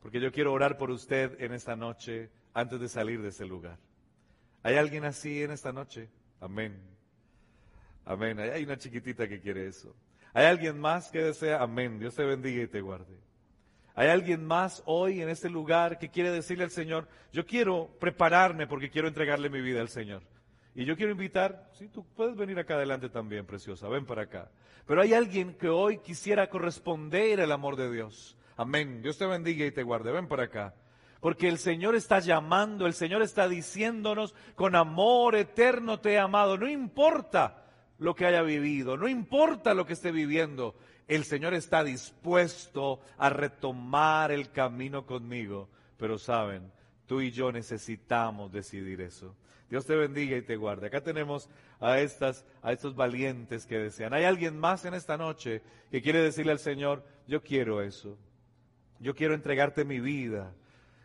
Porque 0.00 0.20
yo 0.20 0.32
quiero 0.32 0.52
orar 0.52 0.76
por 0.76 0.90
usted 0.90 1.40
en 1.40 1.52
esta 1.52 1.76
noche 1.76 2.30
antes 2.52 2.80
de 2.80 2.88
salir 2.88 3.22
de 3.22 3.28
ese 3.28 3.46
lugar. 3.46 3.78
¿Hay 4.62 4.76
alguien 4.76 5.04
así 5.04 5.42
en 5.42 5.50
esta 5.50 5.72
noche? 5.72 6.08
Amén. 6.40 6.80
Amén. 8.04 8.38
Hay 8.38 8.64
una 8.64 8.78
chiquitita 8.78 9.28
que 9.28 9.40
quiere 9.40 9.66
eso. 9.66 9.94
¿Hay 10.32 10.46
alguien 10.46 10.78
más 10.78 11.10
que 11.10 11.22
desea? 11.22 11.62
Amén. 11.62 11.98
Dios 11.98 12.14
te 12.14 12.24
bendiga 12.24 12.62
y 12.62 12.66
te 12.66 12.80
guarde. 12.80 13.16
¿Hay 13.94 14.08
alguien 14.08 14.44
más 14.44 14.82
hoy 14.86 15.22
en 15.22 15.28
este 15.28 15.48
lugar 15.48 15.98
que 15.98 16.10
quiere 16.10 16.30
decirle 16.30 16.64
al 16.64 16.70
Señor, 16.70 17.06
yo 17.32 17.46
quiero 17.46 17.88
prepararme 18.00 18.66
porque 18.66 18.90
quiero 18.90 19.06
entregarle 19.06 19.48
mi 19.48 19.60
vida 19.60 19.80
al 19.80 19.88
Señor? 19.88 20.22
Y 20.74 20.84
yo 20.84 20.96
quiero 20.96 21.12
invitar, 21.12 21.70
sí, 21.72 21.88
tú 21.88 22.04
puedes 22.16 22.36
venir 22.36 22.58
acá 22.58 22.74
adelante 22.74 23.08
también, 23.08 23.46
preciosa, 23.46 23.88
ven 23.88 24.06
para 24.06 24.22
acá. 24.22 24.50
Pero 24.86 25.00
hay 25.00 25.14
alguien 25.14 25.54
que 25.54 25.68
hoy 25.68 25.98
quisiera 25.98 26.48
corresponder 26.48 27.40
al 27.40 27.52
amor 27.52 27.76
de 27.76 27.90
Dios. 27.92 28.36
Amén. 28.56 29.00
Dios 29.00 29.16
te 29.16 29.26
bendiga 29.26 29.64
y 29.64 29.70
te 29.70 29.82
guarde, 29.82 30.12
ven 30.12 30.26
para 30.26 30.44
acá. 30.44 30.74
Porque 31.20 31.48
el 31.48 31.58
Señor 31.58 31.94
está 31.94 32.18
llamando, 32.18 32.86
el 32.86 32.92
Señor 32.92 33.22
está 33.22 33.48
diciéndonos, 33.48 34.34
con 34.56 34.74
amor 34.74 35.36
eterno 35.36 36.00
te 36.00 36.12
he 36.12 36.18
amado. 36.18 36.58
No 36.58 36.68
importa 36.68 37.64
lo 37.98 38.14
que 38.14 38.26
haya 38.26 38.42
vivido, 38.42 38.96
no 38.96 39.08
importa 39.08 39.74
lo 39.74 39.86
que 39.86 39.94
esté 39.94 40.12
viviendo, 40.12 40.74
el 41.08 41.24
Señor 41.24 41.54
está 41.54 41.84
dispuesto 41.84 43.00
a 43.16 43.30
retomar 43.30 44.32
el 44.32 44.50
camino 44.50 45.06
conmigo. 45.06 45.70
Pero 45.96 46.18
saben, 46.18 46.70
tú 47.06 47.20
y 47.20 47.30
yo 47.30 47.52
necesitamos 47.52 48.52
decidir 48.52 49.00
eso. 49.00 49.34
Dios 49.68 49.86
te 49.86 49.96
bendiga 49.96 50.36
y 50.36 50.42
te 50.42 50.56
guarde. 50.56 50.86
Acá 50.86 51.00
tenemos 51.02 51.48
a 51.80 51.98
estas, 51.98 52.44
a 52.62 52.72
estos 52.72 52.94
valientes 52.94 53.66
que 53.66 53.78
desean. 53.78 54.12
¿Hay 54.14 54.24
alguien 54.24 54.58
más 54.58 54.84
en 54.84 54.94
esta 54.94 55.16
noche 55.16 55.62
que 55.90 56.02
quiere 56.02 56.22
decirle 56.22 56.52
al 56.52 56.58
Señor, 56.58 57.04
yo 57.26 57.42
quiero 57.42 57.82
eso? 57.82 58.18
Yo 59.00 59.14
quiero 59.14 59.34
entregarte 59.34 59.84
mi 59.84 60.00
vida. 60.00 60.54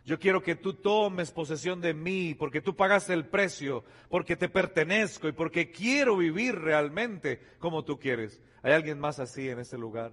Yo 0.04 0.18
quiero 0.18 0.42
que 0.42 0.56
tú 0.56 0.74
tomes 0.74 1.30
posesión 1.30 1.80
de 1.80 1.94
mí 1.94 2.34
porque 2.34 2.60
tú 2.60 2.74
pagaste 2.74 3.12
el 3.12 3.26
precio, 3.26 3.84
porque 4.08 4.36
te 4.36 4.48
pertenezco 4.48 5.28
y 5.28 5.32
porque 5.32 5.70
quiero 5.70 6.16
vivir 6.16 6.54
realmente 6.54 7.40
como 7.58 7.84
tú 7.84 7.98
quieres. 7.98 8.40
¿Hay 8.62 8.72
alguien 8.72 8.98
más 8.98 9.18
así 9.20 9.48
en 9.48 9.58
este 9.58 9.78
lugar? 9.78 10.12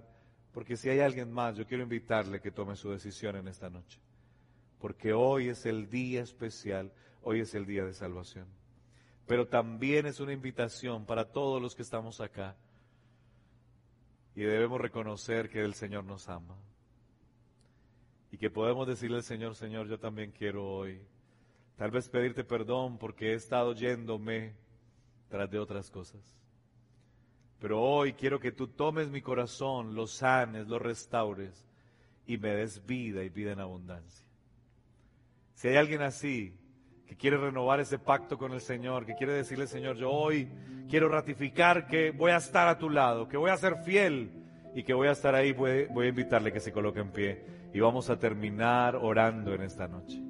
Porque 0.52 0.76
si 0.76 0.88
hay 0.88 1.00
alguien 1.00 1.32
más, 1.32 1.56
yo 1.56 1.66
quiero 1.66 1.82
invitarle 1.82 2.40
que 2.40 2.50
tome 2.50 2.76
su 2.76 2.90
decisión 2.90 3.36
en 3.36 3.48
esta 3.48 3.70
noche. 3.70 4.00
Porque 4.80 5.12
hoy 5.12 5.48
es 5.48 5.66
el 5.66 5.90
día 5.90 6.22
especial, 6.22 6.92
hoy 7.22 7.40
es 7.40 7.54
el 7.54 7.66
día 7.66 7.84
de 7.84 7.92
salvación. 7.92 8.46
Pero 9.26 9.46
también 9.48 10.06
es 10.06 10.20
una 10.20 10.32
invitación 10.32 11.04
para 11.04 11.32
todos 11.32 11.60
los 11.60 11.74
que 11.74 11.82
estamos 11.82 12.20
acá. 12.20 12.56
Y 14.34 14.42
debemos 14.42 14.80
reconocer 14.80 15.48
que 15.48 15.60
el 15.60 15.74
Señor 15.74 16.04
nos 16.04 16.28
ama. 16.28 16.56
y 18.30 18.36
que 18.36 18.50
podemos 18.50 18.86
decirle 18.86 19.16
al 19.16 19.22
Señor, 19.22 19.54
Señor, 19.54 19.88
yo 19.88 19.98
también 19.98 20.32
quiero 20.32 20.68
hoy, 20.68 21.00
tal 21.76 21.90
vez 21.90 22.08
pedirte 22.08 22.44
perdón 22.44 22.98
porque 22.98 23.32
he 23.32 23.34
estado 23.34 23.72
yéndome 23.72 24.54
tras 25.28 25.50
de 25.50 25.58
otras 25.58 25.90
cosas. 25.90 26.20
Pero 27.58 27.80
hoy 27.80 28.12
quiero 28.12 28.38
que 28.38 28.52
tú 28.52 28.68
tomes 28.68 29.08
mi 29.08 29.22
corazón, 29.22 29.94
lo 29.94 30.06
sanes, 30.06 30.68
lo 30.68 30.78
restaures 30.78 31.66
y 32.26 32.36
me 32.36 32.50
des 32.50 32.84
vida 32.84 33.24
y 33.24 33.30
vida 33.30 33.52
en 33.52 33.60
abundancia. 33.60 34.27
Si 35.58 35.66
hay 35.66 35.74
alguien 35.74 36.02
así 36.02 36.54
que 37.04 37.16
quiere 37.16 37.36
renovar 37.36 37.80
ese 37.80 37.98
pacto 37.98 38.38
con 38.38 38.52
el 38.52 38.60
Señor, 38.60 39.04
que 39.04 39.16
quiere 39.16 39.32
decirle, 39.32 39.66
Señor, 39.66 39.96
yo 39.96 40.08
hoy 40.08 40.48
quiero 40.88 41.08
ratificar 41.08 41.88
que 41.88 42.12
voy 42.12 42.30
a 42.30 42.36
estar 42.36 42.68
a 42.68 42.78
tu 42.78 42.88
lado, 42.88 43.26
que 43.26 43.36
voy 43.36 43.50
a 43.50 43.56
ser 43.56 43.74
fiel 43.78 44.30
y 44.72 44.84
que 44.84 44.94
voy 44.94 45.08
a 45.08 45.10
estar 45.10 45.34
ahí, 45.34 45.50
voy, 45.50 45.86
voy 45.86 46.06
a 46.06 46.10
invitarle 46.10 46.52
que 46.52 46.60
se 46.60 46.70
coloque 46.70 47.00
en 47.00 47.10
pie 47.10 47.44
y 47.74 47.80
vamos 47.80 48.08
a 48.08 48.20
terminar 48.20 48.94
orando 48.94 49.52
en 49.52 49.62
esta 49.62 49.88
noche. 49.88 50.22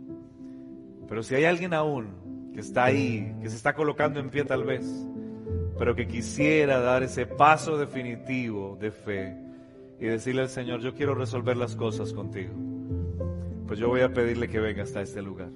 Pero 1.06 1.22
si 1.22 1.34
hay 1.34 1.44
alguien 1.44 1.74
aún 1.74 2.50
que 2.54 2.60
está 2.60 2.84
ahí, 2.84 3.36
que 3.42 3.50
se 3.50 3.56
está 3.56 3.74
colocando 3.74 4.20
en 4.20 4.30
pie 4.30 4.44
tal 4.44 4.64
vez, 4.64 4.86
pero 5.78 5.94
que 5.94 6.08
quisiera 6.08 6.80
dar 6.80 7.02
ese 7.02 7.26
paso 7.26 7.76
definitivo 7.76 8.78
de 8.80 8.90
fe 8.92 9.36
y 10.00 10.06
decirle 10.06 10.40
al 10.40 10.48
Señor, 10.48 10.80
yo 10.80 10.94
quiero 10.94 11.14
resolver 11.14 11.58
las 11.58 11.76
cosas 11.76 12.14
contigo 12.14 12.77
pues 13.68 13.78
yo 13.78 13.88
voy 13.88 14.00
a 14.00 14.14
pedirle 14.14 14.48
que 14.48 14.60
venga 14.60 14.82
hasta 14.82 15.02
este 15.02 15.20
lugar. 15.20 15.50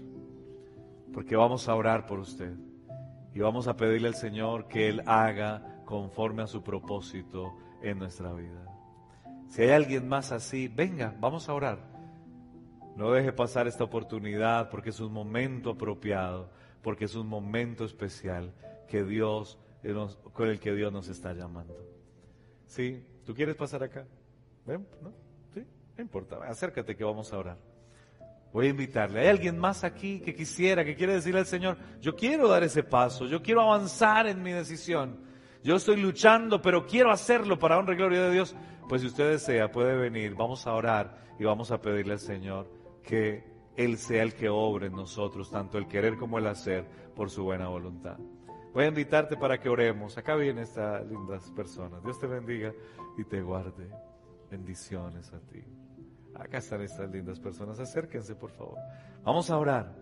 Porque 1.15 1.35
vamos 1.35 1.67
a 1.67 1.75
orar 1.75 2.07
por 2.07 2.19
usted. 2.19 2.53
Y 3.35 3.41
vamos 3.41 3.69
a 3.69 3.77
pedirle 3.77 4.09
al 4.09 4.15
Señor 4.15 4.69
que 4.69 4.91
Él 4.91 5.03
haga 5.07 5.83
conforme 5.87 6.43
a 6.43 6.47
su 6.47 6.63
propósito 6.63 7.57
en 7.81 7.99
nuestra 7.99 8.35
vida. 8.35 8.67
Si 9.49 9.63
hay 9.63 9.71
alguien 9.71 10.09
más 10.09 10.31
así, 10.31 10.69
venga, 10.69 11.17
vamos 11.21 11.49
a 11.49 11.55
orar. 11.55 11.79
No 12.97 13.11
deje 13.13 13.33
pasar 13.33 13.67
esta 13.67 13.85
oportunidad 13.85 14.69
porque 14.69 14.91
es 14.91 15.01
un 15.01 15.13
momento 15.13 15.71
apropiado, 15.71 16.51
porque 16.83 17.07
es 17.07 17.15
un 17.15 17.27
momento 17.27 17.87
especial 17.87 18.53
que 18.89 19.05
Dios, 19.05 19.59
con 20.35 20.49
el 20.49 20.61
que 20.61 20.75
Dios 20.75 20.93
nos 20.93 21.09
está 21.09 21.33
llamando. 21.33 21.75
¿Sí? 22.67 23.07
¿Tú 23.25 23.35
quieres 23.35 23.57
pasar 23.57 23.83
acá? 23.83 24.05
¿Ven? 24.67 24.87
¿No? 25.01 25.15
¿Sí? 25.55 25.65
No 25.97 26.03
importa, 26.03 26.37
acércate 26.47 26.95
que 26.95 27.05
vamos 27.05 27.33
a 27.33 27.39
orar. 27.39 27.72
Voy 28.53 28.67
a 28.67 28.71
invitarle. 28.71 29.21
¿Hay 29.21 29.29
alguien 29.29 29.59
más 29.59 29.83
aquí 29.83 30.21
que 30.21 30.35
quisiera, 30.35 30.85
que 30.85 30.95
quiere 30.95 31.15
decirle 31.15 31.41
al 31.41 31.47
Señor, 31.47 31.79
yo 32.01 32.15
quiero 32.15 32.49
dar 32.49 32.63
ese 32.63 32.83
paso, 32.83 33.27
yo 33.27 33.43
quiero 33.43 33.63
avanzar 33.63 34.27
en 34.27 34.43
mi 34.43 34.53
decisión? 34.53 35.21
Yo 35.63 35.77
estoy 35.77 35.97
luchando, 35.97 36.61
pero 36.61 36.87
quiero 36.87 37.11
hacerlo 37.11 37.59
para 37.59 37.79
honra 37.79 37.95
y 37.95 37.97
gloria 37.97 38.23
de 38.25 38.33
Dios. 38.33 38.55
Pues 38.89 39.01
si 39.01 39.07
usted 39.07 39.31
desea, 39.31 39.71
puede 39.71 39.97
venir, 39.97 40.35
vamos 40.35 40.67
a 40.67 40.75
orar 40.75 41.17
y 41.39 41.45
vamos 41.45 41.71
a 41.71 41.81
pedirle 41.81 42.15
al 42.15 42.19
Señor 42.19 42.69
que 43.03 43.45
Él 43.77 43.97
sea 43.97 44.23
el 44.23 44.35
que 44.35 44.49
obre 44.49 44.89
en 44.89 44.97
nosotros, 44.97 45.51
tanto 45.51 45.79
el 45.79 45.89
querer 45.89 46.17
como 46.19 46.39
el 46.39 46.47
hacer, 46.47 46.85
por 47.15 47.31
su 47.31 47.45
buena 47.45 47.69
voluntad. 47.69 48.19
Voy 48.75 48.85
a 48.85 48.89
invitarte 48.89 49.37
para 49.37 49.59
que 49.59 49.69
oremos. 49.69 50.17
Acá 50.17 50.35
vienen 50.35 50.65
estas 50.65 51.07
lindas 51.07 51.51
personas. 51.51 52.03
Dios 52.03 52.19
te 52.19 52.27
bendiga 52.27 52.73
y 53.19 53.25
te 53.25 53.43
guarde. 53.43 53.89
Bendiciones 54.51 55.33
a 55.33 55.41
ti. 55.41 55.63
Acá 56.35 56.59
están 56.59 56.83
estas 56.83 57.11
lindas 57.11 57.39
personas. 57.39 57.79
Acérquense, 57.79 58.35
por 58.35 58.51
favor. 58.51 58.79
Vamos 59.25 59.51
a 59.51 59.59
orar 59.59 59.93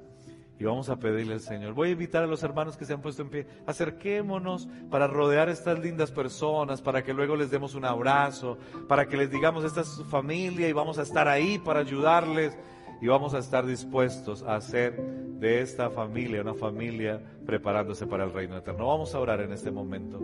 y 0.60 0.64
vamos 0.64 0.90
a 0.90 0.96
pedirle 0.96 1.34
al 1.34 1.40
Señor. 1.40 1.72
Voy 1.72 1.88
a 1.88 1.92
invitar 1.92 2.22
a 2.22 2.26
los 2.26 2.42
hermanos 2.42 2.76
que 2.76 2.84
se 2.84 2.92
han 2.92 3.00
puesto 3.00 3.22
en 3.22 3.30
pie. 3.30 3.46
Acerquémonos 3.66 4.68
para 4.90 5.06
rodear 5.06 5.48
a 5.48 5.52
estas 5.52 5.78
lindas 5.78 6.10
personas, 6.10 6.82
para 6.82 7.02
que 7.02 7.14
luego 7.14 7.34
les 7.34 7.50
demos 7.50 7.74
un 7.74 7.86
abrazo, 7.86 8.58
para 8.86 9.08
que 9.08 9.16
les 9.16 9.30
digamos, 9.30 9.64
esta 9.64 9.80
es 9.80 9.88
su 9.88 10.04
familia 10.04 10.68
y 10.68 10.72
vamos 10.72 10.98
a 10.98 11.02
estar 11.02 11.28
ahí 11.28 11.58
para 11.58 11.80
ayudarles 11.80 12.56
y 13.00 13.06
vamos 13.06 13.32
a 13.32 13.38
estar 13.38 13.64
dispuestos 13.64 14.42
a 14.42 14.56
hacer 14.56 15.00
de 15.40 15.62
esta 15.62 15.88
familia 15.88 16.42
una 16.42 16.52
familia 16.52 17.22
preparándose 17.46 18.06
para 18.06 18.24
el 18.24 18.32
reino 18.32 18.58
eterno. 18.58 18.86
Vamos 18.86 19.14
a 19.14 19.20
orar 19.20 19.40
en 19.40 19.52
este 19.52 19.70
momento. 19.70 20.20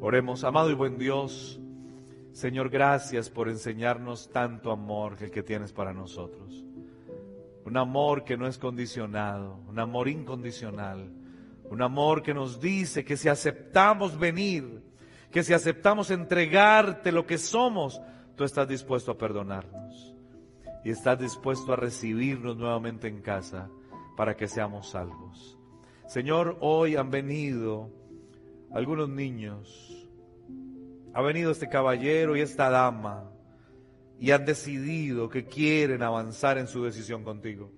Oremos, 0.00 0.44
amado 0.44 0.70
y 0.70 0.74
buen 0.74 0.98
Dios. 0.98 1.58
Señor, 2.32 2.70
gracias 2.70 3.28
por 3.28 3.48
enseñarnos 3.48 4.30
tanto 4.30 4.70
amor 4.70 5.16
que 5.16 5.24
el 5.24 5.30
que 5.30 5.42
tienes 5.42 5.72
para 5.72 5.92
nosotros. 5.92 6.64
Un 7.64 7.76
amor 7.76 8.24
que 8.24 8.36
no 8.36 8.46
es 8.46 8.58
condicionado, 8.58 9.60
un 9.68 9.78
amor 9.78 10.08
incondicional, 10.08 11.12
un 11.64 11.82
amor 11.82 12.22
que 12.22 12.34
nos 12.34 12.60
dice 12.60 13.04
que 13.04 13.16
si 13.16 13.28
aceptamos 13.28 14.18
venir, 14.18 14.82
que 15.30 15.42
si 15.42 15.52
aceptamos 15.52 16.10
entregarte 16.10 17.12
lo 17.12 17.26
que 17.26 17.38
somos, 17.38 18.00
tú 18.36 18.44
estás 18.44 18.66
dispuesto 18.66 19.12
a 19.12 19.18
perdonarnos 19.18 20.14
y 20.84 20.90
estás 20.90 21.18
dispuesto 21.18 21.72
a 21.72 21.76
recibirnos 21.76 22.56
nuevamente 22.56 23.08
en 23.08 23.20
casa 23.20 23.68
para 24.16 24.36
que 24.36 24.48
seamos 24.48 24.90
salvos. 24.90 25.58
Señor, 26.06 26.56
hoy 26.60 26.96
han 26.96 27.10
venido 27.10 27.90
algunos 28.72 29.08
niños 29.08 29.99
ha 31.12 31.22
venido 31.22 31.50
este 31.50 31.68
caballero 31.68 32.36
y 32.36 32.40
esta 32.40 32.70
dama 32.70 33.30
y 34.18 34.30
han 34.32 34.44
decidido 34.44 35.28
que 35.28 35.46
quieren 35.46 36.02
avanzar 36.02 36.58
en 36.58 36.66
su 36.66 36.84
decisión 36.84 37.24
contigo. 37.24 37.72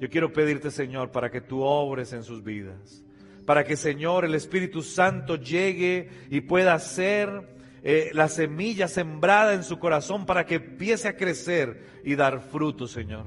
Yo 0.00 0.08
quiero 0.08 0.32
pedirte, 0.32 0.70
Señor, 0.70 1.10
para 1.10 1.30
que 1.30 1.40
tú 1.40 1.62
obres 1.62 2.12
en 2.12 2.22
sus 2.22 2.42
vidas, 2.42 3.04
para 3.44 3.64
que, 3.64 3.76
Señor, 3.76 4.24
el 4.24 4.34
Espíritu 4.34 4.82
Santo 4.82 5.36
llegue 5.36 6.08
y 6.30 6.40
pueda 6.42 6.78
ser 6.78 7.54
eh, 7.82 8.10
la 8.14 8.28
semilla 8.28 8.88
sembrada 8.88 9.52
en 9.52 9.62
su 9.62 9.78
corazón 9.78 10.26
para 10.26 10.46
que 10.46 10.54
empiece 10.56 11.08
a 11.08 11.16
crecer 11.16 12.00
y 12.04 12.14
dar 12.14 12.40
fruto, 12.40 12.86
Señor. 12.86 13.26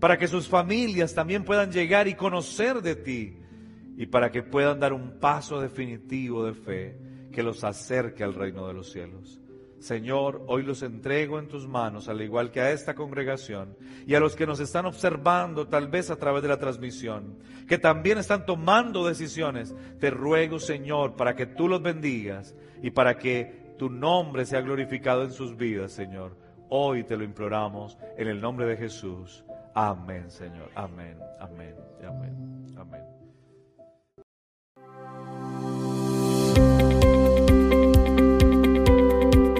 Para 0.00 0.18
que 0.18 0.26
sus 0.26 0.48
familias 0.48 1.14
también 1.14 1.44
puedan 1.44 1.70
llegar 1.70 2.08
y 2.08 2.14
conocer 2.14 2.82
de 2.82 2.96
ti 2.96 3.38
y 3.96 4.06
para 4.06 4.32
que 4.32 4.42
puedan 4.42 4.80
dar 4.80 4.92
un 4.92 5.20
paso 5.20 5.60
definitivo 5.60 6.44
de 6.44 6.54
fe 6.54 7.03
que 7.34 7.42
los 7.42 7.64
acerque 7.64 8.24
al 8.24 8.34
reino 8.34 8.66
de 8.66 8.74
los 8.74 8.90
cielos. 8.90 9.40
Señor, 9.78 10.42
hoy 10.46 10.62
los 10.62 10.82
entrego 10.82 11.38
en 11.38 11.46
tus 11.46 11.68
manos, 11.68 12.08
al 12.08 12.22
igual 12.22 12.50
que 12.50 12.62
a 12.62 12.70
esta 12.70 12.94
congregación 12.94 13.76
y 14.06 14.14
a 14.14 14.20
los 14.20 14.34
que 14.34 14.46
nos 14.46 14.58
están 14.58 14.86
observando 14.86 15.68
tal 15.68 15.88
vez 15.88 16.10
a 16.10 16.16
través 16.16 16.42
de 16.42 16.48
la 16.48 16.58
transmisión, 16.58 17.36
que 17.68 17.76
también 17.76 18.16
están 18.16 18.46
tomando 18.46 19.06
decisiones. 19.06 19.74
Te 20.00 20.08
ruego, 20.08 20.58
Señor, 20.58 21.16
para 21.16 21.36
que 21.36 21.44
tú 21.44 21.68
los 21.68 21.82
bendigas 21.82 22.54
y 22.82 22.92
para 22.92 23.18
que 23.18 23.74
tu 23.78 23.90
nombre 23.90 24.46
sea 24.46 24.62
glorificado 24.62 25.22
en 25.22 25.32
sus 25.32 25.54
vidas, 25.54 25.92
Señor. 25.92 26.34
Hoy 26.70 27.04
te 27.04 27.18
lo 27.18 27.24
imploramos 27.24 27.98
en 28.16 28.28
el 28.28 28.40
nombre 28.40 28.64
de 28.64 28.78
Jesús. 28.78 29.44
Amén, 29.74 30.30
Señor. 30.30 30.70
Amén, 30.74 31.18
amén, 31.40 31.74
amén. 32.00 32.53